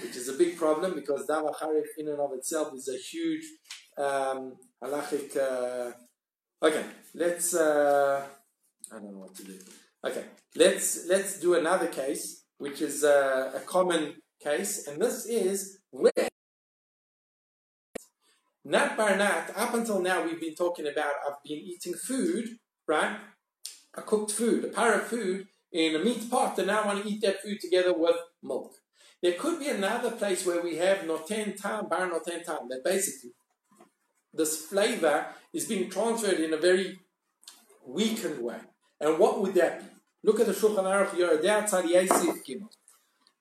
which 0.03 0.15
is 0.15 0.27
a 0.29 0.33
big 0.33 0.57
problem 0.57 0.95
because 0.95 1.27
davar 1.27 1.55
charif 1.55 1.89
in 1.97 2.07
and 2.07 2.19
of 2.19 2.31
itself 2.33 2.73
is 2.75 2.87
a 2.89 2.97
huge 2.97 3.45
um, 3.97 4.53
halachic. 4.83 5.37
Uh, 5.37 5.91
okay, 6.65 6.85
let's. 7.13 7.53
Uh, 7.53 8.25
I 8.91 8.95
don't 8.95 9.13
know 9.13 9.19
what 9.19 9.35
to 9.35 9.43
do. 9.43 9.57
Okay, 10.03 10.25
let's 10.55 11.05
let's 11.07 11.39
do 11.39 11.53
another 11.53 11.87
case, 11.87 12.43
which 12.57 12.81
is 12.81 13.03
uh, 13.03 13.51
a 13.53 13.59
common 13.59 14.15
case, 14.41 14.87
and 14.87 14.99
this 14.99 15.27
is 15.27 15.77
where 15.91 16.29
Nat 18.63 18.95
bar 18.95 19.15
nat, 19.15 19.51
up 19.55 19.73
until 19.73 20.01
now 20.01 20.23
we've 20.23 20.39
been 20.39 20.55
talking 20.55 20.87
about 20.87 21.13
I've 21.27 21.43
been 21.43 21.59
eating 21.59 21.93
food, 21.93 22.57
right? 22.87 23.17
A 23.95 24.01
cooked 24.01 24.31
food, 24.31 24.65
a 24.65 24.67
par 24.69 24.93
of 24.93 25.07
food 25.07 25.47
in 25.71 25.95
a 25.95 25.99
meat 25.99 26.29
pot, 26.31 26.57
and 26.57 26.67
now 26.67 26.81
I 26.81 26.85
want 26.87 27.03
to 27.03 27.09
eat 27.09 27.21
that 27.21 27.41
food 27.43 27.59
together 27.59 27.93
with 27.93 28.15
milk. 28.41 28.73
There 29.21 29.33
could 29.33 29.59
be 29.59 29.69
another 29.69 30.11
place 30.11 30.45
where 30.45 30.63
we 30.63 30.77
have 30.77 30.99
noten 30.99 31.61
tam, 31.61 31.89
bar 31.89 32.09
noten 32.09 32.43
tam, 32.43 32.69
that 32.69 32.83
basically 32.83 33.31
this 34.33 34.65
flavor 34.65 35.27
is 35.53 35.67
being 35.67 35.89
transferred 35.91 36.39
in 36.39 36.53
a 36.53 36.57
very 36.57 36.99
weakened 37.85 38.41
way. 38.41 38.61
And 39.01 39.17
what 39.17 39.41
would 39.41 39.55
that 39.55 39.79
be? 39.79 39.85
Look 40.23 40.39
at 40.39 40.45
the 40.45 40.53
Shulchan 40.53 40.83
Aruch 40.83 41.09
Yoreh 41.09 41.41
De'ah 41.41 41.67
Tzadiyei 41.67 42.07
Sif 42.07 42.45
Gimel. 42.45 42.69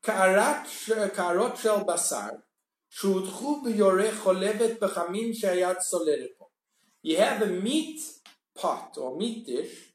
Ka'arot 0.02 1.58
shel 1.58 1.84
basar, 1.84 2.42
שהודחו 2.90 3.62
b'yoreh 3.64 4.12
חולבת 4.12 4.78
bechamin 4.78 5.32
shayat 5.34 5.80
סוללת 5.82 6.30
You 7.02 7.18
have 7.18 7.42
a 7.42 7.46
meat 7.46 8.00
pot 8.54 8.96
or 8.96 9.16
meat 9.18 9.46
dish 9.46 9.92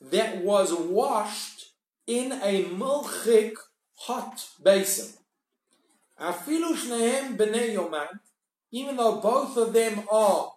that 0.00 0.42
was 0.42 0.72
washed 0.72 1.74
in 2.06 2.32
a 2.32 2.64
milchik 2.64 3.54
hot 3.94 4.48
basin. 4.62 5.18
אפילו 6.16 6.76
שניהם 6.76 7.36
b'nei 7.36 7.72
יומן, 7.74 8.06
even 8.72 8.96
though 8.96 9.20
both 9.20 9.58
of 9.58 9.74
them 9.74 10.08
are, 10.10 10.52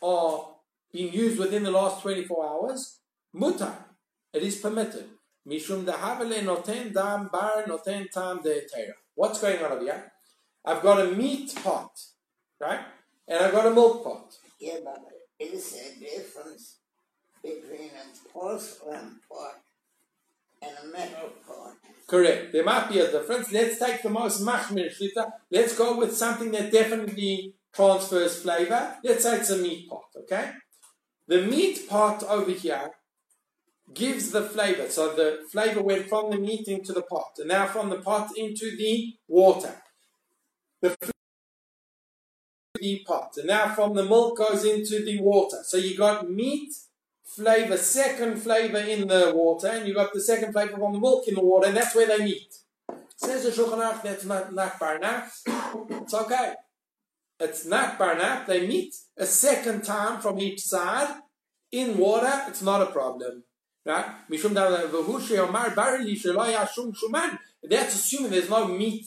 are 0.00 0.54
being 0.92 1.12
used 1.12 1.38
within 1.40 1.64
the 1.64 1.70
last 1.72 2.02
24 2.02 2.46
hours, 2.46 3.00
mutar. 3.36 3.76
It 4.32 4.42
is 4.42 4.56
permitted. 4.56 5.08
Mishum 5.48 5.84
dahavele 5.84 6.42
noten 6.42 6.92
tam 6.92 7.28
bar 7.32 7.64
noten 7.66 8.10
tam 8.10 8.42
de 8.42 8.62
What's 9.14 9.40
going 9.40 9.62
on 9.64 9.72
over 9.72 9.82
here? 9.82 10.12
I've 10.64 10.82
got 10.82 11.00
a 11.00 11.10
meat 11.12 11.54
pot, 11.62 11.92
right? 12.60 12.80
And 13.28 13.44
I've 13.44 13.52
got 13.52 13.66
a 13.66 13.70
milk 13.70 14.04
pot. 14.04 14.34
Yeah, 14.60 14.78
but 14.84 15.04
is 15.38 15.72
there 15.72 15.92
a 15.92 16.00
difference 16.00 16.76
between 17.42 17.90
a 17.90 18.28
porcelain 18.28 19.20
pot 19.28 19.60
and 20.60 20.72
a 20.82 20.86
metal 20.92 21.30
pot? 21.46 21.74
Correct. 22.06 22.52
There 22.52 22.64
might 22.64 22.88
be 22.88 22.98
a 22.98 23.10
difference. 23.10 23.52
Let's 23.52 23.78
take 23.78 24.02
the 24.02 24.10
most 24.10 24.42
machmir 24.42 24.90
shita. 24.90 25.30
Let's 25.50 25.76
go 25.76 25.96
with 25.96 26.16
something 26.16 26.50
that 26.52 26.72
definitely 26.72 27.54
transfers 27.72 28.42
flavor. 28.42 28.96
Let's 29.04 29.22
say 29.22 29.36
it's 29.36 29.50
a 29.50 29.58
meat 29.58 29.88
pot, 29.88 30.06
okay? 30.16 30.52
The 31.28 31.42
meat 31.42 31.88
pot 31.88 32.22
over 32.24 32.50
here 32.50 32.90
gives 33.94 34.30
the 34.30 34.42
flavor. 34.42 34.88
So 34.88 35.14
the 35.14 35.46
flavor 35.50 35.82
went 35.82 36.08
from 36.08 36.30
the 36.30 36.38
meat 36.38 36.68
into 36.68 36.92
the 36.92 37.02
pot, 37.02 37.36
and 37.38 37.48
now 37.48 37.66
from 37.66 37.90
the 37.90 38.00
pot 38.00 38.30
into 38.36 38.76
the 38.76 39.14
water. 39.28 39.82
The 40.82 40.96
the 42.78 43.02
pot, 43.06 43.32
and 43.38 43.46
now 43.46 43.74
from 43.74 43.94
the 43.94 44.04
milk 44.04 44.36
goes 44.36 44.64
into 44.64 45.02
the 45.02 45.18
water. 45.20 45.58
So 45.64 45.78
you 45.78 45.96
got 45.96 46.30
meat 46.30 46.74
flavor, 47.24 47.76
second 47.76 48.38
flavor 48.38 48.78
in 48.78 49.08
the 49.08 49.32
water, 49.34 49.68
and 49.68 49.86
you 49.88 49.94
got 49.94 50.12
the 50.12 50.20
second 50.20 50.52
flavor 50.52 50.76
from 50.76 50.92
the 50.92 51.00
milk 51.00 51.26
in 51.26 51.34
the 51.34 51.42
water, 51.42 51.68
and 51.68 51.76
that's 51.76 51.94
where 51.94 52.06
they 52.06 52.24
meet. 52.24 52.54
Says 53.16 53.44
the 53.44 53.50
Shulchan 53.50 53.78
Aruch, 53.78 54.02
that's 54.02 54.24
not 54.24 54.54
not 54.54 54.78
barnat. 54.78 55.30
It's 56.02 56.14
okay. 56.14 56.54
It's 57.40 57.64
not 57.64 57.98
barnat. 57.98 58.46
They 58.46 58.66
meet 58.66 58.94
a 59.16 59.26
second 59.26 59.84
time 59.84 60.20
from 60.20 60.38
each 60.38 60.60
side 60.60 61.20
in 61.72 61.96
water. 61.96 62.42
It's 62.48 62.62
not 62.62 62.82
a 62.82 62.92
problem. 62.92 63.44
That's 63.86 64.32
assuming 67.94 68.30
there's 68.30 68.50
no 68.50 68.66
meat 68.66 69.06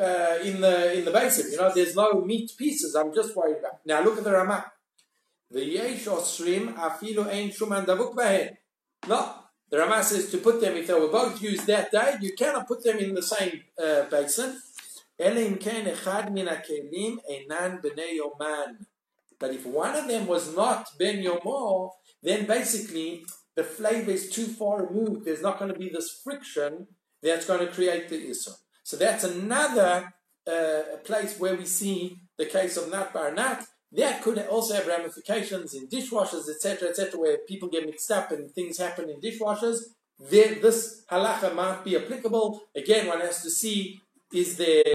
uh, 0.00 0.38
in 0.44 0.60
the 0.60 0.98
in 0.98 1.04
the 1.04 1.10
basin. 1.10 1.50
You 1.50 1.56
know, 1.56 1.72
there's 1.74 1.96
no 1.96 2.20
meat 2.20 2.52
pieces. 2.58 2.94
I'm 2.94 3.12
just 3.14 3.34
worried 3.34 3.56
about. 3.58 3.80
Now 3.86 4.02
look 4.02 4.18
at 4.18 4.24
the 4.24 4.32
Rama. 4.32 4.70
Yesh 5.50 6.04
osrim 6.04 6.74
Afilo 6.74 7.26
ein 7.32 7.50
shuman 7.50 7.86
davuk 7.86 8.14
bahen. 8.14 8.58
No, 9.08 9.34
the 9.70 9.78
Rama 9.78 10.04
says 10.04 10.30
to 10.32 10.38
put 10.38 10.60
them 10.60 10.76
if 10.76 10.86
they 10.86 10.92
were 10.92 11.08
both 11.08 11.40
used 11.40 11.66
that 11.66 11.90
day. 11.90 12.16
You 12.20 12.34
cannot 12.36 12.68
put 12.68 12.84
them 12.84 12.98
in 12.98 13.14
the 13.14 13.22
same 13.22 13.62
uh, 13.82 14.02
basin. 14.10 14.60
But 15.20 15.36
if 19.52 19.66
one 19.66 19.96
of 19.96 20.06
them 20.06 20.28
was 20.28 20.54
not 20.54 20.86
ben 20.96 21.24
yomo, 21.24 21.90
then 22.22 22.46
basically 22.46 23.24
the 23.58 23.64
flavor 23.64 24.12
is 24.12 24.30
too 24.30 24.46
far 24.46 24.86
removed. 24.86 25.24
There's 25.24 25.42
not 25.42 25.58
going 25.58 25.72
to 25.72 25.78
be 25.78 25.88
this 25.88 26.20
friction 26.22 26.86
that's 27.20 27.44
going 27.44 27.66
to 27.66 27.72
create 27.72 28.08
the 28.08 28.28
issur. 28.30 28.54
So 28.84 28.96
that's 28.96 29.24
another 29.24 30.14
uh, 30.46 30.82
place 31.04 31.36
where 31.40 31.56
we 31.56 31.64
see 31.64 32.18
the 32.38 32.46
case 32.46 32.76
of 32.76 32.88
nat 32.88 33.12
bar 33.12 33.34
nat. 33.34 33.64
That 33.90 34.22
could 34.22 34.38
also 34.46 34.74
have 34.74 34.86
ramifications 34.86 35.74
in 35.74 35.88
dishwashers, 35.88 36.48
etc., 36.48 36.90
etc., 36.90 37.18
where 37.18 37.38
people 37.48 37.68
get 37.68 37.84
mixed 37.84 38.12
up 38.12 38.30
and 38.30 38.48
things 38.52 38.78
happen 38.78 39.10
in 39.10 39.20
dishwashers. 39.20 39.78
There, 40.20 40.54
this 40.54 41.02
halacha 41.10 41.52
might 41.52 41.82
be 41.82 41.96
applicable. 41.96 42.60
Again, 42.76 43.08
one 43.08 43.22
has 43.22 43.42
to 43.42 43.50
see 43.50 44.00
is 44.32 44.56
there 44.56 44.94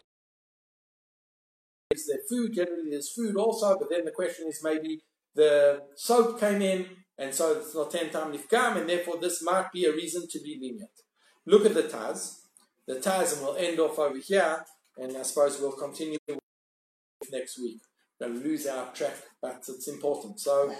is 1.91 2.07
there 2.07 2.19
food? 2.29 2.53
Generally, 2.53 2.91
there's 2.91 3.11
food 3.11 3.35
also, 3.35 3.77
but 3.77 3.89
then 3.89 4.05
the 4.05 4.11
question 4.11 4.47
is 4.47 4.61
maybe 4.63 5.01
the 5.35 5.81
soap 5.95 6.39
came 6.39 6.61
in 6.61 7.02
and 7.17 7.33
so 7.33 7.53
it's 7.53 7.75
not 7.75 7.91
ten 7.91 8.09
tam 8.09 8.33
nifkam, 8.33 8.77
and 8.77 8.89
therefore 8.89 9.17
this 9.19 9.43
might 9.43 9.71
be 9.71 9.85
a 9.85 9.91
reason 9.91 10.27
to 10.29 10.39
be 10.39 10.57
lenient. 10.59 10.89
Look 11.45 11.65
at 11.65 11.73
the 11.73 11.83
Taz. 11.83 12.39
The 12.87 12.95
Taz, 12.95 13.33
and 13.33 13.41
we'll 13.41 13.55
end 13.55 13.79
off 13.79 13.99
over 13.99 14.17
here, 14.17 14.65
and 14.97 15.15
I 15.17 15.23
suppose 15.23 15.59
we'll 15.59 15.71
continue 15.71 16.17
next 17.31 17.59
week. 17.59 17.79
To 18.21 18.27
lose 18.29 18.67
our 18.67 18.93
track, 18.93 19.17
but 19.41 19.65
it's 19.67 19.87
important. 19.87 20.39
So, 20.39 20.73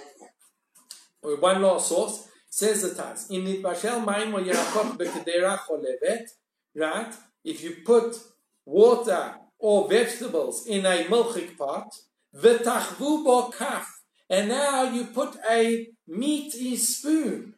one 1.22 1.62
last 1.62 1.90
source 1.90 2.28
says 2.50 2.84
the 2.84 2.90
Taz. 2.90 3.30
In 3.32 3.44
Nitbashel 3.44 4.06
Maim 4.06 4.34
or 4.34 4.40
Yerakot 4.40 4.98
Bekedera 4.98 5.58
Cholevet, 5.60 6.28
right? 6.76 7.14
If 7.44 7.64
you 7.64 7.78
put 7.84 8.18
water 8.66 9.36
or 9.60 9.90
vegetables 9.90 10.68
in 10.68 10.86
a 10.86 11.04
milchik 11.06 11.58
pot, 11.58 11.94
v'tachvu 12.36 13.24
bo 13.26 13.50
kaf, 13.50 13.93
and 14.34 14.50
now 14.50 14.92
you 14.92 15.06
put 15.06 15.38
a 15.48 15.88
meaty 16.08 16.76
spoon, 16.76 17.54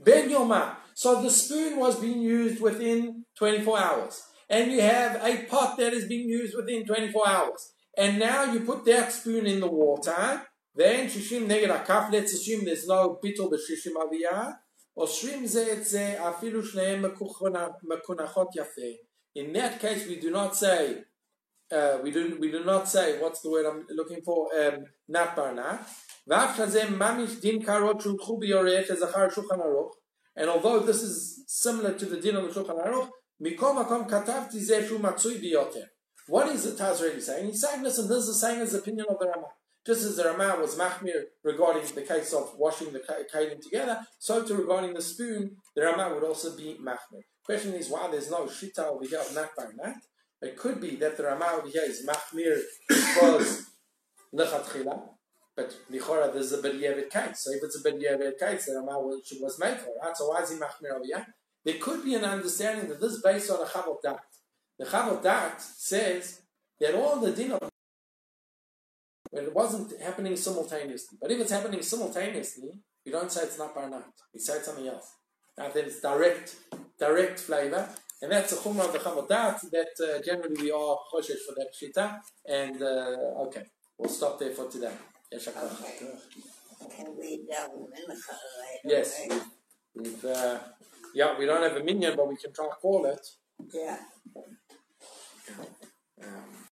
ben 0.00 0.28
yoma. 0.28 0.74
So 0.92 1.22
the 1.22 1.30
spoon 1.30 1.78
was 1.78 2.00
being 2.00 2.20
used 2.20 2.60
within 2.60 3.24
24 3.38 3.78
hours, 3.78 4.22
and 4.50 4.72
you 4.72 4.80
have 4.80 5.24
a 5.24 5.44
pot 5.44 5.76
that 5.76 5.92
is 5.92 6.08
being 6.08 6.28
used 6.28 6.56
within 6.56 6.84
24 6.84 7.28
hours, 7.28 7.70
and 7.96 8.18
now 8.18 8.52
you 8.52 8.58
put 8.60 8.84
that 8.86 9.12
spoon 9.12 9.46
in 9.46 9.60
the 9.60 9.68
water. 9.68 10.42
Then 10.74 11.08
shishim 11.08 11.46
neged. 11.46 12.12
Let's 12.12 12.34
assume 12.34 12.64
there's 12.64 12.88
no 12.88 13.20
afilu 13.22 13.56
shneim 16.70 17.14
mekunachot 17.88 18.48
yafeh. 18.58 18.96
In 19.36 19.52
that 19.52 19.80
case, 19.80 20.08
we 20.08 20.16
do 20.16 20.32
not 20.32 20.56
say, 20.56 21.04
uh, 21.70 21.98
we 22.02 22.10
do 22.10 22.36
we 22.40 22.50
do 22.50 22.64
not 22.64 22.88
say 22.88 23.20
what's 23.20 23.42
the 23.42 23.50
word 23.50 23.66
I'm 23.66 23.86
looking 23.90 24.22
for, 24.22 24.48
um, 24.60 24.86
bar. 25.08 25.78
And 26.28 26.50
although 30.50 30.80
this 30.80 31.02
is 31.02 31.44
similar 31.46 31.94
to 31.94 32.04
the 32.04 32.20
din 32.20 32.36
of 32.36 32.52
the 32.52 32.60
Shulchan 32.60 32.86
Aruch. 32.86 33.08
What 36.28 36.48
is 36.48 36.64
the 36.64 36.82
Taz 36.82 37.00
really 37.00 37.20
saying? 37.20 37.46
He's 37.46 37.60
saying, 37.60 37.82
listen, 37.82 38.08
this 38.08 38.18
is 38.18 38.26
the 38.26 38.34
same 38.34 38.60
as 38.60 38.72
the 38.72 38.78
opinion 38.78 39.06
of 39.08 39.18
the 39.18 39.26
Ramah. 39.26 39.46
Just 39.86 40.04
as 40.04 40.16
the 40.16 40.24
Ramah 40.24 40.60
was 40.60 40.76
machmir 40.76 41.22
regarding 41.44 41.84
the 41.94 42.02
case 42.02 42.32
of 42.32 42.54
washing 42.58 42.92
the 42.92 42.98
kalim 42.98 43.60
together, 43.60 44.04
so 44.18 44.42
to 44.42 44.56
regarding 44.56 44.94
the 44.94 45.00
spoon, 45.00 45.56
the 45.76 45.82
Ramah 45.82 46.14
would 46.14 46.24
also 46.24 46.56
be 46.56 46.76
machmir. 46.82 47.22
Question 47.44 47.74
is 47.74 47.88
why 47.88 48.10
there's 48.10 48.28
no 48.28 48.46
shita 48.46 48.80
over 48.80 49.04
here 49.04 49.20
of 49.20 49.32
nat 49.32 49.50
bar 49.56 49.72
nat. 49.76 49.94
It 50.42 50.56
could 50.56 50.80
be 50.80 50.96
that 50.96 51.16
the 51.16 51.22
Ramah 51.22 51.58
over 51.58 51.68
here 51.68 51.84
is 51.84 52.04
machmir 52.04 52.60
because 52.88 53.66
lechatchila, 54.34 55.08
but 55.56 55.74
lichora 55.90 56.32
there's 56.32 56.52
a 56.52 56.58
beryevet 56.58 57.10
kite. 57.10 57.36
So 57.36 57.50
if 57.52 57.62
it's 57.62 57.80
a 57.80 57.88
beryevet 57.88 58.38
kite, 58.38 58.62
the 58.66 58.74
Ramah 58.74 59.00
was, 59.00 59.32
was 59.40 59.58
made 59.58 59.78
for, 59.78 59.94
right? 60.02 60.16
So 60.16 60.28
why 60.28 60.42
is 60.42 60.50
he 60.50 60.56
machmir 60.56 60.94
over 60.94 61.04
here? 61.04 61.26
There 61.64 61.78
could 61.80 62.04
be 62.04 62.14
an 62.14 62.24
understanding 62.24 62.88
that 62.88 63.00
this 63.00 63.14
is 63.14 63.22
based 63.22 63.50
on 63.50 63.60
a 63.60 63.64
Chavot 63.64 63.96
Da'at. 64.04 64.18
The 64.78 64.84
Chavot 64.84 65.20
Da'at 65.20 65.60
says 65.60 66.42
that 66.78 66.94
all 66.94 67.18
the 67.18 67.32
din 67.32 67.50
of 67.52 67.70
when 69.30 69.44
it 69.44 69.54
wasn't 69.54 70.00
happening 70.00 70.36
simultaneously. 70.36 71.18
But 71.20 71.32
if 71.32 71.40
it's 71.40 71.50
happening 71.50 71.82
simultaneously, 71.82 72.70
you 73.04 73.10
don't 73.10 73.32
say 73.32 73.42
it's 73.42 73.58
not 73.58 73.74
by 73.74 73.88
night. 73.88 74.04
You 74.32 74.40
say 74.40 74.58
it's 74.58 74.66
something 74.66 74.86
else. 74.86 75.12
And 75.58 75.72
then 75.72 75.86
it's 75.86 76.00
direct, 76.00 76.54
direct 77.00 77.40
flavor. 77.40 77.88
And 78.22 78.30
that's 78.30 78.52
a 78.52 78.56
chumrah 78.56 78.86
of 78.86 78.92
the 78.92 78.98
Chavot 79.00 79.28
Da'at 79.28 79.60
that 79.72 79.88
uh, 80.00 80.22
generally 80.22 80.56
we 80.62 80.70
are 80.70 80.98
choshesh 81.12 81.42
for 81.46 81.54
that 81.56 81.70
shita. 81.74 82.20
And 82.48 82.80
uh, 82.80 83.46
okay, 83.46 83.64
we'll 83.98 84.08
stop 84.08 84.38
there 84.38 84.52
for 84.52 84.70
today. 84.70 84.92
Yes, 85.36 85.48
Okay. 85.48 86.98
And 86.98 87.08
we 87.18 87.44
don't 87.50 87.90
mincha 87.92 88.32
right 88.32 88.80
Yes, 88.84 89.20
away. 89.28 89.38
we've, 89.94 90.22
we've 90.22 90.24
uh, 90.24 90.58
yeah, 91.14 91.38
we 91.38 91.44
don't 91.44 91.62
have 91.62 91.76
a 91.76 91.84
minyan, 91.84 92.16
but 92.16 92.26
we 92.28 92.36
can 92.36 92.52
try 92.54 92.64
to 92.66 92.74
call 92.80 93.04
it. 93.04 93.20
Yeah. 93.74 93.98
Um, 96.22 96.55